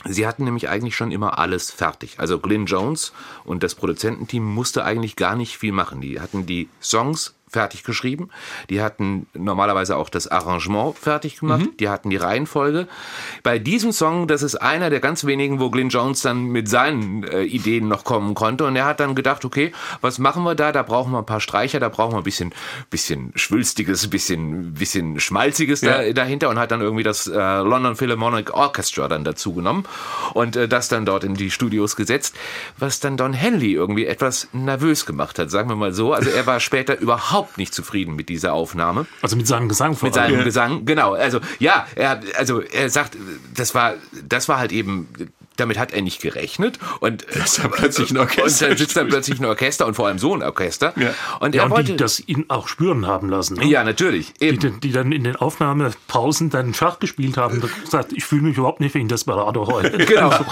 Sie 0.04 0.26
hatten 0.26 0.44
nämlich 0.44 0.68
eigentlich 0.68 0.96
schon 0.96 1.12
immer 1.12 1.38
alles 1.38 1.70
fertig. 1.70 2.18
Also 2.18 2.40
Glyn 2.40 2.66
Jones 2.66 3.12
und 3.44 3.62
das 3.62 3.76
Produzententeam 3.76 4.42
musste 4.42 4.84
eigentlich 4.84 5.14
gar 5.14 5.36
nicht 5.36 5.58
viel 5.58 5.70
machen. 5.70 6.00
Die 6.00 6.18
hatten 6.18 6.44
die 6.44 6.68
Songs 6.80 7.34
fertig 7.52 7.84
geschrieben. 7.84 8.28
Die 8.70 8.80
hatten 8.82 9.26
normalerweise 9.34 9.96
auch 9.96 10.08
das 10.08 10.26
Arrangement 10.28 10.96
fertig 10.98 11.38
gemacht. 11.40 11.66
Die 11.80 11.88
hatten 11.88 12.10
die 12.10 12.16
Reihenfolge. 12.16 12.88
Bei 13.42 13.58
diesem 13.58 13.92
Song, 13.92 14.26
das 14.26 14.42
ist 14.42 14.56
einer 14.56 14.90
der 14.90 15.00
ganz 15.00 15.24
wenigen, 15.26 15.60
wo 15.60 15.70
Glyn 15.70 15.90
Jones 15.90 16.22
dann 16.22 16.44
mit 16.46 16.68
seinen 16.68 17.24
äh, 17.24 17.42
Ideen 17.42 17.88
noch 17.88 18.04
kommen 18.04 18.34
konnte. 18.34 18.64
Und 18.64 18.76
er 18.76 18.86
hat 18.86 19.00
dann 19.00 19.14
gedacht, 19.14 19.44
okay, 19.44 19.72
was 20.00 20.18
machen 20.18 20.42
wir 20.44 20.54
da? 20.54 20.72
Da 20.72 20.82
brauchen 20.82 21.12
wir 21.12 21.18
ein 21.18 21.26
paar 21.26 21.40
Streicher, 21.40 21.78
da 21.80 21.88
brauchen 21.88 22.12
wir 22.14 22.18
ein 22.18 22.24
bisschen, 22.24 22.52
bisschen 22.90 23.32
schwülstiges, 23.34 24.08
bisschen, 24.08 24.74
bisschen 24.74 25.20
schmalziges 25.20 25.80
da, 25.82 26.02
Ja. 26.02 26.12
dahinter 26.12 26.48
und 26.48 26.58
hat 26.58 26.70
dann 26.70 26.80
irgendwie 26.80 27.02
das 27.02 27.26
äh, 27.26 27.32
London 27.36 27.96
Philharmonic 27.96 28.54
Orchestra 28.54 29.08
dann 29.08 29.24
dazu 29.24 29.52
genommen 29.52 29.84
und 30.34 30.56
äh, 30.56 30.68
das 30.68 30.88
dann 30.88 31.04
dort 31.04 31.24
in 31.24 31.34
die 31.34 31.50
Studios 31.50 31.96
gesetzt, 31.96 32.34
was 32.78 33.00
dann 33.00 33.16
Don 33.16 33.32
Henley 33.32 33.72
irgendwie 33.72 34.06
etwas 34.06 34.48
nervös 34.52 35.04
gemacht 35.06 35.38
hat, 35.38 35.50
sagen 35.50 35.68
wir 35.68 35.76
mal 35.76 35.92
so. 35.92 36.12
Also 36.12 36.30
er 36.30 36.46
war 36.46 36.60
später 36.72 36.98
überhaupt 36.98 37.41
nicht 37.56 37.74
zufrieden 37.74 38.16
mit 38.16 38.28
dieser 38.28 38.52
Aufnahme. 38.52 39.06
Also 39.20 39.36
mit 39.36 39.46
seinem 39.46 39.68
Gesang 39.68 39.94
vor 39.96 40.08
Mit 40.08 40.14
seinem 40.14 40.36
allem. 40.36 40.44
Gesang, 40.44 40.84
genau. 40.84 41.14
Also 41.14 41.40
ja, 41.58 41.86
er, 41.94 42.20
also 42.36 42.60
er 42.60 42.88
sagt, 42.90 43.16
das 43.54 43.74
war, 43.74 43.94
das 44.28 44.48
war 44.48 44.58
halt 44.58 44.72
eben, 44.72 45.08
damit 45.56 45.78
hat 45.78 45.92
er 45.92 46.02
nicht 46.02 46.20
gerechnet 46.22 46.78
und 47.00 47.26
Dass 47.34 47.56
da 47.56 47.68
plötzlich 47.68 48.10
ein 48.10 48.18
Orchester 48.18 48.66
und 48.66 48.70
dann 48.72 48.78
sitzt 48.78 48.96
dann 48.96 49.08
plötzlich 49.08 49.38
ein 49.40 49.44
Orchester 49.44 49.86
und 49.86 49.94
vor 49.94 50.06
allem 50.08 50.18
so 50.18 50.34
ein 50.34 50.42
Orchester. 50.42 50.92
Ja. 50.96 51.14
Und 51.40 51.54
Ja, 51.54 51.62
er 51.62 51.64
und 51.66 51.70
wollte, 51.72 51.92
die 51.92 51.96
das 51.96 52.20
ihn 52.26 52.46
auch 52.48 52.68
spüren 52.68 53.06
haben 53.06 53.28
lassen. 53.28 53.58
Ne? 53.58 53.66
ja 53.66 53.84
natürlich, 53.84 54.32
Die, 54.34 54.46
eben. 54.46 54.80
die 54.80 54.92
dann 54.92 55.12
in 55.12 55.24
den 55.24 55.36
Aufnahmepausen 55.36 56.50
dann 56.50 56.74
Schach 56.74 56.98
gespielt 56.98 57.36
haben 57.36 57.54
und 57.62 57.84
gesagt, 57.84 58.12
ich 58.12 58.24
fühle 58.24 58.42
mich 58.42 58.56
überhaupt 58.56 58.80
nicht 58.80 58.94
wie 58.94 59.00
ein 59.00 59.08
Desperado 59.08 59.66
heute. 59.66 59.98
Genau. 60.04 60.30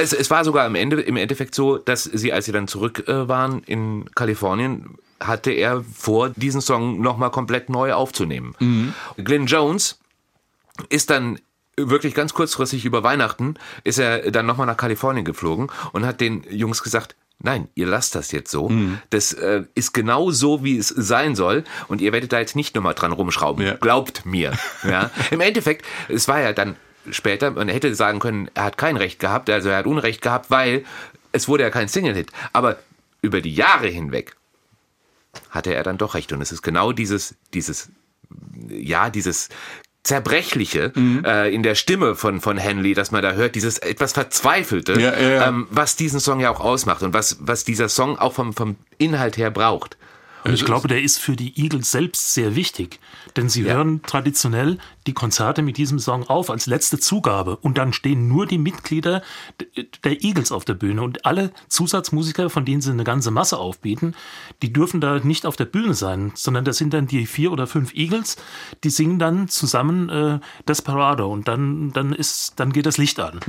Mhm. 0.00 0.04
Es, 0.04 0.12
es 0.12 0.30
war 0.30 0.44
sogar 0.44 0.66
am 0.66 0.74
Ende, 0.74 1.00
im 1.00 1.16
Endeffekt 1.16 1.54
so, 1.54 1.78
dass 1.78 2.04
sie, 2.04 2.32
als 2.32 2.46
sie 2.46 2.52
dann 2.52 2.68
zurück 2.68 3.08
äh, 3.08 3.28
waren 3.28 3.62
in 3.64 4.10
Kalifornien, 4.14 4.96
hatte 5.20 5.50
er 5.50 5.84
vor, 5.94 6.30
diesen 6.30 6.60
Song 6.60 7.00
nochmal 7.00 7.30
komplett 7.30 7.68
neu 7.68 7.92
aufzunehmen. 7.92 8.94
Glenn 9.18 9.46
Jones 9.46 9.98
ist 10.88 11.10
dann 11.10 11.38
wirklich 11.76 12.14
ganz 12.14 12.32
kurzfristig 12.32 12.86
über 12.86 13.02
Weihnachten, 13.02 13.54
ist 13.84 13.98
er 13.98 14.30
dann 14.30 14.46
nochmal 14.46 14.66
nach 14.66 14.78
Kalifornien 14.78 15.24
geflogen 15.24 15.70
und 15.92 16.06
hat 16.06 16.20
den 16.20 16.44
Jungs 16.50 16.82
gesagt, 16.82 17.16
Nein, 17.42 17.68
ihr 17.74 17.86
lasst 17.86 18.14
das 18.14 18.32
jetzt 18.32 18.50
so. 18.50 18.70
Das 19.08 19.32
äh, 19.32 19.64
ist 19.74 19.94
genau 19.94 20.30
so, 20.30 20.62
wie 20.62 20.76
es 20.76 20.88
sein 20.88 21.34
soll. 21.34 21.64
Und 21.88 22.02
ihr 22.02 22.12
werdet 22.12 22.34
da 22.34 22.38
jetzt 22.38 22.54
nicht 22.54 22.74
nochmal 22.74 22.92
dran 22.92 23.12
rumschrauben. 23.12 23.64
Ja. 23.64 23.74
Glaubt 23.74 24.26
mir. 24.26 24.52
Ja? 24.82 25.10
Im 25.30 25.40
Endeffekt, 25.40 25.86
es 26.08 26.26
war 26.26 26.40
ja 26.40 26.52
dann 26.52 26.76
später, 27.10 27.50
man 27.52 27.68
hätte 27.68 27.94
sagen 27.94 28.18
können, 28.18 28.50
er 28.54 28.64
hat 28.64 28.78
kein 28.78 28.96
Recht 28.96 29.18
gehabt, 29.20 29.48
also 29.50 29.68
er 29.68 29.78
hat 29.78 29.86
Unrecht 29.86 30.22
gehabt, 30.22 30.50
weil 30.50 30.84
es 31.32 31.48
wurde 31.48 31.62
ja 31.62 31.70
kein 31.70 31.88
Single-Hit. 31.88 32.30
Aber 32.52 32.78
über 33.22 33.40
die 33.40 33.54
Jahre 33.54 33.88
hinweg 33.88 34.36
hatte 35.50 35.74
er 35.74 35.82
dann 35.82 35.98
doch 35.98 36.14
recht. 36.14 36.32
Und 36.32 36.42
es 36.42 36.52
ist 36.52 36.62
genau 36.62 36.92
dieses, 36.92 37.34
dieses, 37.54 37.88
ja, 38.68 39.10
dieses 39.10 39.48
Zerbrechliche 40.02 40.92
Mhm. 40.94 41.24
äh, 41.24 41.50
in 41.50 41.62
der 41.62 41.74
Stimme 41.74 42.14
von, 42.14 42.40
von 42.40 42.56
Henley, 42.56 42.94
dass 42.94 43.10
man 43.10 43.22
da 43.22 43.32
hört, 43.32 43.54
dieses 43.54 43.78
etwas 43.78 44.12
Verzweifelte, 44.14 44.94
Ja, 45.00 45.14
ja, 45.18 45.28
ja. 45.28 45.48
Ähm, 45.48 45.66
was 45.70 45.94
diesen 45.94 46.20
Song 46.20 46.40
ja 46.40 46.50
auch 46.50 46.60
ausmacht 46.60 47.02
und 47.02 47.12
was, 47.12 47.36
was 47.40 47.64
dieser 47.64 47.88
Song 47.88 48.18
auch 48.18 48.32
vom, 48.32 48.54
vom 48.54 48.76
Inhalt 48.98 49.36
her 49.36 49.50
braucht. 49.50 49.96
Und 50.44 50.54
ich 50.54 50.64
glaube, 50.64 50.88
der 50.88 51.02
ist 51.02 51.18
für 51.18 51.36
die 51.36 51.58
Eagles 51.60 51.90
selbst 51.90 52.34
sehr 52.34 52.56
wichtig. 52.56 52.98
Denn 53.36 53.48
sie 53.48 53.62
Ja. 53.62 53.74
hören 53.74 54.00
traditionell 54.02 54.78
die 55.06 55.12
Konzerte 55.12 55.62
mit 55.62 55.76
diesem 55.76 55.98
Song 55.98 56.24
auf 56.28 56.50
als 56.50 56.66
letzte 56.66 56.98
Zugabe. 56.98 57.56
Und 57.56 57.78
dann 57.78 57.92
stehen 57.92 58.28
nur 58.28 58.46
die 58.46 58.58
Mitglieder 58.58 59.22
der 60.04 60.24
Eagles 60.24 60.50
auf 60.52 60.64
der 60.64 60.74
Bühne. 60.74 61.02
Und 61.02 61.26
alle 61.26 61.52
Zusatzmusiker, 61.68 62.50
von 62.50 62.64
denen 62.64 62.80
sie 62.80 62.90
eine 62.90 63.04
ganze 63.04 63.30
Masse 63.30 63.58
aufbieten, 63.58 64.14
die 64.62 64.72
dürfen 64.72 65.00
da 65.00 65.18
nicht 65.20 65.46
auf 65.46 65.56
der 65.56 65.66
Bühne 65.66 65.94
sein, 65.94 66.32
sondern 66.34 66.64
das 66.64 66.78
sind 66.78 66.94
dann 66.94 67.06
die 67.06 67.26
vier 67.26 67.52
oder 67.52 67.66
fünf 67.66 67.94
Eagles, 67.94 68.36
die 68.82 68.90
singen 68.90 69.18
dann 69.18 69.48
zusammen 69.48 70.08
äh, 70.08 70.40
Desperado. 70.66 71.30
Und 71.30 71.48
dann, 71.48 71.92
dann, 71.92 72.12
ist, 72.12 72.54
dann 72.56 72.72
geht 72.72 72.86
das 72.86 72.96
Licht 72.98 73.20
an. 73.20 73.40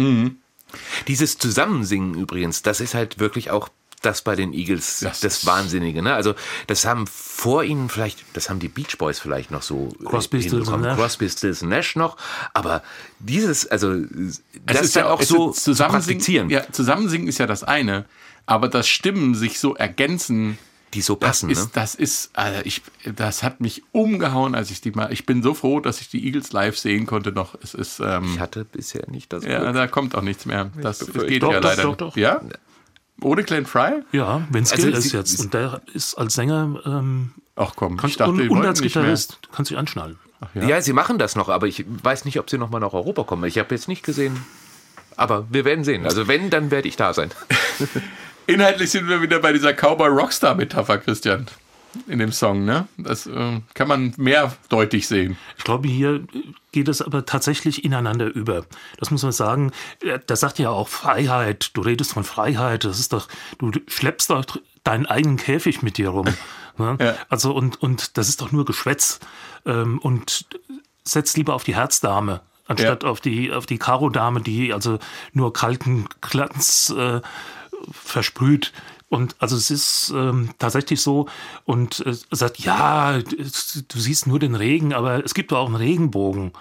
Dieses 1.08 1.38
Zusammensingen 1.38 2.14
übrigens, 2.16 2.62
das 2.62 2.80
ist 2.80 2.94
halt 2.94 3.20
wirklich 3.20 3.52
auch 3.52 3.70
das 4.02 4.22
bei 4.22 4.36
den 4.36 4.54
Eagles 4.54 5.00
Das 5.02 5.20
das, 5.20 5.46
Wahnsinnige. 5.46 6.02
Ne? 6.02 6.14
Also 6.14 6.34
das 6.68 6.86
haben 6.86 7.08
vor 7.08 7.64
ihnen 7.64 7.90
vielleicht, 7.90 8.24
das 8.34 8.50
haben 8.50 8.60
die 8.60 8.68
Beach 8.68 8.98
Boys 8.98 9.20
vielleicht 9.20 9.52
noch 9.52 9.62
so 9.62 9.90
äh, 10.00 10.06
Crosby, 10.06 10.42
Stills 10.42 10.68
und 10.70 10.82
Nash. 10.82 10.98
Crosby, 10.98 11.30
Stills 11.30 11.62
Nash 11.62 11.96
noch. 11.96 12.18
Aber 12.54 12.82
dieses, 13.20 13.68
also 13.68 13.92
Es 13.94 14.42
das 14.66 14.82
ist 14.82 14.96
ja 14.96 15.10
auch 15.10 15.22
so 15.22 15.52
zu 15.52 15.74
praktizieren, 15.76 16.50
ja, 16.50 16.64
zusammensingen 16.72 17.28
ist 17.28 17.38
ja 17.38 17.48
das 17.48 17.64
eine, 17.64 18.06
aber 18.46 18.68
das 18.68 18.88
Stimmen 18.88 19.36
sich 19.36 19.60
so 19.60 19.76
ergänzen, 19.76 20.58
die 20.94 21.02
so 21.02 21.16
das 21.16 21.28
passen. 21.30 21.50
ist, 21.50 21.60
ne? 21.66 21.70
das 21.74 21.96
ist, 21.96 22.32
also 22.34 22.60
ich, 22.66 22.82
das 23.16 23.44
hat 23.44 23.62
mich 23.62 23.84
umgehauen, 23.94 24.56
als 24.56 24.72
ich 24.72 24.82
die 24.82 24.92
mal. 24.92 25.12
Ich 25.14 25.26
bin 25.26 25.42
so 25.42 25.54
froh, 25.54 25.80
dass 25.80 26.02
ich 26.02 26.10
die 26.10 26.26
Eagles 26.26 26.52
live 26.52 26.78
sehen 26.78 27.06
konnte 27.06 27.32
noch. 27.32 27.56
Es 27.64 27.74
ist, 27.74 28.02
ähm, 28.04 28.30
Ich 28.34 28.40
hatte 28.40 28.66
bisher 28.66 29.10
nicht 29.10 29.32
das 29.32 29.46
ja, 29.46 29.60
Glück. 29.62 29.74
da 29.74 29.88
kommt 29.88 30.16
auch 30.16 30.22
nichts 30.22 30.46
mehr. 30.46 30.70
Das, 30.82 31.00
das 31.00 31.28
geht 31.28 31.44
Doch, 31.44 31.54
ja 31.54 31.60
doch, 31.62 31.70
leider. 31.70 31.84
doch, 31.84 31.96
doch. 31.96 32.18
Ja? 32.18 32.42
Ohne 33.24 33.44
Glenn 33.44 33.66
Fry? 33.66 34.02
Ja, 34.12 34.42
wenn 34.50 34.64
Also 34.64 34.76
Skill 34.76 34.94
ist 34.94 35.10
sie- 35.10 35.18
jetzt. 35.18 35.40
Und 35.40 35.54
der 35.54 35.82
ist 35.94 36.16
als 36.16 36.34
Sänger 36.36 36.80
ähm, 36.86 37.32
Ach 37.56 37.74
komm, 37.76 37.98
kannst, 37.98 38.14
ich 38.14 38.18
dachte, 38.18 38.32
und, 38.32 38.38
die 38.40 38.50
und 38.50 38.66
als. 38.66 38.82
Gitarrist 38.82 39.40
kannst 39.52 39.70
du 39.70 39.76
dich 39.76 39.80
anschnallen. 39.80 40.18
Ja. 40.56 40.82
sie 40.82 40.94
machen 40.94 41.20
das 41.20 41.36
noch, 41.36 41.50
aber 41.50 41.68
ich 41.68 41.86
weiß 41.88 42.26
nicht, 42.26 42.40
ob 42.40 42.50
sie 42.50 42.58
noch 42.58 42.72
mal 42.72 42.80
nach 42.80 42.94
Europa 42.94 43.24
kommen. 43.24 43.44
Ich 43.46 43.60
habe 43.60 43.76
jetzt 43.76 43.88
nicht 43.88 44.04
gesehen. 44.04 44.44
Aber 45.16 45.46
wir 45.52 45.66
werden 45.66 45.84
sehen. 45.84 46.06
Also 46.06 46.28
wenn, 46.28 46.50
dann 46.50 46.72
werde 46.72 46.88
ich 46.88 46.96
da 46.96 47.14
sein. 47.14 47.30
Inhaltlich 48.48 48.90
sind 48.90 49.08
wir 49.08 49.22
wieder 49.22 49.40
bei 49.40 49.54
dieser 49.54 49.72
Cowboy-Rockstar-Metapher, 49.74 50.98
Christian. 50.98 51.46
In 52.08 52.20
dem 52.20 52.32
Song, 52.32 52.64
ne? 52.64 52.88
Das 52.98 53.28
äh, 53.28 53.60
kann 53.74 53.88
man 53.88 54.14
mehr 54.18 54.56
deutlich 54.70 55.08
sehen. 55.08 55.38
Ich 55.58 55.64
glaube, 55.64 55.88
hier 55.90 56.24
geht 56.72 56.88
es 56.88 57.02
aber 57.02 57.26
tatsächlich 57.26 57.84
ineinander 57.84 58.28
über. 58.28 58.66
Das 58.98 59.12
muss 59.12 59.24
man 59.24 59.32
sagen. 59.34 59.72
Äh, 60.02 60.20
Da 60.26 60.36
sagt 60.36 60.58
ja 60.60 60.70
auch 60.70 60.88
Freiheit. 60.88 61.72
Du 61.74 61.82
redest 61.82 62.14
von 62.14 62.24
Freiheit. 62.24 62.86
Das 62.86 63.00
ist 63.00 63.12
doch, 63.14 63.28
du 63.60 63.72
schleppst 63.88 64.30
doch 64.30 64.46
deinen 64.84 65.06
eigenen 65.06 65.38
Käfig 65.38 65.82
mit 65.82 65.98
dir 65.98 66.10
rum. 66.10 66.28
Ne? 66.78 66.96
Ja. 67.02 67.16
Also 67.28 67.54
und, 67.54 67.82
und 67.82 68.18
das 68.18 68.30
ist 68.30 68.40
doch 68.42 68.54
nur 68.54 68.64
Geschwätz. 68.64 69.20
Ähm, 69.66 70.00
Und 70.00 70.46
setz 71.04 71.36
lieber 71.36 71.54
auf 71.54 71.66
die 71.66 71.76
Herzdame. 71.76 72.40
Anstatt 72.66 73.04
Ja. 73.04 73.10
auf 73.10 73.20
die, 73.20 73.52
auf 73.52 73.66
die 73.66 73.78
Karo-Dame, 73.78 74.40
die 74.40 74.72
also 74.74 74.98
nur 75.34 75.52
kalten 75.52 76.06
Glanz 76.22 76.90
äh, 76.98 77.20
versprüht. 77.92 78.72
Und 79.12 79.36
also 79.40 79.58
es 79.58 79.70
ist 79.70 80.14
ähm, 80.16 80.52
tatsächlich 80.58 81.02
so 81.02 81.28
und 81.66 82.00
äh, 82.06 82.16
sagt, 82.32 82.60
ja, 82.60 83.20
du 83.20 84.00
siehst 84.00 84.26
nur 84.26 84.40
den 84.40 84.56
Regen, 84.56 84.94
aber 84.94 85.26
es 85.26 85.34
gibt 85.34 85.52
doch 85.52 85.58
auch 85.58 85.66
einen 85.66 85.76
Regenbogen. 85.76 86.54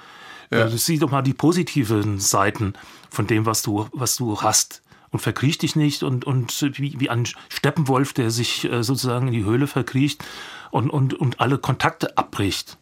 Ja. 0.50 0.66
Äh, 0.66 0.76
sieh 0.76 0.98
doch 0.98 1.12
mal 1.12 1.22
die 1.22 1.32
positiven 1.32 2.18
Seiten 2.18 2.74
von 3.08 3.28
dem, 3.28 3.46
was 3.46 3.62
du, 3.62 3.88
was 3.92 4.16
du 4.16 4.42
hast. 4.42 4.82
Und 5.10 5.20
verkriech 5.20 5.58
dich 5.58 5.76
nicht 5.76 6.02
und, 6.02 6.24
und 6.24 6.60
wie, 6.76 6.98
wie 6.98 7.08
ein 7.08 7.28
Steppenwolf, 7.48 8.14
der 8.14 8.32
sich 8.32 8.64
äh, 8.64 8.82
sozusagen 8.82 9.28
in 9.28 9.32
die 9.32 9.44
Höhle 9.44 9.68
verkriecht 9.68 10.24
und, 10.72 10.90
und, 10.90 11.14
und 11.14 11.38
alle 11.38 11.58
Kontakte 11.58 12.18
abbricht. 12.18 12.78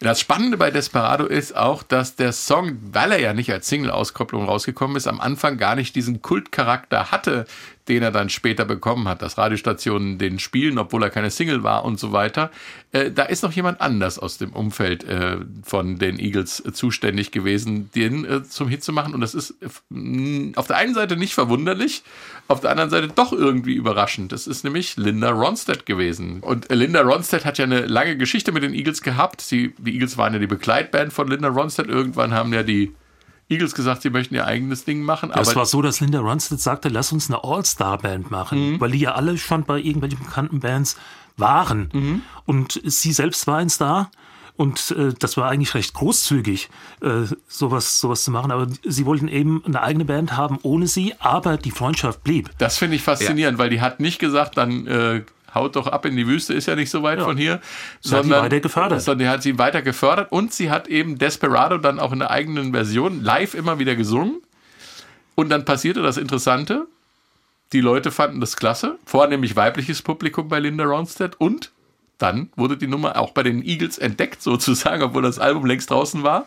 Das 0.00 0.20
Spannende 0.20 0.56
bei 0.56 0.70
Desperado 0.70 1.24
ist 1.24 1.56
auch, 1.56 1.82
dass 1.82 2.16
der 2.16 2.32
Song, 2.32 2.78
weil 2.92 3.12
er 3.12 3.20
ja 3.20 3.32
nicht 3.32 3.50
als 3.52 3.68
Single-Auskopplung 3.68 4.44
rausgekommen 4.44 4.96
ist, 4.96 5.06
am 5.06 5.20
Anfang 5.20 5.56
gar 5.56 5.76
nicht 5.76 5.94
diesen 5.94 6.20
Kultcharakter 6.20 7.10
hatte, 7.10 7.46
den 7.88 8.02
er 8.02 8.10
dann 8.10 8.30
später 8.30 8.64
bekommen 8.64 9.08
hat, 9.08 9.20
dass 9.20 9.36
Radiostationen 9.36 10.18
den 10.18 10.38
spielen, 10.38 10.78
obwohl 10.78 11.02
er 11.02 11.10
keine 11.10 11.30
Single 11.30 11.62
war 11.62 11.84
und 11.84 12.00
so 12.00 12.12
weiter. 12.12 12.50
Äh, 12.92 13.10
da 13.10 13.24
ist 13.24 13.42
noch 13.42 13.52
jemand 13.52 13.80
anders 13.80 14.18
aus 14.18 14.38
dem 14.38 14.52
Umfeld 14.52 15.04
äh, 15.04 15.38
von 15.62 15.98
den 15.98 16.18
Eagles 16.18 16.62
zuständig 16.72 17.30
gewesen, 17.30 17.90
den 17.94 18.24
äh, 18.24 18.42
zum 18.42 18.68
Hit 18.68 18.82
zu 18.82 18.92
machen. 18.92 19.14
Und 19.14 19.20
das 19.20 19.34
ist 19.34 19.54
mh, 19.90 20.56
auf 20.56 20.66
der 20.66 20.76
einen 20.76 20.94
Seite 20.94 21.16
nicht 21.16 21.34
verwunderlich, 21.34 22.02
auf 22.48 22.60
der 22.60 22.70
anderen 22.70 22.90
Seite 22.90 23.08
doch 23.08 23.32
irgendwie 23.32 23.74
überraschend. 23.74 24.32
Das 24.32 24.46
ist 24.46 24.64
nämlich 24.64 24.96
Linda 24.96 25.30
Ronstadt 25.30 25.84
gewesen. 25.84 26.40
Und 26.40 26.70
äh, 26.70 26.74
Linda 26.74 27.02
Ronstadt 27.02 27.44
hat 27.44 27.58
ja 27.58 27.64
eine 27.64 27.86
lange 27.86 28.16
Geschichte 28.16 28.52
mit 28.52 28.62
den 28.62 28.72
Eagles 28.72 29.02
gehabt. 29.02 29.42
Sie, 29.42 29.74
die 29.78 29.92
Eagles 29.92 30.16
waren 30.16 30.32
ja 30.32 30.38
die 30.38 30.46
Begleitband 30.46 31.12
von 31.12 31.28
Linda 31.28 31.48
Ronstadt. 31.48 31.88
Irgendwann 31.88 32.32
haben 32.32 32.52
ja 32.54 32.62
die 32.62 32.94
Eagles 33.54 33.74
gesagt, 33.74 34.02
sie 34.02 34.10
möchten 34.10 34.34
ihr 34.34 34.46
eigenes 34.46 34.84
Ding 34.84 35.02
machen. 35.02 35.30
Es 35.30 35.48
aber 35.48 35.56
war 35.56 35.66
so, 35.66 35.82
dass 35.82 36.00
Linda 36.00 36.20
Ronstadt 36.20 36.60
sagte, 36.60 36.88
lass 36.88 37.12
uns 37.12 37.30
eine 37.30 37.42
All-Star-Band 37.42 38.30
machen, 38.30 38.80
weil 38.80 38.90
die 38.90 39.00
ja 39.00 39.14
alle 39.14 39.38
schon 39.38 39.64
bei 39.64 39.78
irgendwelchen 39.78 40.18
bekannten 40.18 40.60
Bands 40.60 40.96
waren. 41.36 42.22
Und 42.46 42.80
sie 42.84 43.12
selbst 43.12 43.46
war 43.46 43.58
ein 43.58 43.70
Star. 43.70 44.10
Und 44.56 44.92
äh, 44.92 45.12
das 45.18 45.36
war 45.36 45.50
eigentlich 45.50 45.74
recht 45.74 45.94
großzügig, 45.94 46.68
äh, 47.00 47.22
sowas, 47.48 47.98
sowas 48.00 48.22
zu 48.22 48.30
machen. 48.30 48.52
Aber 48.52 48.68
sie 48.84 49.04
wollten 49.04 49.26
eben 49.26 49.64
eine 49.66 49.82
eigene 49.82 50.04
Band 50.04 50.36
haben 50.36 50.58
ohne 50.62 50.86
sie, 50.86 51.14
aber 51.18 51.56
die 51.56 51.72
Freundschaft 51.72 52.22
blieb. 52.22 52.50
Das 52.58 52.78
finde 52.78 52.94
ich 52.96 53.02
faszinierend, 53.02 53.58
weil 53.58 53.70
die 53.70 53.80
hat 53.80 53.98
nicht 53.98 54.20
gesagt, 54.20 54.56
dann 54.56 54.86
äh, 54.86 55.22
haut 55.54 55.76
doch 55.76 55.86
ab 55.86 56.04
in 56.06 56.16
die 56.16 56.26
Wüste, 56.26 56.54
ist 56.54 56.66
ja 56.66 56.76
nicht 56.76 56.90
so 56.90 57.02
weit 57.02 57.20
von 57.20 57.36
hier. 57.36 57.60
Sie 58.00 58.14
hat 58.14 58.24
die 58.24 58.30
weiter 58.30 58.60
gefördert. 58.60 59.02
Sondern 59.02 59.18
die 59.18 59.28
hat 59.28 59.42
sie 59.42 59.58
weiter 59.58 59.82
gefördert 59.82 60.32
und 60.32 60.52
sie 60.52 60.70
hat 60.70 60.88
eben 60.88 61.18
Desperado 61.18 61.78
dann 61.78 61.98
auch 61.98 62.12
in 62.12 62.18
der 62.18 62.30
eigenen 62.30 62.72
Version 62.72 63.22
live 63.22 63.54
immer 63.54 63.78
wieder 63.78 63.96
gesungen. 63.96 64.42
Und 65.34 65.48
dann 65.48 65.64
passierte 65.64 66.02
das 66.02 66.16
Interessante. 66.16 66.86
die 67.72 67.80
Leute 67.80 68.10
fanden 68.12 68.40
das 68.40 68.56
klasse, 68.56 68.98
vornehmlich 69.04 69.56
weibliches 69.56 70.02
Publikum 70.02 70.48
bei 70.48 70.60
Linda 70.60 70.84
Ronstadt 70.84 71.40
und 71.40 71.72
dann 72.18 72.50
wurde 72.54 72.76
die 72.76 72.86
Nummer 72.86 73.18
auch 73.18 73.32
bei 73.32 73.42
den 73.42 73.64
Eagles 73.64 73.98
entdeckt 73.98 74.40
sozusagen, 74.42 75.02
obwohl 75.02 75.22
das 75.22 75.38
Album 75.38 75.66
längst 75.66 75.90
draußen 75.90 76.22
war 76.22 76.46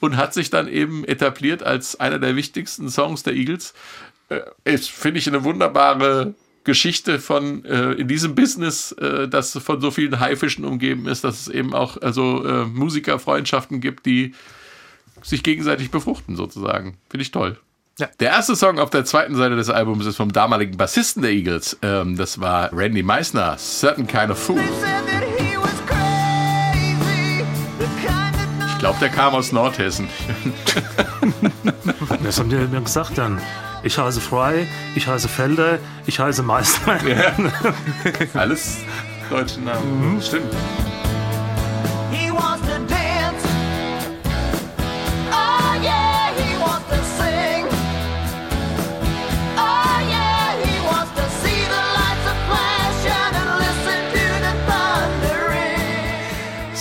und 0.00 0.16
hat 0.16 0.34
sich 0.34 0.50
dann 0.50 0.68
eben 0.68 1.04
etabliert 1.04 1.62
als 1.62 1.98
einer 1.98 2.18
der 2.18 2.36
wichtigsten 2.36 2.90
Songs 2.90 3.22
der 3.22 3.34
Eagles. 3.34 3.72
Äh, 4.28 4.76
finde 4.78 5.18
ich, 5.18 5.26
eine 5.28 5.44
wunderbare 5.44 6.34
Geschichte 6.66 7.18
von 7.18 7.64
äh, 7.64 7.92
in 7.92 8.08
diesem 8.08 8.34
Business, 8.34 8.92
äh, 8.92 9.28
das 9.28 9.56
von 9.56 9.80
so 9.80 9.90
vielen 9.90 10.20
Haifischen 10.20 10.64
umgeben 10.66 11.08
ist, 11.08 11.24
dass 11.24 11.40
es 11.40 11.48
eben 11.48 11.72
auch 11.72 11.96
also 12.02 12.44
äh, 12.44 12.66
Musikerfreundschaften 12.66 13.80
gibt, 13.80 14.04
die 14.04 14.34
sich 15.22 15.42
gegenseitig 15.42 15.90
befruchten 15.90 16.36
sozusagen. 16.36 16.98
Finde 17.08 17.22
ich 17.22 17.30
toll. 17.30 17.56
Ja. 17.98 18.10
Der 18.20 18.30
erste 18.32 18.54
Song 18.56 18.78
auf 18.78 18.90
der 18.90 19.06
zweiten 19.06 19.34
Seite 19.36 19.56
des 19.56 19.70
Albums 19.70 20.04
ist 20.04 20.16
vom 20.16 20.30
damaligen 20.30 20.76
Bassisten 20.76 21.22
der 21.22 21.30
Eagles. 21.30 21.78
Ähm, 21.80 22.16
das 22.16 22.38
war 22.38 22.70
Randy 22.72 23.02
Meisner, 23.02 23.56
Certain 23.56 24.06
Kind 24.06 24.30
of 24.30 24.38
Fool. 24.38 24.60
Ich 28.72 28.78
glaube, 28.78 28.98
der 29.00 29.08
kam 29.08 29.34
aus 29.34 29.52
Nordhessen. 29.52 30.08
Das 32.22 32.40
haben 32.40 32.50
die 32.50 32.56
mir 32.56 32.80
gesagt 32.80 33.18
dann. 33.18 33.40
Ich 33.86 33.96
heiße 33.96 34.20
Fry, 34.20 34.66
ich 34.96 35.06
heiße 35.06 35.28
Felder, 35.28 35.78
ich 36.06 36.18
heiße 36.18 36.42
Meister. 36.42 36.98
Alles 38.34 38.78
deutsche 39.30 39.60
Namen. 39.60 40.20
Stimmt. 40.20 40.52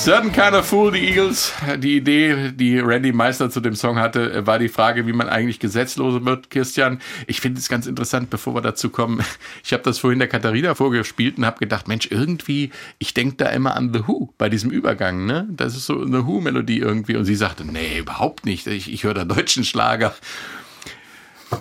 Certain 0.05 0.31
Kind 0.31 0.53
of 0.53 0.67
Fool, 0.67 0.91
die 0.91 1.07
Eagles. 1.07 1.51
Die 1.79 1.97
Idee, 1.97 2.51
die 2.51 2.77
Randy 2.77 3.11
Meister 3.11 3.49
zu 3.49 3.59
dem 3.59 3.73
Song 3.73 3.97
hatte, 3.97 4.45
war 4.45 4.59
die 4.59 4.69
Frage, 4.69 5.07
wie 5.07 5.13
man 5.13 5.27
eigentlich 5.27 5.59
gesetzlos 5.59 6.23
wird, 6.23 6.51
Christian. 6.51 7.01
Ich 7.25 7.41
finde 7.41 7.59
es 7.59 7.69
ganz 7.69 7.87
interessant, 7.87 8.29
bevor 8.29 8.53
wir 8.53 8.61
dazu 8.61 8.91
kommen. 8.91 9.23
Ich 9.63 9.73
habe 9.73 9.81
das 9.81 9.97
vorhin 9.97 10.19
der 10.19 10.27
Katharina 10.27 10.75
vorgespielt 10.75 11.39
und 11.39 11.45
habe 11.47 11.57
gedacht, 11.57 11.87
Mensch, 11.87 12.09
irgendwie, 12.11 12.69
ich 12.99 13.15
denke 13.15 13.37
da 13.37 13.47
immer 13.47 13.75
an 13.75 13.93
The 13.95 14.01
Who 14.05 14.31
bei 14.37 14.47
diesem 14.47 14.69
Übergang. 14.69 15.25
Ne? 15.25 15.47
Das 15.49 15.75
ist 15.75 15.87
so 15.87 15.99
eine 15.99 16.27
Who-Melodie 16.27 16.77
irgendwie. 16.77 17.15
Und 17.15 17.25
sie 17.25 17.35
sagte, 17.35 17.65
nee, 17.65 17.97
überhaupt 17.97 18.45
nicht. 18.45 18.67
Ich, 18.67 18.93
ich 18.93 19.05
höre 19.05 19.15
da 19.15 19.25
deutschen 19.25 19.63
Schlager. 19.63 20.13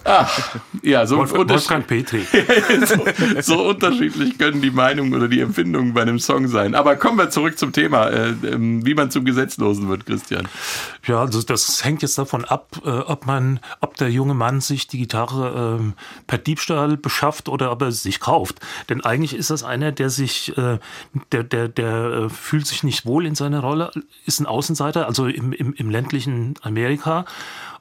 Ah, 0.05 0.27
ja, 0.83 1.07
so, 1.07 1.17
Wolf, 1.19 1.33
Wolfgang 1.33 1.87
Petri. 1.87 2.27
so, 2.87 3.05
so 3.41 3.69
unterschiedlich 3.69 4.39
können 4.39 4.61
die 4.61 4.71
Meinungen 4.71 5.15
oder 5.15 5.29
die 5.29 5.41
Empfindungen 5.41 5.95
bei 5.95 6.03
einem 6.03 6.19
Song 6.19 6.49
sein. 6.49 6.75
Aber 6.75 6.97
kommen 6.97 7.19
wir 7.19 7.31
zurück 7.31 7.59
zum 7.59 7.73
Thema, 7.73 8.09
äh, 8.09 8.35
ähm, 8.45 8.85
wie 8.85 8.95
man 8.95 9.11
zum 9.11 9.25
Gesetzlosen 9.25 9.89
wird, 9.89 10.07
Christian. 10.07 10.49
Ja, 11.07 11.21
also 11.21 11.43
das 11.43 11.85
hängt 11.85 12.03
jetzt 12.03 12.19
davon 12.19 12.45
ab, 12.45 12.81
äh, 12.85 12.89
ob 12.89 13.27
man, 13.27 13.61
ob 13.81 13.97
der 13.97 14.11
junge 14.11 14.35
Mann 14.35 14.61
sich 14.61 14.89
die 14.89 14.99
Gitarre 14.99 15.79
ähm, 15.81 15.95
per 16.27 16.39
Diebstahl 16.39 16.97
beschafft 16.97 17.49
oder 17.49 17.71
ob 17.71 17.83
er 17.83 17.93
sich 17.93 18.21
kauft. 18.21 18.61
Denn 18.89 19.05
eigentlich 19.05 19.35
ist 19.35 19.51
das 19.51 19.63
einer, 19.63 19.93
der 19.93 20.11
sich, 20.11 20.57
äh, 20.57 20.79
der, 21.33 21.45
der, 21.45 21.69
der 21.69 22.05
äh, 22.05 22.29
fühlt 22.29 22.67
sich 22.67 22.83
nicht 22.83 23.07
wohl 23.07 23.27
in 23.27 23.35
seiner 23.35 23.61
Rolle, 23.61 23.91
ist 24.27 24.41
ein 24.41 24.47
Außenseiter, 24.47 25.07
also 25.07 25.27
im, 25.27 25.53
im, 25.53 25.75
im 25.75 25.91
ländlichen 25.91 26.55
Amerika 26.63 27.25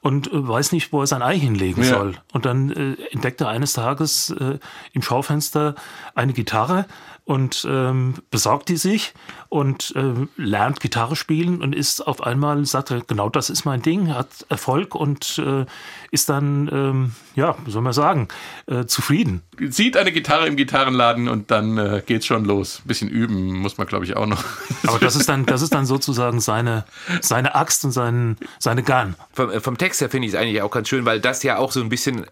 und 0.04 0.26
äh, 0.30 0.46
weiß 0.48 0.72
nicht, 0.72 0.92
wo 0.92 1.00
er 1.00 1.06
sein 1.06 1.22
Ei 1.22 1.38
hinlegen 1.38 1.82
Ja. 1.82 1.88
soll. 1.88 2.14
Und 2.32 2.44
dann 2.44 2.70
äh, 2.70 3.02
entdeckt 3.10 3.40
er 3.40 3.48
eines 3.48 3.72
Tages 3.72 4.28
äh, 4.30 4.58
im 4.92 5.00
Schaufenster 5.02 5.74
eine 6.14 6.34
Gitarre 6.34 6.84
und 7.24 7.66
ähm, 7.68 8.14
besorgt 8.30 8.68
die 8.68 8.76
sich 8.76 9.14
und 9.48 9.94
äh, 9.96 10.26
lernt 10.36 10.80
Gitarre 10.80 11.16
spielen 11.16 11.62
und 11.62 11.74
ist 11.74 12.06
auf 12.06 12.22
einmal, 12.22 12.66
sagt 12.66 12.90
er, 12.90 13.00
genau 13.00 13.30
das 13.30 13.48
ist 13.48 13.64
mein 13.64 13.80
Ding, 13.80 14.14
hat 14.14 14.28
Erfolg 14.50 14.94
und 14.94 15.38
äh, 15.38 15.64
ist 16.10 16.28
dann, 16.28 16.68
ähm, 16.70 17.12
ja, 17.34 17.56
wie 17.64 17.70
soll 17.70 17.80
man 17.80 17.94
sagen, 17.94 18.28
äh, 18.66 18.84
zufrieden. 18.84 19.40
Sieht 19.58 19.96
eine 19.96 20.12
Gitarre 20.12 20.46
im 20.46 20.56
Gitarrenladen 20.56 21.28
und 21.28 21.50
dann 21.50 21.78
äh, 21.78 22.02
geht's 22.04 22.26
schon 22.26 22.44
los. 22.44 22.80
Ein 22.84 22.88
bisschen 22.88 23.08
üben 23.08 23.54
muss 23.54 23.78
man, 23.78 23.86
glaube 23.86 24.04
ich, 24.04 24.16
auch 24.16 24.26
noch. 24.26 24.44
Aber 24.86 24.98
das 24.98 25.16
ist 25.16 25.28
dann, 25.28 25.46
das 25.46 25.62
ist 25.62 25.72
dann 25.72 25.86
sozusagen 25.86 26.40
seine, 26.40 26.84
seine 27.22 27.54
Axt 27.54 27.86
und 27.86 27.92
sein, 27.92 28.36
seine 28.58 28.82
Gun. 28.82 29.14
Vom, 29.32 29.50
äh, 29.50 29.60
vom 29.60 29.78
Text 29.78 30.02
her 30.02 30.10
finde 30.10 30.26
ich 30.28 30.34
es 30.34 30.38
eigentlich 30.38 30.60
auch 30.60 30.70
ganz 30.70 30.88
schön, 30.88 31.06
weil 31.06 31.20
das 31.20 31.42
ja 31.42 31.56
auch 31.56 31.72
so 31.72 31.80
ein 31.80 31.88
bisschen, 31.88 32.26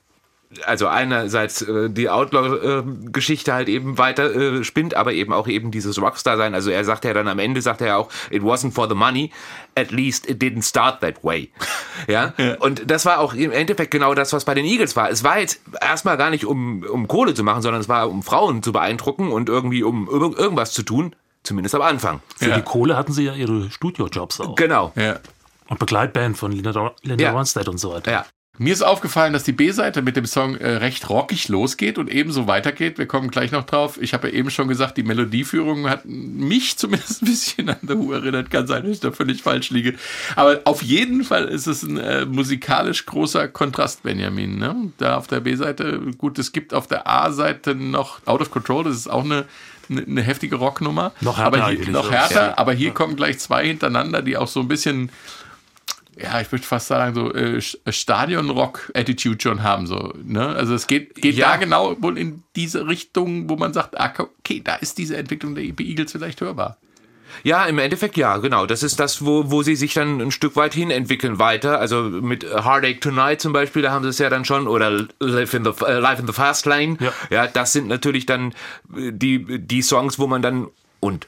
also 0.66 0.86
einerseits 0.86 1.62
äh, 1.62 1.88
die 1.90 2.08
Outlaw-Geschichte 2.10 3.52
halt 3.52 3.68
eben 3.68 3.98
weiter 3.98 4.34
äh, 4.34 4.64
spinnt, 4.64 4.94
aber 4.94 5.12
eben 5.12 5.32
auch 5.32 5.48
eben 5.48 5.70
dieses 5.70 6.00
Rockstar-Sein. 6.00 6.54
Also 6.54 6.70
er 6.70 6.84
sagt 6.84 7.04
ja 7.04 7.12
dann 7.14 7.28
am 7.28 7.38
Ende, 7.38 7.62
sagt 7.62 7.80
er 7.80 7.86
ja 7.88 7.96
auch, 7.96 8.08
it 8.30 8.42
wasn't 8.42 8.72
for 8.72 8.88
the 8.88 8.94
money, 8.94 9.30
at 9.74 9.90
least 9.90 10.28
it 10.28 10.42
didn't 10.42 10.62
start 10.68 11.00
that 11.00 11.22
way. 11.24 11.50
Ja? 12.08 12.32
Und 12.60 12.90
das 12.90 13.04
war 13.06 13.20
auch 13.20 13.34
im 13.34 13.52
Endeffekt 13.52 13.90
genau 13.92 14.14
das, 14.14 14.32
was 14.32 14.44
bei 14.44 14.54
den 14.54 14.64
Eagles 14.64 14.96
war. 14.96 15.10
Es 15.10 15.22
war 15.22 15.38
jetzt 15.38 15.60
erstmal 15.80 16.16
gar 16.16 16.30
nicht, 16.30 16.44
um, 16.44 16.82
um 16.82 17.06
Kohle 17.06 17.34
zu 17.34 17.44
machen, 17.44 17.62
sondern 17.62 17.80
es 17.80 17.88
war, 17.88 18.08
um 18.10 18.22
Frauen 18.22 18.62
zu 18.62 18.72
beeindrucken 18.72 19.30
und 19.30 19.48
irgendwie 19.48 19.82
um 19.82 20.08
ir- 20.08 20.36
irgendwas 20.38 20.72
zu 20.72 20.82
tun. 20.82 21.14
Zumindest 21.44 21.74
am 21.74 21.82
Anfang. 21.82 22.20
Für 22.36 22.48
Ja. 22.50 22.56
die 22.56 22.62
Kohle 22.62 22.96
hatten 22.96 23.12
sie 23.12 23.24
ja 23.24 23.34
ihre 23.34 23.70
Studiojobs 23.70 24.40
auch. 24.40 24.54
Genau. 24.56 24.92
ja. 24.96 25.16
Und 25.68 25.78
Begleitband 25.78 26.36
von 26.38 26.52
Linda, 26.52 26.92
Linda 27.02 27.22
Ja. 27.24 27.32
Ronstadt 27.32 27.68
und 27.68 27.78
so 27.78 27.92
weiter. 27.92 28.10
Ja. 28.10 28.26
Mir 28.58 28.74
ist 28.74 28.82
aufgefallen, 28.82 29.32
dass 29.32 29.44
die 29.44 29.52
B-Seite 29.52 30.02
mit 30.02 30.14
dem 30.14 30.26
Song 30.26 30.56
äh, 30.56 30.72
recht 30.76 31.08
rockig 31.08 31.48
losgeht 31.48 31.96
und 31.96 32.10
ebenso 32.10 32.46
weitergeht. 32.46 32.98
Wir 32.98 33.06
kommen 33.06 33.30
gleich 33.30 33.50
noch 33.50 33.64
drauf. 33.64 33.98
Ich 33.98 34.12
habe 34.12 34.28
ja 34.28 34.34
eben 34.34 34.50
schon 34.50 34.68
gesagt, 34.68 34.98
die 34.98 35.02
Melodieführung 35.04 35.88
hat 35.88 36.02
mich 36.04 36.76
zumindest 36.76 37.22
ein 37.22 37.26
bisschen 37.26 37.70
an 37.70 37.78
The 37.80 37.96
Who 37.96 38.12
erinnert. 38.12 38.50
Kann 38.50 38.66
sein, 38.66 38.82
dass 38.82 38.92
ich 38.92 39.00
da 39.00 39.10
völlig 39.10 39.42
falsch 39.42 39.70
liege. 39.70 39.94
Aber 40.36 40.60
auf 40.64 40.82
jeden 40.82 41.24
Fall 41.24 41.46
ist 41.46 41.66
es 41.66 41.82
ein 41.82 41.96
äh, 41.96 42.26
musikalisch 42.26 43.06
großer 43.06 43.48
Kontrast, 43.48 44.02
Benjamin. 44.02 44.58
Ne? 44.58 44.92
Da 44.98 45.16
auf 45.16 45.28
der 45.28 45.40
B-Seite, 45.40 46.00
gut, 46.18 46.38
es 46.38 46.52
gibt 46.52 46.74
auf 46.74 46.86
der 46.86 47.06
A-Seite 47.06 47.74
noch 47.74 48.20
Out 48.26 48.42
of 48.42 48.50
Control, 48.50 48.84
das 48.84 48.96
ist 48.96 49.10
auch 49.10 49.24
eine, 49.24 49.46
eine, 49.88 50.02
eine 50.02 50.22
heftige 50.22 50.56
Rocknummer. 50.56 51.12
Noch 51.22 51.38
härter 51.38 51.56
aber 51.64 51.70
hier, 51.70 51.88
noch 51.88 52.12
ja. 52.12 52.18
härter, 52.18 52.48
Ja. 52.48 52.58
aber 52.58 52.74
hier 52.74 52.90
kommen 52.92 53.16
gleich 53.16 53.38
zwei 53.38 53.66
hintereinander, 53.66 54.20
die 54.20 54.36
auch 54.36 54.48
so 54.48 54.60
ein 54.60 54.68
bisschen 54.68 55.10
ja, 56.20 56.40
ich 56.40 56.52
würde 56.52 56.64
fast 56.64 56.88
sagen, 56.88 57.14
so 57.14 57.32
äh, 57.32 57.60
Stadion-Rock-Attitude 57.90 59.38
schon 59.42 59.62
haben. 59.62 59.86
So, 59.86 60.12
ne? 60.22 60.46
Also 60.48 60.74
es 60.74 60.86
geht, 60.86 61.14
geht 61.14 61.36
Ja. 61.36 61.52
da 61.52 61.56
genau 61.56 61.96
wohl 62.00 62.18
in 62.18 62.42
diese 62.56 62.86
Richtung, 62.86 63.48
wo 63.48 63.56
man 63.56 63.72
sagt, 63.72 63.98
ah, 63.98 64.12
okay, 64.18 64.60
da 64.62 64.74
ist 64.76 64.98
diese 64.98 65.16
Entwicklung 65.16 65.54
der 65.54 65.64
Eagles 65.64 66.12
vielleicht 66.12 66.40
hörbar. 66.40 66.76
Ja, 67.44 67.64
im 67.64 67.78
Endeffekt 67.78 68.18
ja, 68.18 68.36
genau. 68.36 68.66
Das 68.66 68.82
ist 68.82 69.00
das, 69.00 69.24
wo, 69.24 69.50
wo 69.50 69.62
sie 69.62 69.74
sich 69.74 69.94
dann 69.94 70.20
ein 70.20 70.30
Stück 70.30 70.54
weit 70.54 70.74
hin 70.74 70.90
entwickeln 70.90 71.38
weiter. 71.38 71.78
Also 71.78 72.02
mit 72.02 72.44
Heartache 72.44 73.00
Tonight 73.00 73.40
zum 73.40 73.54
Beispiel, 73.54 73.80
da 73.80 73.90
haben 73.90 74.02
sie 74.02 74.10
es 74.10 74.18
ja 74.18 74.28
dann 74.28 74.44
schon, 74.44 74.68
oder 74.68 75.06
Live 75.18 75.54
in 75.54 75.64
the, 75.64 75.70
äh, 75.86 75.98
Live 75.98 76.20
in 76.20 76.26
the 76.26 76.32
Fast 76.34 76.66
Lane. 76.66 76.98
Ja. 77.00 77.12
ja, 77.30 77.46
das 77.46 77.72
sind 77.72 77.88
natürlich 77.88 78.26
dann 78.26 78.52
äh, 78.94 79.12
die, 79.12 79.58
die 79.60 79.80
Songs, 79.82 80.18
wo 80.18 80.26
man 80.26 80.42
dann, 80.42 80.68
und 81.00 81.26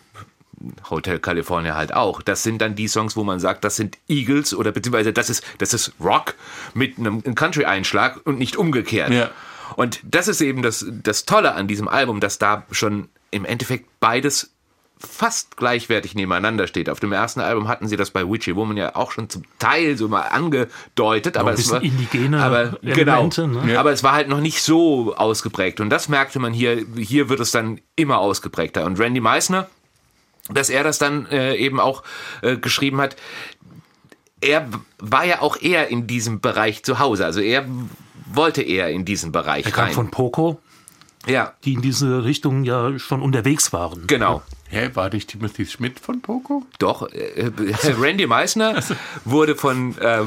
Hotel 0.90 1.18
California 1.18 1.74
halt 1.74 1.94
auch. 1.94 2.22
Das 2.22 2.42
sind 2.42 2.60
dann 2.60 2.74
die 2.74 2.88
Songs, 2.88 3.16
wo 3.16 3.24
man 3.24 3.40
sagt, 3.40 3.64
das 3.64 3.76
sind 3.76 3.98
Eagles 4.08 4.54
oder 4.54 4.72
beziehungsweise 4.72 5.12
das 5.12 5.30
ist, 5.30 5.44
das 5.58 5.74
ist 5.74 5.92
Rock 6.00 6.34
mit 6.74 6.98
einem 6.98 7.22
Country-Einschlag 7.22 8.20
und 8.24 8.38
nicht 8.38 8.56
umgekehrt. 8.56 9.10
Ja. 9.10 9.30
Und 9.76 10.00
das 10.04 10.28
ist 10.28 10.40
eben 10.40 10.62
das, 10.62 10.86
das 11.02 11.24
Tolle 11.24 11.54
an 11.54 11.68
diesem 11.68 11.88
Album, 11.88 12.20
dass 12.20 12.38
da 12.38 12.64
schon 12.70 13.08
im 13.30 13.44
Endeffekt 13.44 13.88
beides 14.00 14.54
fast 14.98 15.56
gleichwertig 15.56 16.14
nebeneinander 16.14 16.66
steht. 16.66 16.88
Auf 16.88 17.00
dem 17.00 17.12
ersten 17.12 17.40
Album 17.40 17.68
hatten 17.68 17.88
sie 17.88 17.96
das 17.96 18.10
bei 18.10 18.28
Witchy 18.28 18.56
Woman 18.56 18.76
ja 18.76 18.94
auch 18.96 19.10
schon 19.10 19.28
zum 19.28 19.42
Teil 19.58 19.96
so 19.96 20.08
mal 20.08 20.22
angedeutet, 20.22 21.36
aber 21.36 21.50
ein 21.50 21.56
es 21.56 21.70
war 21.70 21.82
indigene 21.82 22.42
aber, 22.42 22.78
Elemente, 22.82 23.42
genau, 23.42 23.64
ne? 23.64 23.78
aber 23.78 23.92
es 23.92 24.02
war 24.02 24.12
halt 24.12 24.28
noch 24.28 24.40
nicht 24.40 24.62
so 24.62 25.14
ausgeprägt 25.16 25.80
und 25.80 25.90
das 25.90 26.08
merkte 26.08 26.38
man 26.38 26.52
hier. 26.52 26.84
Hier 26.96 27.28
wird 27.28 27.40
es 27.40 27.50
dann 27.50 27.80
immer 27.96 28.18
ausgeprägter 28.18 28.84
und 28.84 28.98
Randy 28.98 29.20
Meisner, 29.20 29.68
dass 30.50 30.70
er 30.70 30.84
das 30.84 30.98
dann 30.98 31.26
äh, 31.26 31.54
eben 31.56 31.80
auch 31.80 32.02
äh, 32.42 32.56
geschrieben 32.56 33.00
hat. 33.00 33.16
Er 34.40 34.68
war 34.98 35.24
ja 35.24 35.40
auch 35.40 35.56
eher 35.60 35.88
in 35.88 36.06
diesem 36.06 36.40
Bereich 36.40 36.82
zu 36.84 36.98
Hause, 36.98 37.24
also 37.24 37.40
er 37.40 37.64
wollte 38.32 38.62
eher 38.62 38.90
in 38.90 39.04
diesen 39.04 39.32
Bereich 39.32 39.64
Er 39.64 39.72
kam 39.72 39.84
rein. 39.86 39.94
von 39.94 40.10
Poco, 40.10 40.60
ja, 41.26 41.54
die 41.64 41.74
in 41.74 41.82
diese 41.82 42.24
Richtung 42.24 42.64
ja 42.64 42.98
schon 42.98 43.22
unterwegs 43.22 43.72
waren. 43.72 44.06
genau. 44.06 44.42
Hä, 44.70 44.90
war 44.94 45.08
nicht 45.12 45.28
Timothy 45.30 45.66
Schmidt 45.66 46.00
von 46.00 46.20
Poco? 46.20 46.64
Doch, 46.80 47.08
äh, 47.12 47.50
Randy 48.00 48.26
Meisner 48.26 48.82
wurde 49.24 49.54
von, 49.54 49.96
äh, 49.98 50.22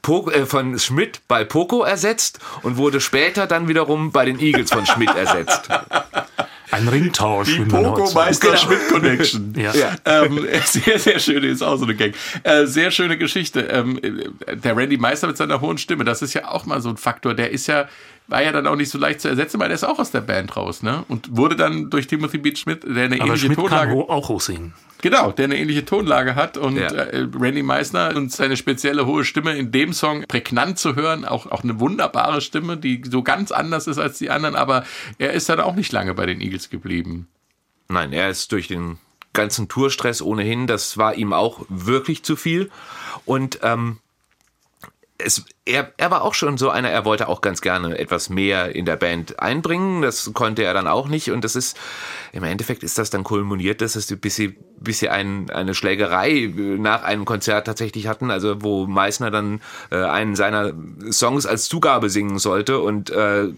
Po- 0.00 0.30
äh, 0.30 0.46
von 0.46 0.78
Schmidt 0.78 1.20
bei 1.28 1.44
Poco 1.44 1.82
ersetzt 1.82 2.38
und 2.62 2.78
wurde 2.78 2.98
später 3.00 3.46
dann 3.46 3.68
wiederum 3.68 4.10
bei 4.10 4.24
den 4.24 4.38
Eagles 4.40 4.70
von 4.72 4.86
Schmidt 4.86 5.10
ersetzt. 5.14 5.68
Ein 6.70 6.88
Ringtausch. 6.88 7.48
Die 7.48 7.60
heute 7.60 7.70
sagt. 7.70 7.94
Poco-Meister-Schmidt-Connection. 7.96 9.54
Ja. 9.58 9.72
Ja. 9.74 9.96
ähm, 10.04 10.46
sehr, 10.64 10.98
sehr 10.98 11.18
schöne, 11.18 11.46
ist 11.48 11.62
auch 11.62 11.76
so 11.76 11.84
eine 11.84 11.94
Gang. 11.94 12.14
Äh, 12.42 12.66
sehr 12.66 12.90
schöne 12.90 13.16
Geschichte. 13.18 13.60
Ähm, 13.60 14.00
der 14.52 14.76
Randy 14.76 14.96
Meister 14.96 15.26
mit 15.26 15.36
seiner 15.36 15.60
hohen 15.60 15.78
Stimme, 15.78 16.04
das 16.04 16.22
ist 16.22 16.34
ja 16.34 16.48
auch 16.48 16.66
mal 16.66 16.80
so 16.80 16.88
ein 16.90 16.96
Faktor. 16.96 17.34
Der 17.34 17.50
ist 17.50 17.66
ja 17.66 17.88
war 18.28 18.42
ja 18.42 18.52
dann 18.52 18.66
auch 18.66 18.76
nicht 18.76 18.90
so 18.90 18.98
leicht 18.98 19.20
zu 19.22 19.28
ersetzen, 19.28 19.58
weil 19.58 19.70
er 19.70 19.74
ist 19.74 19.84
auch 19.84 19.98
aus 19.98 20.10
der 20.10 20.20
Band 20.20 20.56
raus, 20.56 20.82
ne? 20.82 21.04
Und 21.08 21.36
wurde 21.36 21.56
dann 21.56 21.90
durch 21.90 22.06
Timothy 22.06 22.38
Beach 22.38 22.58
Schmidt, 22.58 22.84
der 22.84 23.06
eine 23.06 23.16
Aber 23.16 23.24
ähnliche 23.24 23.46
Schmidt 23.46 23.56
kann 23.58 23.68
Tonlage 23.68 23.92
ho 23.92 24.02
auch 24.08 24.28
hochsingen. 24.28 24.74
Genau, 25.00 25.32
der 25.32 25.44
eine 25.46 25.56
ähnliche 25.56 25.84
Tonlage 25.84 26.34
hat 26.34 26.58
und 26.58 26.76
Ja. 26.76 26.88
äh, 26.88 27.26
Randy 27.34 27.62
Meisner 27.62 28.14
und 28.14 28.30
seine 28.32 28.56
spezielle 28.56 29.06
hohe 29.06 29.24
Stimme 29.24 29.56
in 29.56 29.72
dem 29.72 29.92
Song 29.92 30.24
prägnant 30.28 30.78
zu 30.78 30.94
hören, 30.96 31.24
auch, 31.24 31.46
auch 31.46 31.62
eine 31.62 31.80
wunderbare 31.80 32.40
Stimme, 32.40 32.76
die 32.76 33.02
so 33.08 33.22
ganz 33.22 33.50
anders 33.50 33.86
ist 33.86 33.98
als 33.98 34.18
die 34.18 34.30
anderen, 34.30 34.56
aber 34.56 34.84
er 35.18 35.32
ist 35.32 35.48
dann 35.48 35.60
auch 35.60 35.74
nicht 35.74 35.92
lange 35.92 36.14
bei 36.14 36.26
den 36.26 36.40
Eagles 36.40 36.68
geblieben. 36.68 37.28
Nein, 37.88 38.12
er 38.12 38.28
ist 38.28 38.52
durch 38.52 38.68
den 38.68 38.98
ganzen 39.32 39.68
Tourstress 39.68 40.20
ohnehin, 40.20 40.66
das 40.66 40.98
war 40.98 41.14
ihm 41.14 41.32
auch 41.32 41.64
wirklich 41.68 42.24
zu 42.24 42.34
viel. 42.36 42.70
Und 43.24 43.60
ähm, 43.62 43.98
es, 45.18 45.44
er, 45.64 45.92
er 45.96 46.10
war 46.12 46.22
auch 46.22 46.34
schon 46.34 46.58
so 46.58 46.70
einer, 46.70 46.90
er 46.90 47.04
wollte 47.04 47.28
auch 47.28 47.40
ganz 47.40 47.60
gerne 47.60 47.98
etwas 47.98 48.30
mehr 48.30 48.74
in 48.74 48.84
der 48.84 48.96
Band 48.96 49.40
einbringen. 49.40 50.00
Das 50.00 50.30
konnte 50.32 50.62
er 50.62 50.72
dann 50.74 50.86
auch 50.86 51.08
nicht. 51.08 51.32
Und 51.32 51.42
das 51.42 51.56
ist, 51.56 51.76
im 52.32 52.44
Endeffekt 52.44 52.84
ist 52.84 52.98
das 52.98 53.10
dann 53.10 53.24
kulminiert, 53.24 53.80
dass 53.80 53.96
es 53.96 54.06
bis 54.20 54.36
sie, 54.36 54.56
bis 54.78 55.00
sie 55.00 55.08
ein, 55.08 55.50
eine 55.50 55.74
Schlägerei 55.74 56.30
äh, 56.30 56.50
nach 56.78 57.02
einem 57.02 57.24
Konzert 57.24 57.66
tatsächlich 57.66 58.06
hatten, 58.06 58.30
also 58.30 58.62
wo 58.62 58.86
Meissner 58.86 59.32
dann 59.32 59.60
äh, 59.90 59.96
einen 59.96 60.36
seiner 60.36 60.72
Songs 61.10 61.46
als 61.46 61.68
Zugabe 61.68 62.10
singen 62.10 62.38
sollte 62.38 62.78
und 62.78 63.10
äh, 63.10 63.48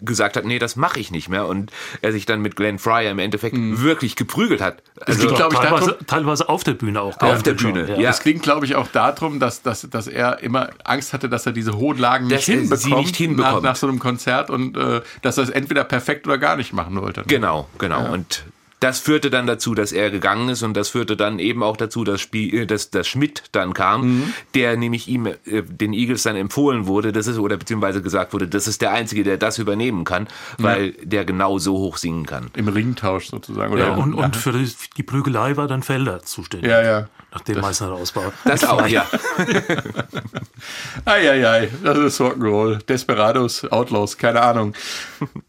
gesagt 0.00 0.36
hat, 0.36 0.44
nee, 0.44 0.58
das 0.58 0.76
mache 0.76 1.00
ich 1.00 1.10
nicht 1.10 1.28
mehr. 1.28 1.46
Und 1.46 1.70
er 2.02 2.12
sich 2.12 2.26
dann 2.26 2.40
mit 2.40 2.56
Glenn 2.56 2.78
Fryer 2.78 3.10
im 3.10 3.18
Endeffekt 3.18 3.56
wirklich 3.56 4.16
geprügelt 4.16 4.60
hat. 4.60 4.82
Also, 5.04 5.22
liegt, 5.22 5.36
glaub 5.36 5.52
ich, 5.52 5.58
teilweise, 5.58 5.90
darum- 5.92 6.06
teilweise 6.06 6.48
auf 6.48 6.64
der 6.64 6.74
Bühne 6.74 7.00
auch. 7.00 7.18
Auf 7.20 7.42
der 7.42 7.58
schon, 7.58 7.72
Bühne, 7.74 7.88
ja. 7.90 7.98
ja. 7.98 8.10
Es 8.10 8.20
klingt, 8.20 8.42
glaube 8.42 8.66
ich, 8.66 8.74
auch 8.76 8.88
darum, 8.88 9.40
dass, 9.40 9.62
dass, 9.62 9.88
dass 9.90 10.06
er 10.06 10.40
immer 10.40 10.70
Angst 10.84 11.12
hatte, 11.12 11.28
dass 11.28 11.46
er 11.46 11.52
diese 11.52 11.76
hohen 11.76 11.98
Lagen 11.98 12.26
nicht 12.26 12.38
Dass 12.38 12.46
sie 12.46 12.52
hinbekommt, 12.54 12.96
nicht 12.96 13.16
hinbekommt. 13.16 13.54
Nach, 13.56 13.62
nach 13.62 13.76
so 13.76 13.88
einem 13.88 13.98
Konzert 13.98 14.50
und 14.50 14.76
äh, 14.76 15.00
dass 15.22 15.38
er 15.38 15.44
es 15.44 15.50
entweder 15.50 15.84
perfekt 15.84 16.26
oder 16.26 16.38
gar 16.38 16.56
nicht 16.56 16.72
machen 16.72 17.00
wollte. 17.00 17.22
Genau, 17.26 17.68
genau. 17.78 18.12
Und 18.12 18.44
das 18.80 19.00
führte 19.00 19.30
dann 19.30 19.46
dazu, 19.46 19.74
dass 19.74 19.92
er 19.92 20.10
gegangen 20.10 20.48
ist 20.50 20.62
und 20.62 20.74
das 20.76 20.88
führte 20.88 21.16
dann 21.16 21.38
eben 21.38 21.62
auch 21.62 21.76
dazu, 21.76 22.04
dass, 22.04 22.20
Spie 22.20 22.52
äh, 22.58 22.66
dass, 22.66 22.90
dass 22.90 23.08
Schmidt 23.08 23.42
dann 23.52 23.74
kam, 23.74 23.98
Mhm. 24.08 24.32
der 24.54 24.76
nämlich 24.76 25.08
ihm, 25.08 25.26
äh, 25.26 25.34
den 25.62 25.92
Eagles 25.92 26.22
dann 26.22 26.36
empfohlen 26.36 26.86
wurde, 26.86 27.12
das 27.12 27.26
ist, 27.26 27.38
oder 27.38 27.56
beziehungsweise 27.56 28.02
gesagt 28.02 28.32
wurde, 28.32 28.46
das 28.48 28.66
ist 28.68 28.80
der 28.82 28.92
Einzige, 28.92 29.24
der 29.24 29.36
das 29.36 29.58
übernehmen 29.58 30.04
kann, 30.04 30.28
weil 30.58 30.92
der 31.02 31.24
genau 31.24 31.58
so 31.58 31.76
hoch 31.78 31.96
singen 31.96 32.26
kann. 32.26 32.50
Im 32.54 32.68
Ringtausch 32.68 33.28
sozusagen. 33.28 33.72
Oder 33.72 33.88
Ja, 33.88 33.94
und, 33.94 34.14
und 34.14 34.36
für 34.36 34.52
die, 34.52 34.70
die 34.96 35.02
Prügelei 35.02 35.56
war 35.56 35.66
dann 35.66 35.82
Felder 35.82 36.22
zuständig. 36.22 36.70
ja, 36.70 36.82
ja. 36.82 37.08
Nachdem 37.30 37.60
Meißner 37.60 37.88
raus 37.88 38.16
war. 38.16 38.32
Das 38.46 38.64
auch, 38.64 38.86
ja. 38.86 39.06
Eieiei, 41.04 41.68
das 41.84 41.98
ist 41.98 42.20
Rock'n'Roll. 42.20 42.78
Desperados, 42.86 43.64
Outlaws, 43.70 44.16
keine 44.16 44.40
Ahnung. 44.42 44.74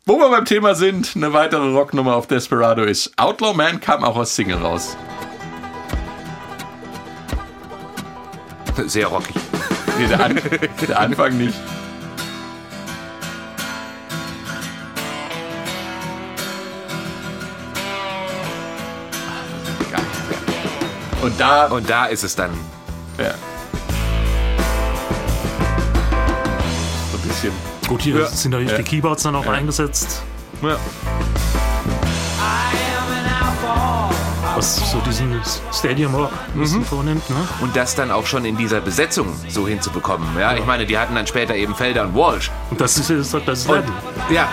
Wo 0.06 0.18
wir 0.18 0.30
beim 0.30 0.46
Thema 0.46 0.76
sind, 0.76 1.14
eine 1.16 1.34
weitere 1.34 1.70
Rocknummer 1.72 2.16
auf 2.16 2.28
Desperado 2.28 2.84
ist 2.84 3.18
Outlaw 3.20 3.54
Man 3.54 3.80
kam 3.80 4.04
auch 4.04 4.16
aus 4.16 4.36
Single 4.36 4.58
raus. 4.58 4.96
Sehr 8.86 9.08
rockig. 9.08 9.36
Nee, 9.98 10.08
der, 10.08 10.24
An 10.24 10.42
der 10.88 11.00
Anfang 11.00 11.38
nicht. 11.38 11.56
Und 21.22 21.40
da, 21.40 21.66
Und 21.68 21.90
da 21.90 22.06
ist 22.06 22.24
es 22.24 22.36
dann, 22.36 22.52
ja. 23.18 23.34
So 27.12 27.18
ein 27.18 27.28
bisschen. 27.28 27.52
Gut, 27.88 28.02
hier 28.02 28.20
Ja. 28.20 28.28
sind 28.28 28.52
natürlich 28.52 28.76
die 28.78 28.84
Keyboards 28.84 29.24
dann 29.24 29.36
auch 29.36 29.48
eingesetzt, 29.48 30.22
ja, 30.62 30.78
was 34.56 34.92
so 34.92 35.00
diesen 35.00 35.40
Stadium 35.74 36.14
Rock 36.16 36.32
ein 36.54 36.60
bisschen 36.60 36.84
vornimmt. 36.86 37.30
Ne? 37.30 37.36
und 37.62 37.76
das 37.76 37.96
dann 37.96 38.12
auch 38.12 38.26
schon 38.26 38.46
in 38.46 38.58
dieser 38.58 38.82
Besetzung 38.82 39.28
so 39.48 39.68
hinzubekommen. 39.68 40.28
Ja, 40.40 40.56
ich 40.56 40.66
meine, 40.66 40.86
die 40.86 40.98
hatten 40.98 41.16
dann 41.16 41.28
später 41.28 41.56
eben 41.56 41.76
Felder 41.76 42.04
und 42.04 42.16
Walsh. 42.16 42.52
Und 42.70 42.80
das 42.82 42.98
ist 42.98 43.10
jetzt 43.10 43.34
das 43.48 43.66
Und, 43.66 43.76
Level. 43.76 43.92
ja, 44.30 44.48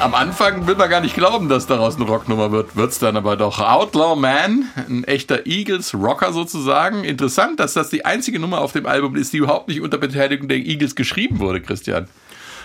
Am 0.00 0.14
Anfang 0.14 0.68
will 0.68 0.76
man 0.76 0.88
gar 0.88 1.00
nicht 1.00 1.16
glauben, 1.16 1.48
dass 1.48 1.66
daraus 1.66 1.96
eine 1.96 2.04
Rocknummer 2.04 2.52
wird. 2.52 2.76
Wird's 2.76 3.00
dann 3.00 3.16
aber 3.16 3.36
doch. 3.36 3.58
Outlaw 3.58 4.14
Man, 4.14 4.66
ein 4.76 5.02
echter 5.02 5.44
Eagles-Rocker 5.44 6.32
sozusagen. 6.32 7.02
Interessant, 7.02 7.58
dass 7.58 7.74
das 7.74 7.90
die 7.90 8.04
einzige 8.04 8.38
Nummer 8.38 8.60
auf 8.60 8.70
dem 8.70 8.86
Album 8.86 9.16
ist, 9.16 9.32
die 9.32 9.38
überhaupt 9.38 9.66
nicht 9.66 9.80
unter 9.80 9.98
Beteiligung 9.98 10.46
der 10.46 10.58
Eagles 10.58 10.94
geschrieben 10.94 11.40
wurde, 11.40 11.60
Christian. 11.60 12.06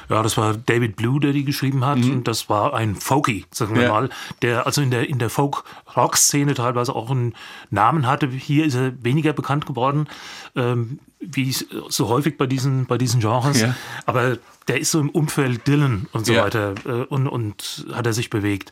Ja, 0.10 0.22
das 0.24 0.38
war 0.38 0.56
David 0.56 0.96
Blue, 0.96 1.20
der 1.20 1.32
die 1.34 1.46
geschrieben 1.46 1.86
hat. 1.86 1.98
Und 2.00 2.28
das 2.28 2.50
war 2.50 2.74
ein 2.74 2.96
Folky, 2.96 3.46
sagen 3.52 3.76
wir 3.76 3.84
Ja. 3.84 3.90
mal, 3.90 4.10
der 4.42 4.66
also 4.66 4.82
in 4.82 4.92
der, 4.92 5.08
in 5.10 5.20
der 5.20 5.30
Folk-Rock-Szene 5.30 6.54
teilweise 6.54 6.96
auch 6.96 7.10
einen 7.10 7.34
Namen 7.70 8.08
hatte. 8.08 8.28
Hier 8.30 8.66
ist 8.66 8.76
er 8.76 8.94
weniger 9.04 9.34
bekannt 9.34 9.66
geworden, 9.66 10.08
ähm, 10.56 11.00
wie 11.20 11.52
so 11.90 12.08
häufig 12.10 12.38
bei 12.38 12.48
diesen, 12.48 12.86
bei 12.86 12.98
diesen 12.98 13.22
Genres. 13.22 13.62
Ja. 13.62 13.76
Aber 14.06 14.38
der 14.68 14.80
ist 14.80 14.92
so 14.92 15.00
im 15.00 15.10
Umfeld 15.10 15.68
Dylan 15.68 16.08
und 16.12 16.26
so 16.26 16.34
Ja. 16.34 16.44
weiter 16.44 16.74
äh, 16.86 16.90
und, 17.06 17.28
und 17.28 17.86
hat 17.94 18.06
er 18.06 18.14
sich 18.14 18.30
bewegt. 18.30 18.72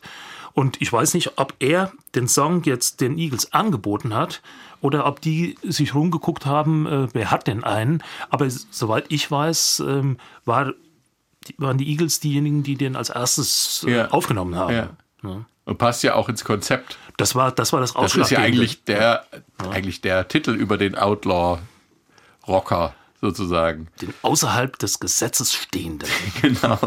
Und 0.54 0.82
ich 0.82 0.92
weiß 0.92 1.14
nicht, 1.14 1.38
ob 1.38 1.54
er 1.60 1.92
den 2.14 2.28
Song 2.28 2.62
jetzt 2.64 3.00
den 3.00 3.16
Eagles 3.16 3.54
angeboten 3.54 4.12
hat 4.14 4.42
oder 4.82 5.06
ob 5.06 5.22
die 5.22 5.56
sich 5.62 5.94
rumgeguckt 5.94 6.44
haben, 6.44 6.86
äh, 6.86 7.08
wer 7.14 7.30
hat 7.30 7.46
denn 7.46 7.64
einen. 7.64 8.02
Aber 8.28 8.46
soweit 8.50 9.06
ich 9.08 9.30
weiß, 9.30 9.82
ähm, 9.86 10.18
war 10.44 10.72
die, 11.46 11.54
waren 11.58 11.78
die 11.78 11.88
Eagles 11.90 12.20
diejenigen, 12.20 12.62
die 12.62 12.76
den 12.76 12.96
als 12.96 13.10
erstes 13.10 13.84
äh, 13.86 13.92
Ja. 13.96 14.08
aufgenommen 14.10 14.54
haben. 14.56 14.74
Ja. 15.22 15.44
Und 15.64 15.78
passt 15.78 16.02
ja 16.02 16.14
auch 16.14 16.28
ins 16.28 16.44
Konzept. 16.44 16.98
Das 17.16 17.34
war 17.36 17.52
das 17.52 17.72
war 17.72 17.80
das 17.80 17.92
Das 17.92 18.16
ist 18.16 18.30
ja 18.30 18.38
eigentlich 18.40 18.84
der, 18.84 19.24
eigentlich 19.70 20.00
der 20.00 20.26
Titel 20.26 20.50
über 20.50 20.76
den 20.76 20.96
Outlaw-Rocker 20.96 22.94
sozusagen. 23.20 23.86
den 24.00 24.12
außerhalb 24.22 24.76
des 24.78 24.98
Gesetzes 24.98 25.52
stehenden. 25.54 26.08
Genau. 26.42 26.78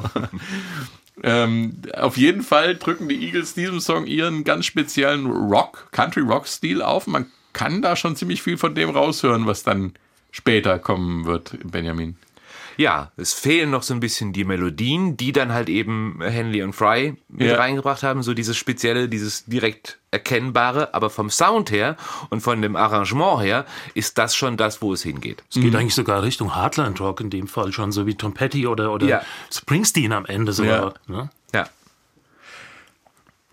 ähm, 1.23 1.81
auf 1.95 2.17
jeden 2.17 2.41
Fall 2.43 2.75
drücken 2.75 3.07
die 3.07 3.23
Eagles 3.25 3.53
diesem 3.53 3.79
Song 3.79 4.05
ihren 4.05 4.43
ganz 4.43 4.65
speziellen 4.65 5.25
Rock, 5.27 5.87
Country-Rock-Stil 5.91 6.81
auf. 6.81 7.07
Man 7.07 7.27
kann 7.53 7.81
da 7.81 7.95
schon 7.95 8.17
ziemlich 8.17 8.41
viel 8.41 8.57
von 8.57 8.75
dem 8.75 8.89
raushören, 8.89 9.45
was 9.47 9.63
dann 9.63 9.93
später 10.31 10.77
kommen 10.79 11.25
wird, 11.25 11.57
Benjamin. 11.63 12.17
Ja, 12.77 13.11
es 13.17 13.33
fehlen 13.33 13.71
noch 13.71 13.83
so 13.83 13.93
ein 13.93 13.99
bisschen 13.99 14.33
die 14.33 14.43
Melodien, 14.43 15.17
die 15.17 15.31
dann 15.31 15.53
halt 15.53 15.69
eben 15.69 16.19
Henley 16.21 16.61
und 16.63 16.73
Fry 16.73 17.15
mit 17.29 17.47
Ja. 17.47 17.55
reingebracht 17.57 18.03
haben, 18.03 18.21
so 18.23 18.33
dieses 18.33 18.57
spezielle, 18.57 19.07
dieses 19.09 19.45
direkt 19.45 19.99
erkennbare, 20.11 20.93
aber 20.93 21.09
vom 21.09 21.29
Sound 21.29 21.71
her 21.71 21.97
und 22.29 22.41
von 22.41 22.61
dem 22.61 22.75
Arrangement 22.75 23.41
her 23.41 23.65
ist 23.93 24.17
das 24.17 24.35
schon 24.35 24.57
das, 24.57 24.81
wo 24.81 24.93
es 24.93 25.03
hingeht. 25.03 25.43
Es 25.49 25.55
geht 25.61 25.75
eigentlich 25.75 25.95
sogar 25.95 26.23
Richtung 26.23 26.55
Heartland 26.55 26.99
Rock 27.01 27.21
in 27.21 27.29
dem 27.29 27.47
Fall 27.47 27.71
schon, 27.73 27.91
so 27.91 28.05
wie 28.05 28.15
Tom 28.15 28.33
Petty 28.33 28.67
oder, 28.67 28.91
oder 28.93 29.05
Ja. 29.07 29.21
Springsteen 29.53 30.11
am 30.13 30.25
Ende 30.25 30.53
sogar. 30.53 30.93
Ne? 31.07 31.29
Ja. 31.53 31.67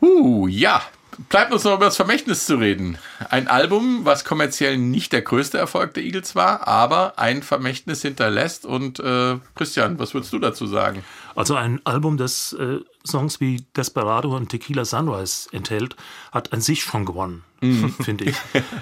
Uh, 0.00 0.48
ja. 0.48 0.82
Bleibt 1.28 1.52
uns 1.52 1.64
noch 1.64 1.74
über 1.74 1.84
das 1.86 1.96
Vermächtnis 1.96 2.46
zu 2.46 2.56
reden. 2.56 2.96
Ein 3.30 3.48
Album, 3.48 4.04
was 4.04 4.24
kommerziell 4.24 4.78
nicht 4.78 5.12
der 5.12 5.22
größte 5.22 5.58
Erfolg 5.58 5.94
der 5.94 6.02
Eagles 6.02 6.34
war, 6.34 6.66
aber 6.66 7.18
ein 7.18 7.42
Vermächtnis 7.42 8.02
hinterlässt. 8.02 8.64
Und 8.64 8.98
äh, 8.98 9.36
Christian, 9.54 9.98
was 9.98 10.14
würdest 10.14 10.32
du 10.32 10.38
dazu 10.38 10.66
sagen? 10.66 11.04
Also 11.34 11.54
ein 11.54 11.80
Album, 11.84 12.16
das 12.16 12.54
äh, 12.54 12.78
Songs 13.06 13.40
wie 13.40 13.64
Desperado 13.76 14.34
und 14.36 14.48
Tequila 14.48 14.84
Sunrise 14.84 15.48
enthält, 15.52 15.96
hat 16.32 16.52
an 16.52 16.60
sich 16.60 16.82
schon 16.82 17.04
gewonnen, 17.04 17.44
finde 18.02 18.24
ich. 18.24 18.36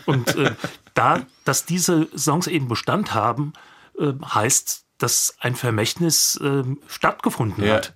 Und 0.06 0.34
äh, 0.36 0.54
da, 0.94 1.20
dass 1.44 1.64
diese 1.66 2.08
Songs 2.16 2.46
eben 2.46 2.68
Bestand 2.68 3.14
haben, 3.14 3.52
äh, 3.98 4.12
heißt, 4.24 4.84
dass 4.98 5.34
ein 5.40 5.54
Vermächtnis 5.56 6.36
äh, 6.36 6.62
stattgefunden 6.86 7.64
Ja. 7.64 7.74
hat. 7.74 7.92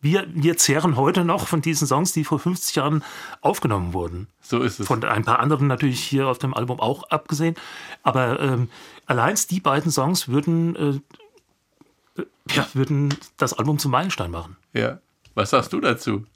Wir, 0.00 0.26
wir 0.32 0.56
zehren 0.56 0.96
heute 0.96 1.24
noch 1.24 1.48
von 1.48 1.60
diesen 1.60 1.86
Songs, 1.86 2.12
die 2.12 2.24
vor 2.24 2.38
50 2.38 2.76
Jahren 2.76 3.02
aufgenommen 3.40 3.92
wurden. 3.92 4.28
So 4.40 4.62
ist 4.62 4.78
es. 4.78 4.86
Von 4.86 5.02
ein 5.04 5.24
paar 5.24 5.40
anderen 5.40 5.66
natürlich 5.66 6.00
hier 6.00 6.28
auf 6.28 6.38
dem 6.38 6.54
Album 6.54 6.78
auch 6.78 7.10
abgesehen. 7.10 7.56
Aber 8.02 8.38
ähm, 8.38 8.68
allein 9.06 9.36
die 9.50 9.60
beiden 9.60 9.90
Songs 9.90 10.28
würden, 10.28 10.76
äh, 10.76 12.20
äh, 12.20 12.26
ja, 12.50 12.68
würden 12.74 13.14
das 13.36 13.54
Album 13.54 13.78
zum 13.78 13.90
Meilenstein 13.90 14.30
machen. 14.30 14.56
ja. 14.72 15.00
Was 15.34 15.50
sagst 15.50 15.72
du 15.72 15.80
dazu? 15.80 16.26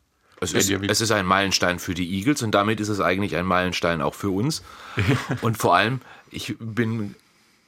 Es 0.40 0.52
ist, 0.52 0.70
es 0.70 1.00
ist 1.00 1.10
ein 1.10 1.26
Meilenstein 1.26 1.80
für 1.80 1.92
die 1.92 2.08
Eagles 2.16 2.42
und 2.42 2.52
damit 2.52 2.78
ist 2.78 2.88
es 2.88 3.00
eigentlich 3.00 3.34
ein 3.34 3.44
Meilenstein 3.46 4.00
auch 4.00 4.14
für 4.14 4.30
uns. 4.30 4.62
und 5.42 5.56
vor 5.56 5.74
allem, 5.74 6.00
ich 6.30 6.56
bin 6.60 7.16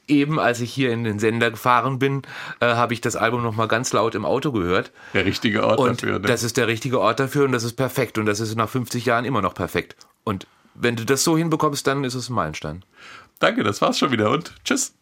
eben 0.07 0.39
als 0.39 0.59
ich 0.61 0.73
hier 0.73 0.91
in 0.91 1.03
den 1.03 1.19
Sender 1.19 1.51
gefahren 1.51 1.99
bin, 1.99 2.21
äh, 2.59 2.67
habe 2.67 2.93
ich 2.93 3.01
das 3.01 3.15
Album 3.15 3.43
nochmal 3.43 3.67
ganz 3.67 3.93
laut 3.93 4.15
im 4.15 4.25
Auto 4.25 4.51
gehört. 4.51 4.91
Der 5.13 5.25
richtige 5.25 5.65
Ort 5.65 5.79
Und 5.79 6.03
dafür. 6.03 6.19
Ne? 6.19 6.27
das 6.27 6.43
ist 6.43 6.57
der 6.57 6.67
richtige 6.67 6.99
Ort 6.99 7.19
dafür 7.19 7.45
und 7.45 7.51
das 7.51 7.63
ist 7.63 7.73
perfekt. 7.73 8.17
Und 8.17 8.25
das 8.25 8.39
ist 8.39 8.55
nach 8.55 8.69
50 8.69 9.05
Jahren 9.05 9.25
immer 9.25 9.41
noch 9.41 9.53
perfekt. 9.53 9.95
Und 10.23 10.47
wenn 10.73 10.95
du 10.95 11.05
das 11.05 11.23
so 11.23 11.37
hinbekommst, 11.37 11.85
dann 11.87 12.03
ist 12.03 12.15
es 12.15 12.29
ein 12.29 12.33
Meilenstein. 12.33 12.83
Danke, 13.39 13.63
das 13.63 13.81
war's 13.81 13.99
schon 13.99 14.11
wieder 14.11 14.29
und 14.31 14.53
tschüss. 14.63 14.93